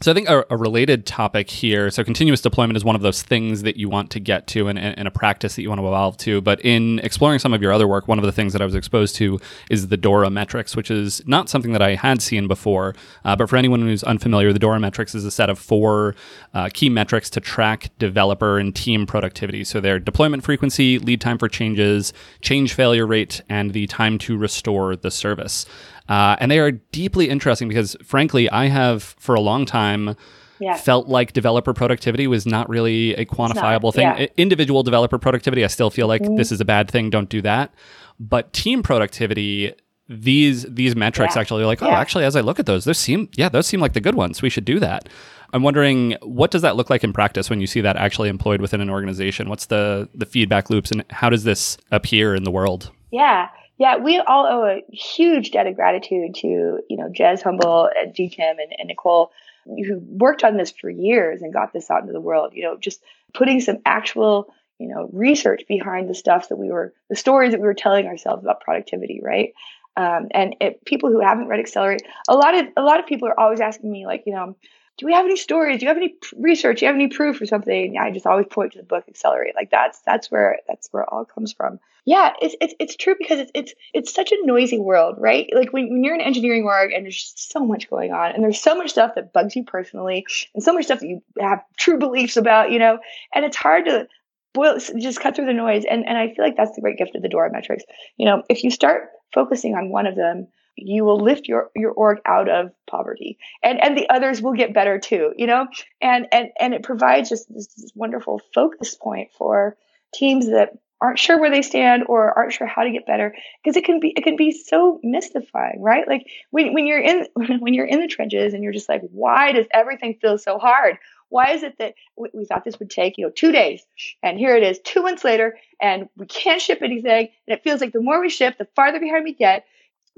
so 0.02 0.12
I 0.12 0.14
think 0.14 0.30
a, 0.30 0.46
a, 0.50 0.56
related 0.56 1.06
topic 1.06 1.50
here. 1.50 1.92
So 1.92 2.06
continuous 2.06 2.40
deployment 2.40 2.78
is 2.78 2.86
one 2.86 2.96
of 2.96 3.02
those 3.02 3.22
things 3.22 3.64
that 3.64 3.76
you 3.76 3.90
want 3.90 4.10
to 4.12 4.20
get 4.20 4.48
to 4.48 4.70
and, 4.70 4.80
and, 4.80 5.08
a 5.08 5.12
practice 5.12 5.56
that 5.56 5.62
you 5.62 5.68
want 5.68 5.82
to 5.82 5.88
evolve 5.88 6.16
to. 6.18 6.40
But 6.40 6.64
in 6.64 7.00
exploring 7.00 7.40
some 7.40 7.54
of 7.54 7.62
your 7.62 7.74
other 7.74 7.88
work, 7.88 8.08
one 8.08 8.18
of 8.18 8.24
the 8.24 8.32
things 8.32 8.54
that 8.54 8.62
I 8.62 8.66
was 8.66 8.76
exposed 8.76 9.16
to 9.18 9.40
is 9.70 9.90
the 9.90 9.98
DORA 9.98 10.30
metrics, 10.30 10.74
which 10.74 10.90
is 10.90 11.22
not 11.28 11.50
something 11.50 11.74
that 11.74 11.82
I 11.82 11.96
had 11.96 12.22
seen 12.22 12.48
before. 12.48 12.96
Uh, 13.26 13.36
but 13.36 13.50
for 13.50 13.58
anyone 13.58 13.82
who's 13.82 14.04
unfamiliar, 14.04 14.54
the 14.54 14.60
DORA 14.60 14.80
metrics 14.80 15.14
is 15.16 15.26
a 15.26 15.32
set 15.32 15.50
of 15.50 15.60
four 15.60 16.16
uh, 16.54 16.70
key 16.74 16.88
metrics 16.88 17.30
to 17.32 17.42
track 17.42 17.90
developer 18.00 18.58
and 18.58 18.74
team 18.74 19.06
productivity. 19.06 19.66
So 19.66 19.82
their 19.82 20.00
deployment 20.00 20.46
frequency, 20.46 20.98
lead 21.00 21.20
time 21.20 21.38
for 21.38 21.50
changes, 21.50 22.14
change 22.42 22.74
failure 22.74 23.06
rate, 23.06 23.42
and 23.50 23.74
the 23.74 23.88
time 23.88 24.18
to 24.20 24.38
restore 24.38 24.96
the 24.96 25.12
service. 25.12 25.66
Uh, 26.10 26.36
and 26.40 26.50
they 26.50 26.60
are 26.60 26.72
deeply 26.72 27.30
interesting 27.30 27.68
because, 27.68 27.96
frankly, 28.04 28.50
I 28.50 28.66
have 28.66 29.04
for 29.04 29.36
a 29.36 29.40
long 29.40 29.66
time 29.66 30.16
yeah. 30.60 30.76
felt 30.76 31.08
like 31.08 31.34
developer 31.34 31.74
productivity 31.74 32.28
was 32.28 32.46
not 32.46 32.68
really 32.68 33.14
a 33.14 33.26
quantifiable 33.26 33.84
not, 33.84 33.96
thing. 33.96 34.08
Yeah. 34.08 34.28
Individual 34.36 34.84
developer 34.84 35.18
productivity, 35.18 35.64
I 35.64 35.68
still 35.68 35.90
feel 35.90 36.08
like 36.08 36.24
mm-hmm. 36.24 36.36
this 36.36 36.52
is 36.52 36.60
a 36.60 36.66
bad 36.66 36.90
thing. 36.90 37.10
Don't 37.10 37.30
do 37.30 37.42
that. 37.44 37.74
But 38.20 38.52
team 38.54 38.84
productivity, 38.84 39.74
these 40.10 40.64
these 40.64 40.96
metrics 40.96 41.36
yeah. 41.36 41.42
actually 41.42 41.64
are 41.64 41.68
like, 41.68 41.82
oh, 41.82 41.92
actually, 41.92 42.26
as 42.26 42.36
I 42.36 42.42
look 42.42 42.60
at 42.60 42.66
those, 42.66 42.86
those 42.86 42.98
seem 42.98 43.30
yeah, 43.36 43.48
those 43.48 43.68
seem 43.68 43.80
like 43.80 43.94
the 43.94 44.02
good 44.02 44.16
ones. 44.16 44.42
We 44.42 44.50
should 44.50 44.66
do 44.66 44.80
that. 44.80 45.08
I'm 45.54 45.64
wondering 45.64 46.16
what 46.22 46.52
does 46.52 46.62
that 46.64 46.76
look 46.76 46.90
like 46.90 47.04
in 47.04 47.14
practice 47.14 47.50
when 47.50 47.62
you 47.62 47.68
see 47.68 47.82
that 47.82 47.96
actually 47.96 48.30
employed 48.30 48.62
within 48.62 48.82
an 48.82 48.90
organization? 48.90 49.48
What's 49.48 49.68
the 49.68 50.10
the 50.14 50.26
feedback 50.26 50.70
loops 50.70 50.92
and 50.92 51.06
how 51.12 51.30
does 51.30 51.44
this 51.44 51.78
appear 51.92 52.36
in 52.36 52.44
the 52.44 52.52
world? 52.52 52.92
Yeah. 53.12 53.50
Yeah, 53.80 53.96
we 53.98 54.20
all 54.20 54.46
owe 54.46 54.66
a 54.66 54.84
huge 54.92 55.52
debt 55.52 55.66
of 55.66 55.76
gratitude 55.76 56.36
to, 56.36 56.48
you 56.90 56.98
know, 56.98 57.08
Jez 57.08 57.42
Humble 57.42 57.90
and 57.98 58.14
Gene 58.14 58.30
Kim 58.30 58.60
and, 58.60 58.74
and 58.78 58.88
Nicole, 58.90 59.32
who 59.66 60.02
worked 60.06 60.44
on 60.44 60.58
this 60.58 60.72
for 60.72 60.90
years 60.90 61.42
and 61.42 61.54
got 61.54 61.72
this 61.72 61.90
out 61.90 62.02
into 62.02 62.12
the 62.12 62.20
world, 62.20 62.52
you 62.54 62.64
know, 62.64 62.78
just 62.78 63.02
putting 63.34 63.62
some 63.62 63.78
actual, 63.86 64.54
you 64.80 64.88
know, 64.88 65.10
research 65.14 65.64
behind 65.68 66.10
the 66.10 66.14
stuff 66.14 66.50
that 66.50 66.58
we 66.58 66.70
were, 66.70 66.94
the 67.10 67.16
stories 67.16 67.52
that 67.52 67.62
we 67.62 67.68
were 67.68 67.74
telling 67.74 68.06
ourselves 68.06 68.44
about 68.44 68.60
productivity, 68.62 69.22
right? 69.24 69.54
Um, 69.96 70.28
and 70.32 70.58
it, 70.60 70.84
people 70.84 71.10
who 71.10 71.22
haven't 71.22 71.48
read 71.48 71.62
Accelerate, 71.62 72.04
a 72.28 72.36
lot 72.36 72.58
of 72.58 72.66
a 72.76 72.82
lot 72.82 73.00
of 73.00 73.06
people 73.06 73.30
are 73.30 73.40
always 73.40 73.62
asking 73.62 73.92
me, 73.92 74.06
like, 74.06 74.24
you 74.26 74.34
know, 74.34 74.56
do 75.00 75.06
we 75.06 75.14
have 75.14 75.26
any 75.26 75.38
stories? 75.38 75.80
Do 75.80 75.86
you 75.86 75.88
have 75.88 75.98
any 75.98 76.14
research? 76.36 76.80
Do 76.80 76.86
you 76.86 76.88
have 76.88 76.96
any 76.96 77.08
proof 77.08 77.40
or 77.40 77.46
something? 77.46 77.98
I 77.98 78.12
just 78.12 78.26
always 78.26 78.48
point 78.48 78.74
to 78.74 78.80
the 78.80 78.84
book 78.84 79.06
Accelerate. 79.08 79.56
Like 79.56 79.72
that's 79.72 80.02
that's 80.02 80.30
where 80.30 80.60
that's 80.68 80.90
where 80.92 81.04
it 81.04 81.10
all 81.10 81.24
comes 81.24 81.54
from. 81.54 81.80
Yeah, 82.04 82.34
it's 82.42 82.54
it's 82.60 82.74
it's 82.80 82.96
true 82.98 83.16
because 83.18 83.40
it's 83.40 83.52
it's 83.56 83.74
it's 83.94 84.14
such 84.14 84.34
a 84.34 84.46
noisy 84.46 84.78
world, 84.78 85.16
right? 85.18 85.50
Like 85.56 85.72
when, 85.72 85.90
when 85.90 86.04
you're 86.04 86.16
in 86.16 86.22
engineering 86.22 86.66
org 86.66 86.92
and 86.92 87.06
there's 87.06 87.34
so 87.38 87.62
much 87.66 87.90
going 87.90 88.12
on 88.12 88.34
and 88.34 88.44
there's 88.44 88.62
so 88.62 88.76
much 88.76 88.90
stuff 88.90 89.16
that 89.16 89.32
bugs 89.32 89.56
you 89.56 89.64
personally 89.64 90.26
and 90.54 90.62
so 90.62 90.74
much 90.74 90.86
stuff 90.86 91.00
that 91.00 91.08
you 91.08 91.24
have 91.40 91.64
true 91.78 91.98
beliefs 91.98 92.36
about, 92.36 92.72
you 92.72 92.80
know, 92.80 93.00
and 93.34 93.46
it's 93.46 93.58
hard 93.58 93.86
to 93.86 94.06
boil 94.54 94.80
just 95.00 95.22
cut 95.22 95.34
through 95.34 95.46
the 95.46 95.54
noise. 95.54 95.86
And 95.90 96.06
and 96.06 96.18
I 96.18 96.34
feel 96.34 96.44
like 96.44 96.58
that's 96.58 96.76
the 96.76 96.82
great 96.82 96.98
gift 96.98 97.16
of 97.16 97.22
the 97.22 97.30
Dora 97.30 97.50
metrics. 97.54 97.86
You 98.18 98.26
know, 98.26 98.44
if 98.50 98.66
you 98.66 98.70
start 98.72 99.12
focusing 99.34 99.76
on 99.76 99.92
one 99.92 100.08
of 100.08 100.18
them 100.18 100.50
you 100.86 101.04
will 101.04 101.22
lift 101.22 101.48
your 101.48 101.70
your 101.76 101.92
org 101.92 102.20
out 102.26 102.50
of 102.50 102.72
poverty 102.90 103.38
and 103.64 103.82
and 103.84 103.98
the 103.98 104.10
others 104.10 104.42
will 104.42 104.54
get 104.54 104.74
better 104.74 105.00
too 105.00 105.34
you 105.38 105.48
know 105.48 105.68
and 106.02 106.28
and 106.32 106.50
and 106.60 106.74
it 106.74 106.84
provides 106.84 107.30
just 107.30 107.52
this, 107.54 107.68
this 107.68 107.92
wonderful 107.96 108.42
focus 108.54 108.96
point 108.96 109.30
for 109.38 109.78
teams 110.14 110.48
that 110.50 110.78
aren't 111.02 111.20
sure 111.20 111.40
where 111.40 111.52
they 111.52 111.62
stand 111.62 112.04
or 112.08 112.38
aren't 112.38 112.52
sure 112.52 112.68
how 112.68 112.84
to 112.84 112.92
get 112.92 113.06
better 113.06 113.34
because 113.64 113.78
it 113.78 113.86
can 113.86 114.00
be 114.00 114.14
it 114.18 114.24
can 114.24 114.36
be 114.36 114.52
so 114.52 115.00
mystifying 115.04 115.82
right 115.82 116.08
like 116.08 116.26
when, 116.52 116.74
when 116.74 116.86
you're 116.86 117.00
in 117.00 117.28
when 117.60 117.74
you're 117.74 117.86
in 117.86 118.02
the 118.02 118.08
trenches 118.08 118.54
and 118.54 118.64
you're 118.64 118.74
just 118.74 118.90
like 118.90 119.02
why 119.12 119.52
does 119.52 119.68
everything 119.72 120.18
feel 120.22 120.38
so 120.38 120.58
hard 120.58 120.98
Why 121.30 121.52
is 121.52 121.64
it 121.64 121.78
that 121.78 121.94
we, 122.18 122.30
we 122.34 122.46
thought 122.46 122.66
this 122.66 122.80
would 122.80 122.90
take, 122.90 123.18
you 123.18 123.26
know, 123.26 123.32
two 123.32 123.52
days 123.52 123.86
and 124.24 124.38
here 124.38 124.56
it 124.56 124.64
is 124.64 124.80
two 124.80 125.02
months 125.04 125.24
later 125.24 125.58
and 125.80 126.10
we 126.18 126.26
can't 126.26 126.62
ship 126.62 126.80
anything. 126.82 127.30
And 127.48 127.58
it 127.58 127.64
feels 127.64 127.82
like 127.82 127.94
the 127.94 128.02
more 128.02 128.20
we 128.20 128.30
ship, 128.30 128.58
the 128.58 128.68
farther 128.76 129.00
behind 129.00 129.24
we 129.24 129.34
get. 129.34 129.66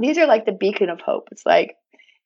These 0.02 0.18
are 0.18 0.28
like 0.28 0.46
the 0.46 0.52
beacon 0.52 0.90
of 0.90 1.02
hope. 1.02 1.30
It's 1.32 1.46
like, 1.46 1.76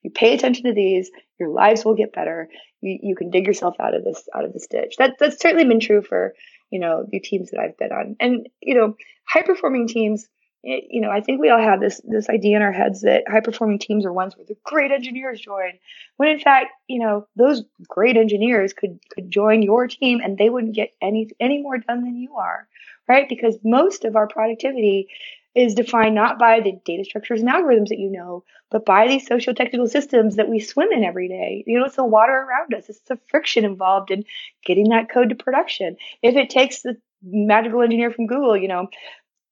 you 0.03 0.11
pay 0.11 0.33
attention 0.33 0.65
to 0.65 0.73
these, 0.73 1.09
your 1.39 1.49
lives 1.49 1.83
will 1.83 1.95
get 1.95 2.13
better. 2.13 2.49
You, 2.81 2.99
you 3.01 3.15
can 3.15 3.31
dig 3.31 3.47
yourself 3.47 3.75
out 3.79 3.95
of 3.95 4.03
this, 4.03 4.27
out 4.35 4.45
of 4.45 4.53
this 4.53 4.67
ditch. 4.67 4.95
That, 4.97 5.15
that's 5.19 5.41
certainly 5.41 5.65
been 5.65 5.79
true 5.79 6.01
for, 6.01 6.35
you 6.69 6.79
know, 6.79 7.05
the 7.09 7.19
teams 7.19 7.51
that 7.51 7.59
I've 7.59 7.77
been 7.77 7.91
on. 7.91 8.15
And, 8.19 8.47
you 8.61 8.75
know, 8.75 8.95
high 9.27 9.41
performing 9.41 9.87
teams, 9.87 10.27
you 10.63 11.01
know, 11.01 11.11
I 11.11 11.21
think 11.21 11.39
we 11.39 11.49
all 11.49 11.61
have 11.61 11.79
this 11.79 12.01
this 12.03 12.27
idea 12.27 12.55
in 12.55 12.63
our 12.63 12.71
heads 12.71 13.01
that 13.01 13.25
high 13.29 13.41
performing 13.41 13.77
teams 13.77 14.03
are 14.03 14.11
ones 14.11 14.35
where 14.35 14.47
the 14.47 14.57
great 14.63 14.91
engineers 14.91 15.39
join. 15.39 15.73
When 16.17 16.29
in 16.29 16.39
fact, 16.39 16.71
you 16.87 16.99
know, 16.99 17.27
those 17.35 17.63
great 17.87 18.17
engineers 18.17 18.73
could 18.73 18.99
could 19.11 19.29
join 19.29 19.61
your 19.61 19.87
team 19.87 20.21
and 20.23 20.39
they 20.39 20.49
wouldn't 20.49 20.73
get 20.73 20.89
any 21.03 21.29
any 21.39 21.61
more 21.61 21.77
done 21.77 22.03
than 22.03 22.17
you 22.17 22.37
are, 22.37 22.67
right? 23.07 23.29
Because 23.29 23.59
most 23.63 24.05
of 24.05 24.15
our 24.15 24.27
productivity 24.27 25.09
is 25.55 25.73
defined 25.73 26.15
not 26.15 26.37
by 26.37 26.59
the 26.59 26.73
data 26.83 27.05
structures 27.05 27.39
and 27.39 27.49
algorithms 27.49 27.87
that 27.89 27.99
you 27.99 28.11
know, 28.11 28.43
but 28.69 28.85
by 28.85 29.07
these 29.07 29.25
socio-technical 29.25 29.87
systems 29.87 30.35
that 30.35 30.49
we 30.49 30.59
swim 30.59 30.91
in 30.91 31.03
every 31.03 31.29
day. 31.29 31.63
You 31.65 31.79
know, 31.79 31.85
it's 31.85 31.95
the 31.95 32.03
water 32.03 32.33
around 32.33 32.73
us. 32.73 32.89
It's 32.89 32.99
the 33.01 33.17
friction 33.29 33.63
involved 33.63 34.11
in 34.11 34.25
getting 34.65 34.89
that 34.89 35.09
code 35.09 35.29
to 35.29 35.35
production. 35.35 35.95
If 36.21 36.35
it 36.35 36.49
takes 36.49 36.81
the 36.81 36.97
magical 37.23 37.81
engineer 37.81 38.11
from 38.11 38.27
Google, 38.27 38.57
you 38.57 38.67
know, 38.67 38.89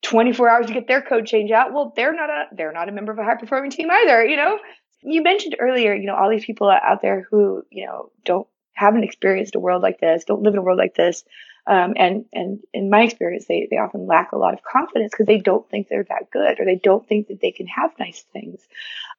24 0.04 0.50
hours 0.50 0.66
to 0.68 0.74
get 0.74 0.88
their 0.88 1.02
code 1.02 1.26
change 1.26 1.52
out. 1.52 1.74
Well, 1.74 1.94
they're 1.96 2.14
not 2.14 2.30
a 2.30 2.46
they're 2.52 2.74
not 2.74 2.90
a 2.90 2.92
member 2.92 3.12
of 3.12 3.20
a 3.20 3.24
high 3.24 3.36
performing 3.36 3.72
team 3.72 3.90
either, 3.90 4.26
you 4.26 4.36
know. 4.36 4.60
You 5.02 5.22
mentioned 5.22 5.56
earlier, 5.60 5.94
you 5.94 6.06
know, 6.06 6.16
all 6.16 6.30
these 6.30 6.46
people 6.46 6.70
out 6.70 7.02
there 7.02 7.28
who, 7.30 7.64
you 7.70 7.86
know, 7.86 8.12
don't 8.26 8.48
haven't 8.74 9.04
experienced 9.04 9.56
a 9.56 9.60
world 9.60 9.82
like 9.82 10.00
this, 10.00 10.26
don't 10.26 10.44
live 10.44 10.54
in 10.54 10.60
a 10.60 10.64
world 10.64 10.78
like 10.78 10.96
this. 10.96 11.24
Um, 11.66 11.94
and 11.96 12.26
and 12.34 12.60
in 12.74 12.90
my 12.90 13.04
experience, 13.04 13.46
they 13.46 13.68
they 13.70 13.78
often 13.78 14.06
lack 14.06 14.32
a 14.32 14.38
lot 14.38 14.54
of 14.54 14.64
confidence 14.64 15.12
because 15.12 15.28
they 15.28 15.38
don't 15.38 15.68
think 15.70 15.88
they're 15.88 16.04
that 16.10 16.30
good, 16.32 16.60
or 16.60 16.66
they 16.66 16.76
don't 16.76 17.08
think 17.08 17.28
that 17.28 17.40
they 17.40 17.52
can 17.52 17.68
have 17.68 17.92
nice 18.00 18.26
things. 18.34 18.60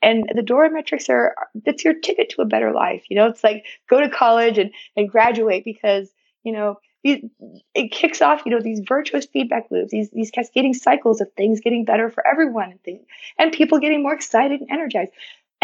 And 0.03 0.31
the 0.35 0.43
Dora 0.43 0.71
metrics 0.71 1.09
are 1.09 1.35
that's 1.65 1.85
your 1.85 1.95
ticket 1.95 2.31
to 2.31 2.43
a 2.43 2.47
better 2.47 2.73
life. 2.73 3.05
You 3.09 3.17
know, 3.17 3.27
it's 3.29 3.43
like 3.43 3.65
go 3.89 4.01
to 4.01 4.11
college 4.11 4.59
and 4.59 4.73
and 4.97 5.09
graduate 5.09 5.65
because 5.65 6.11
you 6.43 6.53
know 6.53 6.79
it 7.05 7.93
kicks 7.93 8.23
off, 8.23 8.43
you 8.47 8.53
know, 8.53 8.61
these 8.61 8.81
virtuous 8.81 9.27
feedback 9.27 9.71
loops, 9.71 9.91
these 9.91 10.11
these 10.11 10.31
cascading 10.31 10.73
cycles 10.73 11.21
of 11.21 11.31
things 11.35 11.61
getting 11.61 11.85
better 11.85 12.09
for 12.09 12.27
everyone 12.27 12.71
and 12.71 12.83
things, 12.83 13.05
and 13.39 13.53
people 13.53 13.79
getting 13.79 14.03
more 14.03 14.15
excited 14.15 14.61
and 14.61 14.71
energized. 14.71 15.13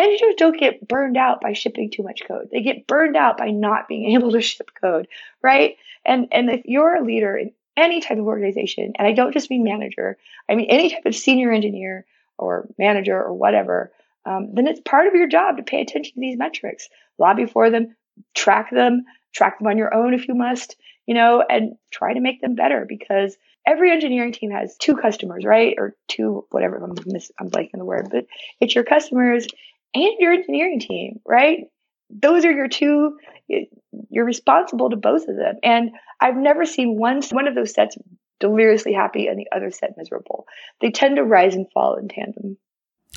Engineers 0.01 0.35
don't 0.39 0.59
get 0.59 0.89
burned 0.89 1.17
out 1.19 1.41
by 1.43 1.53
shipping 1.53 1.91
too 1.91 2.03
much 2.03 2.23
code. 2.27 2.49
They 2.51 2.63
get 2.63 2.87
burned 2.87 3.17
out 3.17 3.37
by 3.37 3.51
not 3.51 3.87
being 3.87 4.13
able 4.15 4.33
to 4.33 4.41
ship 4.41 4.71
code, 4.81 5.09
right? 5.43 5.77
And 6.05 6.29
and 6.33 6.51
if 6.51 6.63
you're 6.65 6.97
a 6.97 7.05
leader 7.05 7.37
in 7.37 7.53
any 7.77 8.01
type 8.01 8.19
of 8.19 8.25
organization, 8.25 8.93
and 8.99 9.07
I 9.07 9.13
don't 9.13 9.33
just 9.33 9.51
mean 9.51 9.63
manager, 9.63 10.17
I 10.49 10.55
mean 10.55 10.67
any 10.71 10.91
type 10.91 11.05
of 11.05 11.15
senior 11.15 11.53
engineer 11.53 12.07
or 12.39 12.67
manager 12.79 13.23
or 13.23 13.35
whatever, 13.35 13.93
um, 14.25 14.55
then 14.55 14.67
it's 14.67 14.81
part 14.81 15.07
of 15.07 15.15
your 15.15 15.29
job 15.29 15.59
to 15.59 15.63
pay 15.63 15.83
attention 15.83 16.15
to 16.15 16.21
these 16.21 16.39
metrics, 16.39 16.89
lobby 17.19 17.47
for 17.47 17.69
them, 17.71 17.95
track 18.35 18.71
them, 18.71 19.05
track 19.35 19.59
them 19.59 19.69
on 19.69 19.79
your 19.79 19.95
own 19.95 20.15
if 20.15 20.29
you 20.29 20.35
must, 20.35 20.77
you 21.07 21.15
know, 21.15 21.45
and 21.49 21.75
try 21.91 22.15
to 22.15 22.21
make 22.21 22.41
them 22.41 22.55
better 22.55 22.87
because 22.89 23.37
every 23.67 23.91
engineering 23.91 24.33
team 24.33 24.51
has 24.51 24.77
two 24.77 24.97
customers, 24.97 25.45
right? 25.45 25.75
Or 25.77 25.95
two, 26.09 26.47
whatever, 26.51 26.83
I'm, 26.83 26.95
mis- 27.07 27.33
I'm 27.39 27.51
blanking 27.51 27.79
the 27.79 27.85
word, 27.85 28.09
but 28.11 28.27
it's 28.61 28.75
your 28.75 28.85
customers 28.85 29.47
and 29.95 30.15
your 30.19 30.33
engineering 30.33 30.81
team, 30.81 31.21
right? 31.27 31.65
Those 32.11 32.45
are 32.45 32.53
your 32.53 32.69
two, 32.69 33.19
you're 34.09 34.25
responsible 34.25 34.91
to 34.91 34.97
both 34.97 35.29
of 35.29 35.37
them. 35.37 35.57
And 35.63 35.91
I've 36.21 36.37
never 36.37 36.65
seen 36.65 36.99
one, 36.99 37.23
one 37.31 37.49
of 37.49 37.55
those 37.55 37.73
sets 37.73 37.97
deliriously 38.41 38.93
happy 38.93 39.27
and 39.27 39.39
the 39.39 39.49
other 39.55 39.71
set 39.71 39.97
miserable. 39.97 40.47
They 40.81 40.91
tend 40.91 41.17
to 41.17 41.25
rise 41.25 41.55
and 41.55 41.71
fall 41.73 41.97
in 41.97 42.09
tandem. 42.09 42.57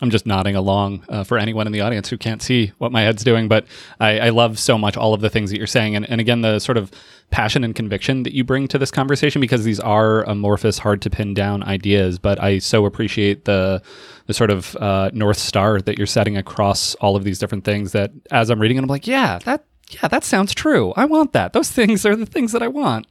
I'm 0.02 0.10
just 0.10 0.26
nodding 0.26 0.56
along 0.56 1.06
uh, 1.08 1.24
for 1.24 1.38
anyone 1.38 1.68
in 1.68 1.74
the 1.74 1.82
audience 1.82 2.10
who 2.10 2.18
can't 2.18 2.42
see 2.42 2.72
what 2.80 2.92
my 2.92 3.02
head's 3.02 3.24
doing, 3.24 3.48
but 3.48 3.68
I, 4.00 4.20
I, 4.20 4.30
love 4.30 4.58
so 4.58 4.76
much 4.76 4.98
all 4.98 5.14
of 5.14 5.22
the 5.22 5.30
things 5.30 5.52
that 5.52 5.58
you're 5.58 5.68
saying, 5.68 5.96
and, 5.96 6.10
and 6.10 6.20
again 6.20 6.42
the 6.42 6.58
sort 6.58 6.78
of 6.78 6.92
passion 7.30 7.64
and 7.64 7.76
conviction 7.76 8.24
that 8.24 8.34
you 8.34 8.44
bring 8.44 8.68
to 8.70 8.80
this 8.80 8.90
conversation 8.90 9.40
because 9.40 9.64
these 9.64 9.80
are 9.80 10.24
amorphous, 10.24 10.80
hard 10.80 11.02
to 11.04 11.12
pin 11.12 11.36
down 11.36 11.62
ideas. 11.64 12.18
But 12.18 12.42
I 12.42 12.58
so 12.58 12.86
appreciate 12.86 13.46
the 13.46 13.84
the 14.26 14.34
sort 14.34 14.50
of 14.50 14.76
uh, 14.78 15.12
north 15.14 15.38
star 15.38 15.80
that 15.82 15.98
you're 15.98 16.08
setting 16.08 16.38
across 16.38 16.96
all 16.96 17.16
of 17.16 17.24
these 17.24 17.38
different 17.38 17.64
things. 17.64 17.92
That 17.92 18.12
as 18.32 18.50
I'm 18.50 18.60
reading 18.60 18.78
it, 18.78 18.82
I'm 18.82 18.88
like, 18.88 19.06
yeah, 19.06 19.38
that 19.46 19.64
yeah, 19.92 20.08
that 20.08 20.24
sounds 20.24 20.56
true. 20.56 20.92
I 20.96 21.06
want 21.06 21.34
that. 21.34 21.54
Those 21.54 21.70
things 21.80 22.04
are 22.04 22.16
the 22.16 22.26
things 22.26 22.52
that 22.54 22.64
I 22.64 22.68
want. 22.68 23.06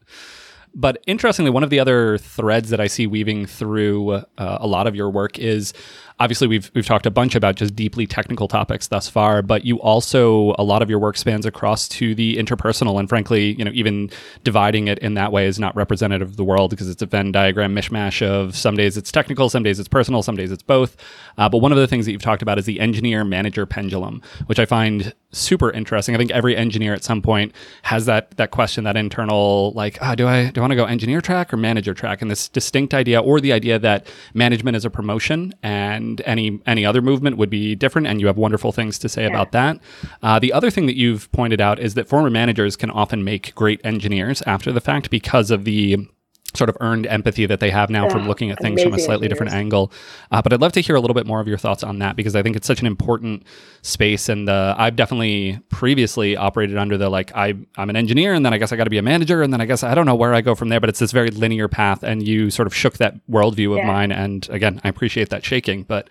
But 0.75 1.03
interestingly, 1.07 1.51
one 1.51 1.63
of 1.63 1.71
the 1.71 1.81
other 1.81 2.17
threads 2.17 2.71
that 2.71 2.81
I 2.81 2.87
see 2.87 3.07
weaving 3.07 3.47
through 3.47 4.11
uh, 4.11 4.25
a 4.39 4.67
lot 4.67 4.87
of 4.87 4.97
your 4.97 5.11
work 5.11 5.39
is 5.39 5.75
obviously 6.23 6.47
we've 6.47 6.71
we've 6.75 6.87
talked 6.87 7.05
a 7.05 7.11
bunch 7.11 7.35
about 7.35 7.57
just 7.57 7.75
deeply 7.75 8.07
technical 8.07 8.47
topics 8.47 8.87
thus 8.87 9.09
far, 9.09 9.43
but 9.43 9.65
you 9.65 9.81
also 9.81 10.55
a 10.57 10.63
lot 10.63 10.81
of 10.81 10.89
your 10.89 11.01
work 11.01 11.17
spans 11.17 11.45
across 11.45 11.89
to 11.89 12.15
the 12.15 12.37
interpersonal 12.37 13.01
and 13.01 13.09
frankly, 13.09 13.55
you 13.55 13.65
know, 13.65 13.73
even 13.75 14.09
dividing 14.45 14.87
it 14.87 15.01
in 15.01 15.15
that 15.15 15.33
way 15.33 15.47
is 15.47 15.59
not 15.59 15.75
representative 15.75 16.29
of 16.29 16.37
the 16.37 16.45
world 16.45 16.71
because 16.71 16.89
it's 16.89 17.03
a 17.03 17.07
Venn 17.07 17.33
diagram 17.33 17.75
mishmash 17.75 18.25
of 18.25 18.57
some 18.57 18.77
days 18.77 18.97
it's 18.97 19.11
technical, 19.11 19.49
some 19.49 19.65
days 19.65 19.81
it's 19.81 19.89
personal, 19.89 20.23
some 20.23 20.37
days 20.37 20.53
it's 20.53 20.63
both. 20.63 20.97
Uh, 21.39 21.49
but 21.49 21.59
one 21.59 21.73
of 21.73 21.79
the 21.79 21.89
things 21.89 22.07
that 22.07 22.13
you've 22.13 22.23
talked 22.23 22.43
about 22.43 22.57
is 22.57 22.67
the 22.67 22.79
engineer 22.79 23.25
manager 23.25 23.67
pendulum, 23.67 24.23
which 24.47 24.61
I 24.61 24.65
find 24.65 25.13
super 25.33 25.71
interesting. 25.71 26.15
I 26.15 26.19
think 26.19 26.31
every 26.31 26.57
engineer 26.57 26.95
at 26.95 27.03
some 27.03 27.21
point 27.21 27.53
has 27.83 28.07
that 28.07 28.31
that 28.37 28.53
question, 28.53 28.85
that 28.85 28.97
internal 28.97 29.73
like, 29.73 29.99
ah, 30.01 30.15
do 30.15 30.29
I 30.29 30.51
do 30.51 30.61
I 30.61 30.63
want 30.63 30.71
to 30.71 30.77
go 30.77 30.85
engineer 30.85 31.21
track 31.21 31.53
or 31.53 31.57
manager 31.57 31.95
track? 31.95 32.23
And 32.23 32.31
this 32.31 32.49
distinct 32.49 32.95
idea 32.95 33.21
or 33.21 33.41
the 33.41 33.53
idea 33.53 33.79
that 33.81 34.07
management 34.35 34.77
is 34.77 34.85
a 34.85 34.91
promotion 34.91 35.53
and 35.63 36.12
and 36.13 36.23
any 36.27 36.61
any 36.67 36.85
other 36.85 37.01
movement 37.01 37.37
would 37.37 37.51
be 37.51 37.75
different. 37.75 38.07
And 38.07 38.21
you 38.21 38.27
have 38.27 38.37
wonderful 38.37 38.73
things 38.73 38.99
to 39.01 39.09
say 39.09 39.23
yeah. 39.23 39.29
about 39.29 39.53
that. 39.53 39.81
Uh, 40.23 40.39
the 40.39 40.53
other 40.53 40.71
thing 40.71 40.87
that 40.87 40.97
you've 40.97 41.31
pointed 41.33 41.61
out 41.61 41.79
is 41.79 41.95
that 41.95 42.09
former 42.09 42.31
managers 42.31 42.77
can 42.77 42.91
often 42.91 43.25
make 43.25 43.55
great 43.55 43.81
engineers 43.85 44.43
after 44.43 44.73
the 44.73 44.81
fact 44.81 45.11
because 45.11 45.51
of 45.51 45.65
the 45.65 46.09
sort 46.55 46.69
of 46.69 46.77
earned 46.81 47.07
empathy 47.07 47.47
that 47.47 47.61
they 47.61 47.71
have 47.71 47.91
now 47.91 48.05
yeah, 48.05 48.11
from 48.11 48.29
looking 48.29 48.51
at 48.51 48.59
things 48.61 48.83
from 48.83 48.93
a 48.93 48.99
slightly 48.99 49.29
different 49.29 49.53
angle. 49.53 49.93
Uh, 50.31 50.43
but 50.43 50.53
I'd 50.53 50.61
love 50.61 50.73
to 50.73 50.81
hear 50.81 50.97
a 50.97 51.01
little 51.01 51.15
bit 51.15 51.27
more 51.27 51.41
of 51.41 51.49
your 51.49 51.59
thoughts 51.59 51.83
on 51.83 51.99
that 52.01 52.17
because 52.17 52.37
I 52.37 52.43
think 52.43 52.57
it's 52.57 52.67
such 52.67 52.81
an 52.81 52.87
important 52.87 53.45
space. 53.83 54.29
And 54.29 54.49
uh, 54.49 54.75
I've 54.79 54.97
definitely 54.97 55.61
previously 55.71 56.37
operated 56.37 56.77
under 56.77 56.99
the 56.99 57.09
like, 57.09 57.35
I, 57.35 57.55
I'm 57.77 57.91
an 57.91 57.97
engineer 57.97 58.35
and 58.35 58.45
then 58.45 58.53
I 58.53 58.59
guess 58.59 58.73
I 58.73 58.77
got 58.77 58.85
to 58.85 58.91
be 58.91 58.99
a 58.99 59.03
manager. 59.03 59.43
And 59.43 59.53
then 59.53 59.61
I 59.61 59.67
guess 59.67 59.83
I 59.83 59.95
don't 59.95 60.07
know 60.07 60.15
where 60.15 60.35
I 60.35 60.41
go 60.41 60.55
from 60.55 60.69
there, 60.69 60.81
but 60.81 60.89
it's 60.89 60.99
this 60.99 61.13
very 61.13 61.31
linear 61.31 61.69
path. 61.69 62.03
And 62.03 62.27
you 62.27 62.51
sort 62.51 62.67
of 62.67 62.75
shook 62.75 62.99
that 62.99 63.15
worldview 63.29 63.73
of 63.73 63.79
yeah. 63.79 63.87
mine. 63.87 64.13
And 64.13 64.49
again, 64.51 64.81
I 64.85 64.89
appreciate 64.89 65.31
that 65.31 65.45
shaking. 65.45 65.85
But 65.85 66.09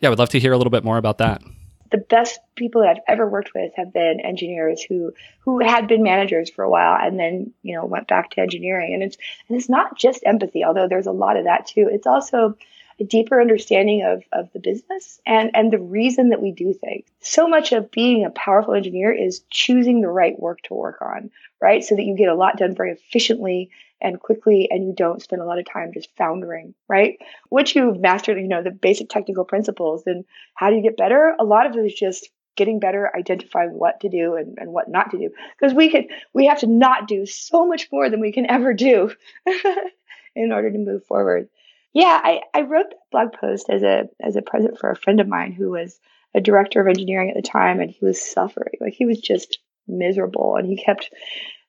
yeah, 0.00 0.08
I 0.08 0.10
would 0.10 0.18
love 0.18 0.30
to 0.30 0.40
hear 0.40 0.52
a 0.52 0.56
little 0.56 0.70
bit 0.70 0.84
more 0.84 0.98
about 0.98 1.18
that 1.18 1.42
the 1.90 1.98
best 1.98 2.40
people 2.54 2.82
that 2.82 2.90
I've 2.90 3.02
ever 3.08 3.28
worked 3.28 3.52
with 3.54 3.72
have 3.76 3.92
been 3.92 4.20
engineers 4.20 4.82
who 4.82 5.12
who 5.40 5.60
had 5.60 5.88
been 5.88 6.02
managers 6.02 6.50
for 6.50 6.62
a 6.62 6.70
while 6.70 6.98
and 7.00 7.18
then 7.18 7.52
you 7.62 7.74
know 7.74 7.84
went 7.84 8.08
back 8.08 8.30
to 8.30 8.40
engineering. 8.40 8.94
And 8.94 9.02
it's 9.02 9.16
and 9.48 9.58
it's 9.58 9.68
not 9.68 9.96
just 9.96 10.22
empathy 10.26 10.64
although 10.64 10.88
there's 10.88 11.06
a 11.06 11.12
lot 11.12 11.36
of 11.36 11.44
that 11.44 11.66
too. 11.66 11.88
It's 11.90 12.06
also 12.06 12.56
a 12.98 13.04
deeper 13.04 13.40
understanding 13.40 14.04
of 14.04 14.24
of 14.32 14.52
the 14.52 14.60
business 14.60 15.20
and 15.26 15.50
and 15.54 15.72
the 15.72 15.78
reason 15.78 16.30
that 16.30 16.42
we 16.42 16.52
do 16.52 16.72
things. 16.72 17.04
So 17.20 17.48
much 17.48 17.72
of 17.72 17.90
being 17.90 18.24
a 18.24 18.30
powerful 18.30 18.74
engineer 18.74 19.12
is 19.12 19.42
choosing 19.50 20.00
the 20.00 20.08
right 20.08 20.38
work 20.38 20.62
to 20.62 20.74
work 20.74 21.02
on 21.02 21.30
right? 21.60 21.82
So 21.82 21.96
that 21.96 22.04
you 22.04 22.16
get 22.16 22.28
a 22.28 22.34
lot 22.34 22.58
done 22.58 22.74
very 22.74 22.92
efficiently 22.92 23.70
and 24.00 24.20
quickly 24.20 24.68
and 24.70 24.84
you 24.84 24.94
don't 24.94 25.22
spend 25.22 25.42
a 25.42 25.44
lot 25.44 25.58
of 25.58 25.66
time 25.70 25.92
just 25.92 26.14
foundering, 26.16 26.74
right? 26.88 27.18
Once 27.50 27.74
you've 27.74 28.00
mastered, 28.00 28.38
you 28.38 28.48
know, 28.48 28.62
the 28.62 28.70
basic 28.70 29.08
technical 29.08 29.44
principles, 29.44 30.04
then 30.04 30.24
how 30.54 30.70
do 30.70 30.76
you 30.76 30.82
get 30.82 30.96
better? 30.96 31.34
A 31.38 31.44
lot 31.44 31.66
of 31.66 31.76
it 31.76 31.84
is 31.84 31.94
just 31.94 32.28
getting 32.56 32.80
better, 32.80 33.14
identifying 33.14 33.70
what 33.70 34.00
to 34.00 34.08
do 34.08 34.34
and, 34.34 34.58
and 34.58 34.72
what 34.72 34.88
not 34.88 35.10
to 35.10 35.18
do. 35.18 35.30
Because 35.58 35.74
we 35.74 35.90
could 35.90 36.06
we 36.32 36.46
have 36.46 36.60
to 36.60 36.66
not 36.66 37.08
do 37.08 37.26
so 37.26 37.66
much 37.66 37.88
more 37.92 38.10
than 38.10 38.20
we 38.20 38.32
can 38.32 38.50
ever 38.50 38.74
do 38.74 39.12
in 40.34 40.52
order 40.52 40.70
to 40.70 40.78
move 40.78 41.04
forward. 41.04 41.48
Yeah, 41.92 42.20
I, 42.22 42.40
I 42.52 42.62
wrote 42.62 42.90
that 42.90 43.10
blog 43.10 43.32
post 43.32 43.70
as 43.70 43.82
a 43.82 44.08
as 44.20 44.36
a 44.36 44.42
present 44.42 44.78
for 44.78 44.90
a 44.90 44.96
friend 44.96 45.20
of 45.20 45.28
mine 45.28 45.52
who 45.52 45.70
was 45.70 45.98
a 46.34 46.40
director 46.40 46.80
of 46.80 46.88
engineering 46.88 47.30
at 47.30 47.36
the 47.36 47.48
time 47.48 47.80
and 47.80 47.90
he 47.90 48.04
was 48.04 48.20
suffering. 48.20 48.74
Like 48.80 48.94
he 48.94 49.06
was 49.06 49.18
just 49.18 49.58
miserable 49.88 50.56
and 50.56 50.66
he 50.66 50.76
kept 50.76 51.10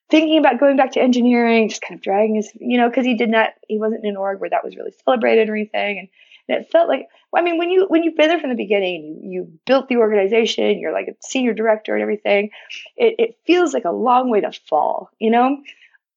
thinking 0.09 0.37
about 0.37 0.59
going 0.59 0.77
back 0.77 0.91
to 0.93 1.01
engineering, 1.01 1.69
just 1.69 1.81
kind 1.81 1.97
of 1.97 2.03
dragging 2.03 2.35
his, 2.35 2.51
you 2.55 2.77
know, 2.77 2.89
because 2.89 3.05
he 3.05 3.15
did 3.15 3.29
not, 3.29 3.49
he 3.67 3.77
wasn't 3.77 4.03
in 4.03 4.11
an 4.11 4.17
org 4.17 4.39
where 4.39 4.49
that 4.49 4.63
was 4.63 4.75
really 4.75 4.93
celebrated 5.03 5.49
or 5.49 5.55
anything. 5.55 5.99
And, 5.99 6.07
and 6.49 6.63
it 6.63 6.71
felt 6.71 6.87
like, 6.87 7.07
well, 7.31 7.41
I 7.41 7.45
mean, 7.45 7.57
when 7.57 7.69
you, 7.69 7.85
when 7.87 8.03
you've 8.03 8.15
been 8.15 8.29
there 8.29 8.39
from 8.39 8.49
the 8.49 8.55
beginning, 8.55 9.19
you, 9.21 9.31
you 9.31 9.59
built 9.65 9.89
the 9.89 9.97
organization, 9.97 10.79
you're 10.79 10.93
like 10.93 11.07
a 11.09 11.15
senior 11.21 11.53
director 11.53 11.93
and 11.93 12.01
everything, 12.01 12.51
it, 12.95 13.15
it 13.19 13.37
feels 13.45 13.73
like 13.73 13.85
a 13.85 13.91
long 13.91 14.29
way 14.29 14.39
to 14.41 14.51
fall, 14.51 15.09
you 15.19 15.29
know? 15.29 15.57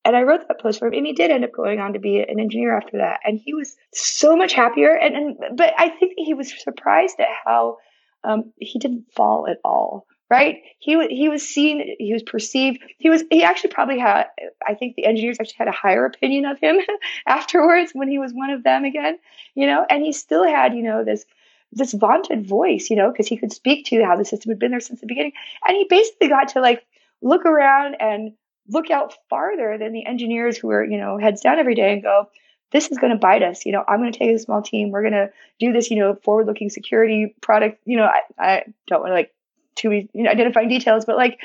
And 0.05 0.16
I 0.16 0.22
wrote 0.22 0.47
that 0.49 0.61
post 0.61 0.78
for 0.78 0.86
him, 0.86 0.95
and 0.95 1.07
he 1.07 1.12
did 1.12 1.30
end 1.30 1.45
up 1.45 1.53
going 1.53 1.78
on 1.78 1.93
to 1.93 1.99
be 1.99 2.20
an 2.20 2.41
engineer 2.41 2.74
after 2.74 2.99
that. 2.99 3.20
And 3.24 3.38
he 3.38 3.53
was 3.53 3.76
so 3.93 4.34
much 4.34 4.55
happier. 4.55 4.95
And, 4.95 5.14
and 5.14 5.57
but 5.57 5.74
I 5.76 5.91
think 5.91 6.14
he 6.16 6.32
was 6.32 6.59
surprised 6.62 7.16
at 7.18 7.28
how 7.45 7.78
um, 8.24 8.53
he 8.57 8.78
didn't 8.78 9.12
fall 9.14 9.47
at 9.47 9.59
all 9.62 10.07
right? 10.31 10.62
He 10.78 11.07
he 11.09 11.28
was 11.28 11.47
seen, 11.47 11.97
he 11.99 12.12
was 12.12 12.22
perceived. 12.22 12.78
He 12.99 13.11
was 13.11 13.24
he 13.31 13.43
actually 13.43 13.70
probably 13.70 13.99
had. 13.99 14.26
I 14.66 14.74
think 14.74 14.95
the 14.95 15.05
engineers 15.05 15.39
actually 15.41 15.57
had 15.59 15.68
a 15.68 15.72
higher 15.72 16.07
opinion 16.07 16.45
of 16.47 16.59
him 16.61 16.78
afterwards 17.26 17.91
when 17.93 18.09
he 18.09 18.18
was 18.18 18.33
one 18.33 18.51
of 18.51 18.62
them 18.62 18.85
again, 18.85 19.18
you 19.55 19.66
know. 19.66 19.85
And 19.91 20.03
he 20.03 20.12
still 20.12 20.45
had, 20.45 20.74
you 20.74 20.83
know, 20.83 21.05
this 21.05 21.24
this 21.72 21.93
vaunted 21.93 22.47
voice, 22.47 22.89
you 22.91 22.97
know, 22.97 23.11
because 23.11 23.26
he 23.26 23.37
could 23.37 23.53
speak 23.53 23.87
to 23.87 24.05
how 24.05 24.16
the 24.16 24.24
system 24.24 24.51
had 24.51 24.59
been 24.59 24.70
there 24.70 24.81
since 24.81 25.01
the 25.01 25.07
beginning, 25.07 25.33
and 25.66 25.76
he 25.76 25.87
basically 25.89 26.28
got 26.28 26.49
to 26.51 26.61
like 26.61 26.87
look 27.20 27.45
around 27.45 27.97
and 28.01 28.33
look 28.68 28.91
out 28.91 29.14
farther 29.28 29.76
than 29.78 29.93
the 29.93 30.07
engineers 30.07 30.57
who 30.57 30.68
were, 30.68 30.85
you 30.85 30.97
know, 30.97 31.18
heads 31.18 31.41
down 31.41 31.59
every 31.59 31.74
day 31.74 31.93
and 31.93 32.03
go, 32.03 32.28
this 32.70 32.89
is 32.89 32.99
going 32.99 33.12
to 33.12 33.18
bite 33.18 33.43
us. 33.43 33.66
You 33.66 33.72
know, 33.72 33.85
I'm 33.87 33.99
going 33.99 34.12
to 34.12 34.18
take 34.18 34.31
a 34.31 34.39
small 34.39 34.62
team. 34.62 34.91
We're 34.91 35.03
going 35.03 35.12
to 35.12 35.31
do 35.59 35.72
this, 35.72 35.91
you 35.91 35.99
know, 35.99 36.14
forward 36.14 36.47
looking 36.47 36.70
security 36.70 37.35
product. 37.41 37.81
You 37.85 37.97
know, 37.97 38.05
I, 38.05 38.20
I 38.39 38.64
don't 38.87 39.01
want 39.01 39.11
to 39.11 39.14
like 39.14 39.35
to 39.77 39.89
be 39.89 40.09
you 40.12 40.25
know, 40.25 40.31
identifying 40.31 40.68
details, 40.68 41.05
but 41.05 41.16
like 41.16 41.39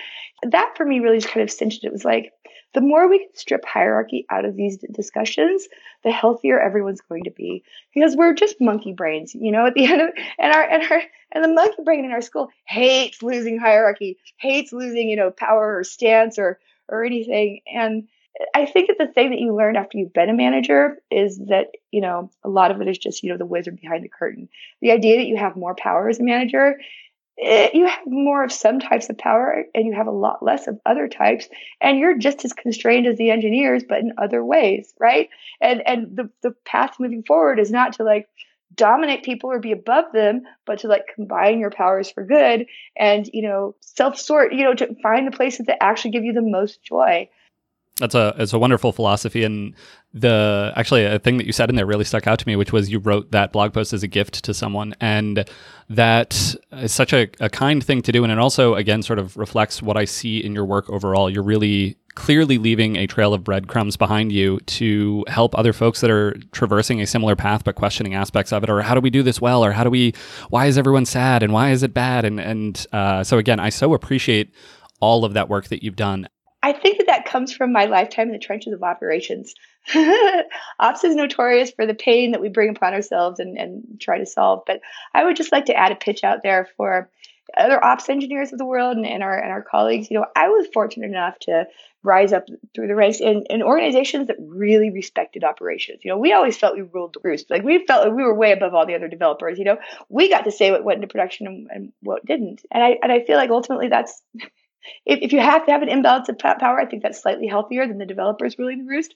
that 0.44 0.74
for 0.76 0.86
me 0.86 1.00
really 1.00 1.18
just 1.18 1.34
kind 1.34 1.44
of 1.44 1.52
cinched 1.52 1.84
it. 1.84 1.88
It 1.88 1.94
was 1.94 2.06
like 2.06 2.32
the 2.74 2.82
more 2.82 3.08
we 3.08 3.20
can 3.20 3.34
strip 3.34 3.66
hierarchy 3.66 4.26
out 4.30 4.44
of 4.44 4.58
these 4.58 4.78
discussions, 4.92 5.68
the 6.04 6.12
healthier 6.12 6.60
everyone's 6.60 7.02
going 7.02 7.24
to 7.24 7.32
be 7.32 7.64
because 7.94 8.18
we're 8.18 8.34
just 8.34 8.60
monkey 8.60 8.92
brains, 8.92 9.34
you 9.34 9.52
know, 9.52 9.66
at 9.66 9.74
the 9.74 9.86
end 9.92 10.02
of 10.02 10.10
and 10.38 10.54
our 10.54 10.64
and 10.64 10.84
our 10.92 11.02
and 11.32 11.44
the 11.44 11.48
monkey 11.48 11.84
brain 11.84 12.06
in 12.06 12.12
our 12.12 12.22
school 12.22 12.50
hates 12.66 13.24
losing 13.24 13.58
hierarchy, 13.58 14.18
hates 14.38 14.74
losing, 14.74 15.10
you 15.10 15.16
know, 15.16 15.32
power 15.32 15.78
or 15.78 15.84
stance 15.84 16.38
or 16.38 16.60
or 16.90 17.04
anything. 17.04 17.62
And 17.66 18.08
I 18.54 18.66
think 18.66 18.88
that 18.88 18.98
the 18.98 19.12
thing 19.12 19.30
that 19.30 19.40
you 19.40 19.56
learn 19.56 19.78
after 19.78 19.98
you've 19.98 20.14
been 20.14 20.30
a 20.30 20.34
manager 20.34 20.98
is 21.10 21.38
that, 21.48 21.68
you 21.92 22.02
know, 22.02 22.30
a 22.44 22.50
lot 22.50 22.72
of 22.72 22.82
it 22.82 22.88
is 22.88 22.98
just, 22.98 23.24
you 23.24 23.32
know, 23.32 23.38
the 23.38 23.46
wizard 23.46 23.80
behind 23.80 24.04
the 24.04 24.10
curtain. 24.10 24.50
The 24.82 24.92
idea 24.92 25.18
that 25.18 25.28
you 25.28 25.38
have 25.38 25.56
more 25.56 25.76
power 25.76 26.10
as 26.10 26.20
a 26.20 26.24
manager, 26.24 26.78
eh, 27.42 27.70
you 27.74 27.86
have 27.86 28.00
more 28.06 28.44
of 28.44 28.52
some 28.52 28.80
types 28.80 29.10
of 29.10 29.18
power 29.18 29.66
and 29.74 29.86
you 29.86 29.94
have 29.94 30.08
a 30.08 30.12
lot 30.12 30.44
less 30.44 30.68
of 30.68 30.80
other 30.86 31.08
types. 31.08 31.48
And 31.82 31.98
you're 32.00 32.18
just 32.18 32.46
as 32.46 32.54
constrained 32.54 33.08
as 33.08 33.18
the 33.18 33.32
engineers, 33.32 33.84
but 33.88 34.00
in 34.00 34.14
other 34.18 34.44
ways, 34.44 34.94
right? 35.00 35.30
And 35.62 35.86
and 35.88 36.16
the, 36.16 36.30
the 36.42 36.52
path 36.66 36.96
moving 37.00 37.24
forward 37.24 37.60
is 37.60 37.72
not 37.72 37.94
to 37.94 38.04
like 38.04 38.28
dominate 38.76 39.24
people 39.24 39.52
or 39.52 39.60
be 39.60 39.72
above 39.72 40.06
them, 40.14 40.44
but 40.66 40.80
to 40.80 40.88
like 40.88 41.08
combine 41.14 41.60
your 41.60 41.72
powers 41.72 42.10
for 42.10 42.26
good 42.26 42.66
and, 42.96 43.30
you 43.34 43.42
know, 43.42 43.76
self 43.80 44.18
sort, 44.18 44.54
you 44.54 44.64
know, 44.64 44.74
to 44.74 44.96
find 45.02 45.28
the 45.28 45.36
places 45.36 45.68
that 45.68 45.82
actually 45.82 46.12
give 46.12 46.24
you 46.24 46.34
the 46.34 46.42
most 46.42 46.84
joy. 46.84 47.30
That's 47.98 48.14
a 48.14 48.36
it's 48.38 48.52
a 48.52 48.60
wonderful 48.60 48.92
philosophy, 48.92 49.46
and 49.46 49.74
the 50.14 50.74
actually 50.76 51.06
a 51.06 51.18
thing 51.18 51.38
that 51.38 51.46
you 51.46 51.54
said 51.54 51.70
in 51.70 51.78
there 51.78 51.86
really 51.86 52.04
stuck 52.04 52.28
out 52.28 52.40
to 52.40 52.48
me, 52.48 52.58
which 52.58 52.74
was 52.74 52.90
you 52.90 53.00
wrote 53.00 53.32
that 53.32 53.54
blog 53.54 53.74
post 53.74 53.94
as 53.94 54.04
a 54.04 54.08
gift 54.08 54.44
to 54.44 54.54
someone, 54.54 54.94
and 55.00 55.50
that 55.90 56.56
is 56.74 56.94
such 56.94 57.14
a, 57.14 57.30
a 57.40 57.50
kind 57.50 57.82
thing 57.82 58.02
to 58.02 58.12
do, 58.12 58.24
and 58.24 58.34
it 58.34 58.38
also 58.38 58.76
again 58.76 59.02
sort 59.02 59.18
of 59.18 59.38
reflects 59.38 59.82
what 59.82 59.96
I 59.96 60.04
see 60.04 60.44
in 60.44 60.54
your 60.54 60.66
work 60.66 60.90
overall. 60.90 61.30
You're 61.30 61.44
really 61.44 61.98
clearly 62.16 62.58
leaving 62.58 62.98
a 62.98 63.08
trail 63.08 63.34
of 63.34 63.46
breadcrumbs 63.46 63.96
behind 63.96 64.34
you 64.34 64.60
to 64.62 65.24
help 65.30 65.58
other 65.58 65.72
folks 65.72 66.02
that 66.02 66.12
are 66.12 66.36
traversing 66.52 67.02
a 67.02 67.06
similar 67.06 67.36
path 67.36 67.64
but 67.66 67.76
questioning 67.76 68.14
aspects 68.14 68.52
of 68.54 68.64
it 68.64 68.70
or 68.70 68.82
how 68.82 68.96
do 68.96 69.02
we 69.02 69.10
do 69.10 69.22
this 69.22 69.42
well 69.42 69.64
or 69.64 69.74
how 69.74 69.84
do 69.84 69.90
we 69.90 70.14
why 70.50 70.66
is 70.66 70.78
everyone 70.78 71.06
sad 71.06 71.44
and 71.44 71.52
why 71.52 71.72
is 71.72 71.84
it 71.84 71.94
bad 71.94 72.24
and 72.24 72.40
and 72.40 72.88
uh, 72.94 73.22
so 73.22 73.38
again 73.38 73.60
i 73.60 73.68
so 73.68 73.94
appreciate 73.94 74.54
all 75.02 75.26
of 75.26 75.34
that 75.34 75.50
work 75.50 75.68
that 75.68 75.84
you've 75.84 75.98
done 75.98 76.26
I 76.66 76.74
think 76.74 76.98
that 76.98 77.06
that 77.06 77.26
comes 77.26 77.54
from 77.54 77.72
my 77.72 77.86
lifetime 77.86 78.26
in 78.30 78.34
the 78.34 78.40
trenches 78.40 78.74
of 78.74 78.82
operations. 78.82 79.54
Ops 80.80 81.04
is 81.04 81.16
notorious 81.16 81.70
for 81.70 81.86
the 81.86 81.94
pain 81.94 82.32
that 82.32 82.42
we 82.42 82.50
bring 82.50 82.76
upon 82.76 82.96
ourselves 82.96 83.40
and, 83.40 83.56
and 83.56 84.02
try 84.02 84.18
to 84.18 84.26
solve. 84.26 84.64
But 84.66 84.82
I 85.14 85.26
would 85.26 85.36
just 85.36 85.52
like 85.52 85.66
to 85.66 85.76
add 85.76 85.92
a 85.92 85.96
pitch 85.96 86.24
out 86.24 86.40
there 86.42 86.68
for 86.76 87.08
other 87.56 87.84
ops 87.86 88.10
engineers 88.10 88.52
of 88.52 88.58
the 88.58 88.66
world 88.66 88.98
and, 88.98 89.06
and 89.06 89.22
our 89.22 89.38
and 89.38 89.52
our 89.52 89.62
colleagues. 89.62 90.10
You 90.10 90.18
know, 90.18 90.26
I 90.36 90.50
was 90.50 90.66
fortunate 90.74 91.06
enough 91.06 91.38
to 91.42 91.68
rise 92.02 92.34
up 92.34 92.48
through 92.74 92.88
the 92.88 92.96
ranks 92.96 93.22
in, 93.22 93.44
in 93.48 93.62
organizations 93.62 94.26
that 94.28 94.38
really 94.40 94.90
respected 94.90 95.44
operations. 95.44 96.00
You 96.04 96.10
know, 96.10 96.18
we 96.18 96.34
always 96.34 96.58
felt 96.58 96.76
we 96.76 96.82
ruled 96.82 97.14
the 97.14 97.20
roost. 97.24 97.52
Like 97.52 97.62
we 97.62 97.86
felt 97.86 98.06
like 98.06 98.18
we 98.18 98.24
were 98.24 98.34
way 98.34 98.54
above 98.54 98.74
all 98.74 98.88
the 98.88 98.96
other 98.96 99.08
developers. 99.08 99.60
You 99.60 99.66
know, 99.66 99.78
we 100.10 100.30
got 100.30 100.46
to 100.46 100.52
say 100.52 100.72
what 100.72 100.84
went 100.84 100.98
into 100.98 101.12
production 101.12 101.46
and, 101.46 101.68
and 101.72 101.94
what 102.02 102.26
didn't. 102.26 102.64
And 102.72 102.84
I 102.84 102.98
and 103.04 103.12
I 103.12 103.24
feel 103.24 103.38
like 103.38 103.52
ultimately 103.52 103.90
that's 103.90 104.20
if, 105.06 105.20
if 105.22 105.34
you 105.34 105.40
have 105.40 105.66
to 105.66 105.72
have 105.72 105.82
an 105.82 105.90
imbalance 105.90 106.30
of 106.30 106.38
power, 106.38 106.80
I 106.80 106.86
think 106.86 107.04
that's 107.04 107.22
slightly 107.22 107.48
healthier 107.48 107.88
than 107.88 107.98
the 107.98 108.06
developers 108.06 108.58
ruling 108.58 108.86
the 108.86 108.90
roost. 108.90 109.16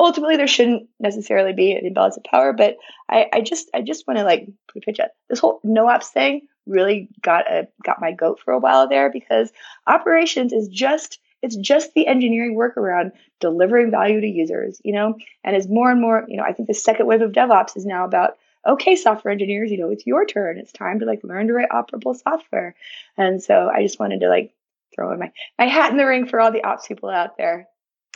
Ultimately, 0.00 0.36
there 0.36 0.46
shouldn't 0.46 0.88
necessarily 0.98 1.52
be 1.52 1.72
an 1.72 1.86
imbalance 1.86 2.16
of 2.16 2.24
power, 2.24 2.52
but 2.52 2.76
I, 3.08 3.26
I 3.32 3.40
just 3.40 3.70
I 3.74 3.82
just 3.82 4.06
want 4.06 4.18
to 4.18 4.24
like 4.24 4.48
put 4.72 4.82
a 4.82 4.86
pitch 4.86 5.00
at 5.00 5.12
this 5.28 5.38
whole 5.38 5.60
no 5.62 5.88
ops 5.88 6.08
thing 6.08 6.42
really 6.66 7.08
got 7.20 7.50
a 7.50 7.68
got 7.84 8.00
my 8.00 8.12
goat 8.12 8.40
for 8.44 8.52
a 8.52 8.58
while 8.58 8.88
there 8.88 9.10
because 9.10 9.52
operations 9.86 10.52
is 10.52 10.68
just 10.68 11.18
it's 11.42 11.56
just 11.56 11.92
the 11.94 12.06
engineering 12.06 12.54
work 12.54 12.76
around 12.76 13.12
delivering 13.40 13.90
value 13.90 14.20
to 14.20 14.28
users, 14.28 14.80
you 14.84 14.92
know, 14.92 15.16
and 15.42 15.56
as 15.56 15.68
more 15.68 15.90
and 15.90 16.00
more, 16.00 16.24
you 16.28 16.36
know, 16.36 16.44
I 16.44 16.52
think 16.52 16.68
the 16.68 16.74
second 16.74 17.06
wave 17.06 17.20
of 17.20 17.32
DevOps 17.32 17.76
is 17.76 17.84
now 17.84 18.04
about 18.04 18.38
okay, 18.64 18.94
software 18.94 19.32
engineers, 19.32 19.72
you 19.72 19.78
know, 19.78 19.90
it's 19.90 20.06
your 20.06 20.24
turn. 20.24 20.56
It's 20.56 20.70
time 20.70 21.00
to 21.00 21.04
like 21.04 21.24
learn 21.24 21.48
to 21.48 21.52
write 21.52 21.70
operable 21.70 22.16
software. 22.16 22.76
And 23.16 23.42
so 23.42 23.68
I 23.68 23.82
just 23.82 23.98
wanted 23.98 24.20
to 24.20 24.28
like 24.28 24.54
throwing 24.94 25.18
my, 25.18 25.30
my 25.58 25.66
hat 25.66 25.90
in 25.90 25.96
the 25.96 26.06
ring 26.06 26.26
for 26.26 26.40
all 26.40 26.52
the 26.52 26.64
ops 26.64 26.86
people 26.86 27.08
out 27.08 27.36
there. 27.36 27.66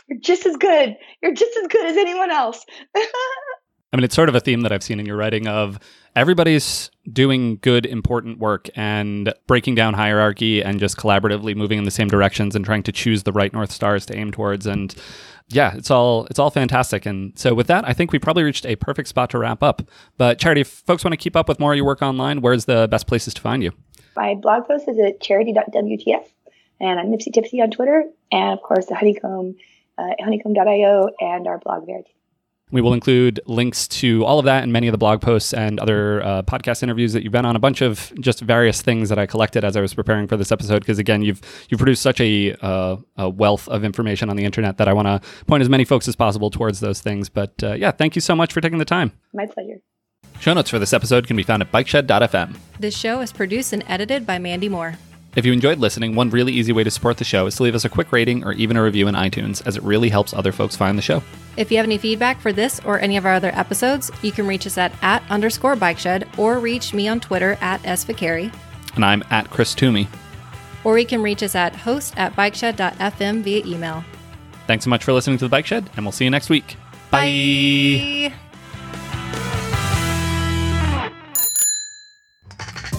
You're 0.07 0.19
just 0.19 0.45
as 0.45 0.55
good. 0.55 0.95
You're 1.21 1.33
just 1.33 1.57
as 1.57 1.67
good 1.67 1.85
as 1.85 1.97
anyone 1.97 2.31
else. 2.31 2.65
I 3.93 3.95
mean, 3.95 4.03
it's 4.03 4.15
sort 4.15 4.27
of 4.27 4.35
a 4.35 4.41
theme 4.41 4.61
that 4.61 4.71
I've 4.73 4.83
seen 4.83 4.99
in 4.99 5.05
your 5.05 5.15
writing 5.15 5.47
of 5.47 5.79
everybody's 6.15 6.91
doing 7.11 7.57
good, 7.61 7.85
important 7.85 8.37
work 8.37 8.69
and 8.75 9.33
breaking 9.47 9.75
down 9.75 9.93
hierarchy 9.93 10.61
and 10.61 10.79
just 10.79 10.97
collaboratively 10.97 11.55
moving 11.55 11.77
in 11.77 11.85
the 11.85 11.91
same 11.91 12.09
directions 12.09 12.53
and 12.53 12.65
trying 12.65 12.83
to 12.83 12.91
choose 12.91 13.23
the 13.23 13.31
right 13.31 13.53
north 13.53 13.71
stars 13.71 14.05
to 14.07 14.15
aim 14.15 14.31
towards. 14.31 14.65
And 14.65 14.93
yeah, 15.47 15.73
it's 15.75 15.89
all 15.89 16.25
it's 16.25 16.37
all 16.37 16.49
fantastic. 16.49 17.05
And 17.05 17.37
so 17.39 17.53
with 17.53 17.67
that, 17.67 17.87
I 17.87 17.93
think 17.93 18.11
we 18.11 18.19
probably 18.19 18.43
reached 18.43 18.65
a 18.65 18.75
perfect 18.75 19.07
spot 19.07 19.29
to 19.29 19.37
wrap 19.37 19.63
up. 19.63 19.81
But 20.17 20.37
Charity, 20.37 20.61
if 20.61 20.67
folks 20.67 21.05
want 21.05 21.13
to 21.13 21.17
keep 21.17 21.37
up 21.37 21.47
with 21.47 21.59
more 21.59 21.71
of 21.71 21.77
your 21.77 21.85
work 21.85 22.01
online, 22.01 22.41
where's 22.41 22.65
the 22.65 22.89
best 22.91 23.07
places 23.07 23.33
to 23.35 23.41
find 23.41 23.63
you? 23.63 23.71
My 24.17 24.35
blog 24.35 24.67
post 24.67 24.89
is 24.89 24.99
at 24.99 25.21
charity.wtf 25.21 26.25
and 26.79 26.99
I'm 26.99 27.07
mipsytipsy 27.07 27.61
on 27.61 27.71
Twitter, 27.71 28.05
and 28.31 28.53
of 28.53 28.61
course 28.61 28.87
the 28.87 28.95
Honeycomb, 28.95 29.55
uh, 29.97 30.09
honeycomb.io, 30.19 31.09
and 31.19 31.47
our 31.47 31.57
blog 31.59 31.85
there. 31.87 32.01
We 32.69 32.81
will 32.81 32.93
include 32.93 33.39
links 33.45 33.87
to 33.87 34.25
all 34.25 34.39
of 34.39 34.45
that 34.45 34.63
and 34.63 34.73
many 34.73 34.89
of 34.89 34.91
the 34.91 34.97
blog 34.97 35.21
posts 35.21 35.53
and 35.53 35.79
other 35.79 36.21
uh, 36.21 36.41
podcast 36.41 36.83
interviews 36.83 37.13
that 37.13 37.23
you've 37.23 37.31
been 37.31 37.45
on. 37.45 37.55
A 37.55 37.59
bunch 37.59 37.79
of 37.79 38.11
just 38.19 38.41
various 38.41 38.81
things 38.81 39.07
that 39.07 39.17
I 39.17 39.25
collected 39.25 39.63
as 39.63 39.77
I 39.77 39.81
was 39.81 39.93
preparing 39.93 40.27
for 40.27 40.35
this 40.35 40.51
episode. 40.51 40.79
Because 40.79 40.99
again, 40.99 41.21
you've 41.21 41.39
you've 41.69 41.77
produced 41.77 42.01
such 42.01 42.19
a, 42.19 42.53
uh, 42.61 42.97
a, 43.15 43.29
wealth 43.29 43.69
of 43.69 43.85
information 43.85 44.29
on 44.29 44.35
the 44.35 44.43
internet 44.43 44.77
that 44.77 44.89
I 44.89 44.93
want 44.93 45.07
to 45.07 45.45
point 45.45 45.61
as 45.61 45.69
many 45.69 45.85
folks 45.85 46.09
as 46.09 46.17
possible 46.17 46.49
towards 46.49 46.81
those 46.81 46.99
things. 46.99 47.29
But 47.29 47.53
uh, 47.63 47.73
yeah, 47.73 47.91
thank 47.91 48.15
you 48.15 48.21
so 48.21 48.35
much 48.35 48.51
for 48.51 48.59
taking 48.59 48.79
the 48.79 48.85
time. 48.85 49.13
My 49.33 49.45
pleasure. 49.45 49.79
Show 50.41 50.53
notes 50.53 50.69
for 50.69 50.77
this 50.77 50.91
episode 50.91 51.25
can 51.25 51.37
be 51.37 51.43
found 51.43 51.61
at 51.61 51.71
bikeshed.fm. 51.71 52.57
This 52.79 52.97
show 52.97 53.21
is 53.21 53.31
produced 53.31 53.71
and 53.71 53.83
edited 53.87 54.27
by 54.27 54.39
Mandy 54.39 54.67
Moore. 54.67 54.97
If 55.37 55.45
you 55.45 55.53
enjoyed 55.53 55.77
listening, 55.77 56.15
one 56.15 56.31
really 56.31 56.51
easy 56.51 56.71
way 56.71 56.83
to 56.83 56.89
support 56.89 57.17
the 57.17 57.23
show 57.23 57.45
is 57.45 57.55
to 57.57 57.63
leave 57.63 57.75
us 57.75 57.85
a 57.85 57.89
quick 57.89 58.11
rating 58.11 58.43
or 58.43 58.53
even 58.53 58.75
a 58.75 58.81
review 58.81 59.07
in 59.07 59.13
iTunes, 59.13 59.65
as 59.67 59.77
it 59.77 59.83
really 59.83 60.09
helps 60.09 60.33
other 60.33 60.51
folks 60.51 60.75
find 60.75 60.97
the 60.97 61.01
show. 61.03 61.21
If 61.57 61.69
you 61.69 61.77
have 61.77 61.85
any 61.85 61.99
feedback 61.99 62.41
for 62.41 62.51
this 62.51 62.81
or 62.83 62.99
any 62.99 63.17
of 63.17 63.25
our 63.27 63.35
other 63.35 63.51
episodes, 63.53 64.09
you 64.23 64.31
can 64.31 64.47
reach 64.47 64.65
us 64.65 64.79
at 64.79 64.91
at 65.03 65.21
underscore 65.29 65.75
bike 65.75 65.99
shed 65.99 66.27
or 66.39 66.57
reach 66.57 66.91
me 66.91 67.07
on 67.07 67.19
Twitter 67.19 67.55
at 67.61 67.83
SViccari. 67.83 68.51
And 68.95 69.05
I'm 69.05 69.23
at 69.29 69.47
Chris 69.51 69.75
Toomey. 69.75 70.07
Or 70.83 70.97
you 70.97 71.05
can 71.05 71.21
reach 71.21 71.43
us 71.43 71.53
at 71.53 71.75
host 71.75 72.15
at 72.17 72.35
bikeshed.fm 72.35 73.43
via 73.43 73.63
email. 73.63 74.03
Thanks 74.65 74.85
so 74.85 74.89
much 74.89 75.03
for 75.03 75.13
listening 75.13 75.37
to 75.37 75.45
The 75.45 75.49
Bike 75.49 75.67
Shed, 75.67 75.87
and 75.95 76.03
we'll 76.03 76.13
see 76.13 76.23
you 76.23 76.31
next 76.31 76.49
week. 76.49 76.77
Bye. 77.11 78.31
Bye. 78.31 78.46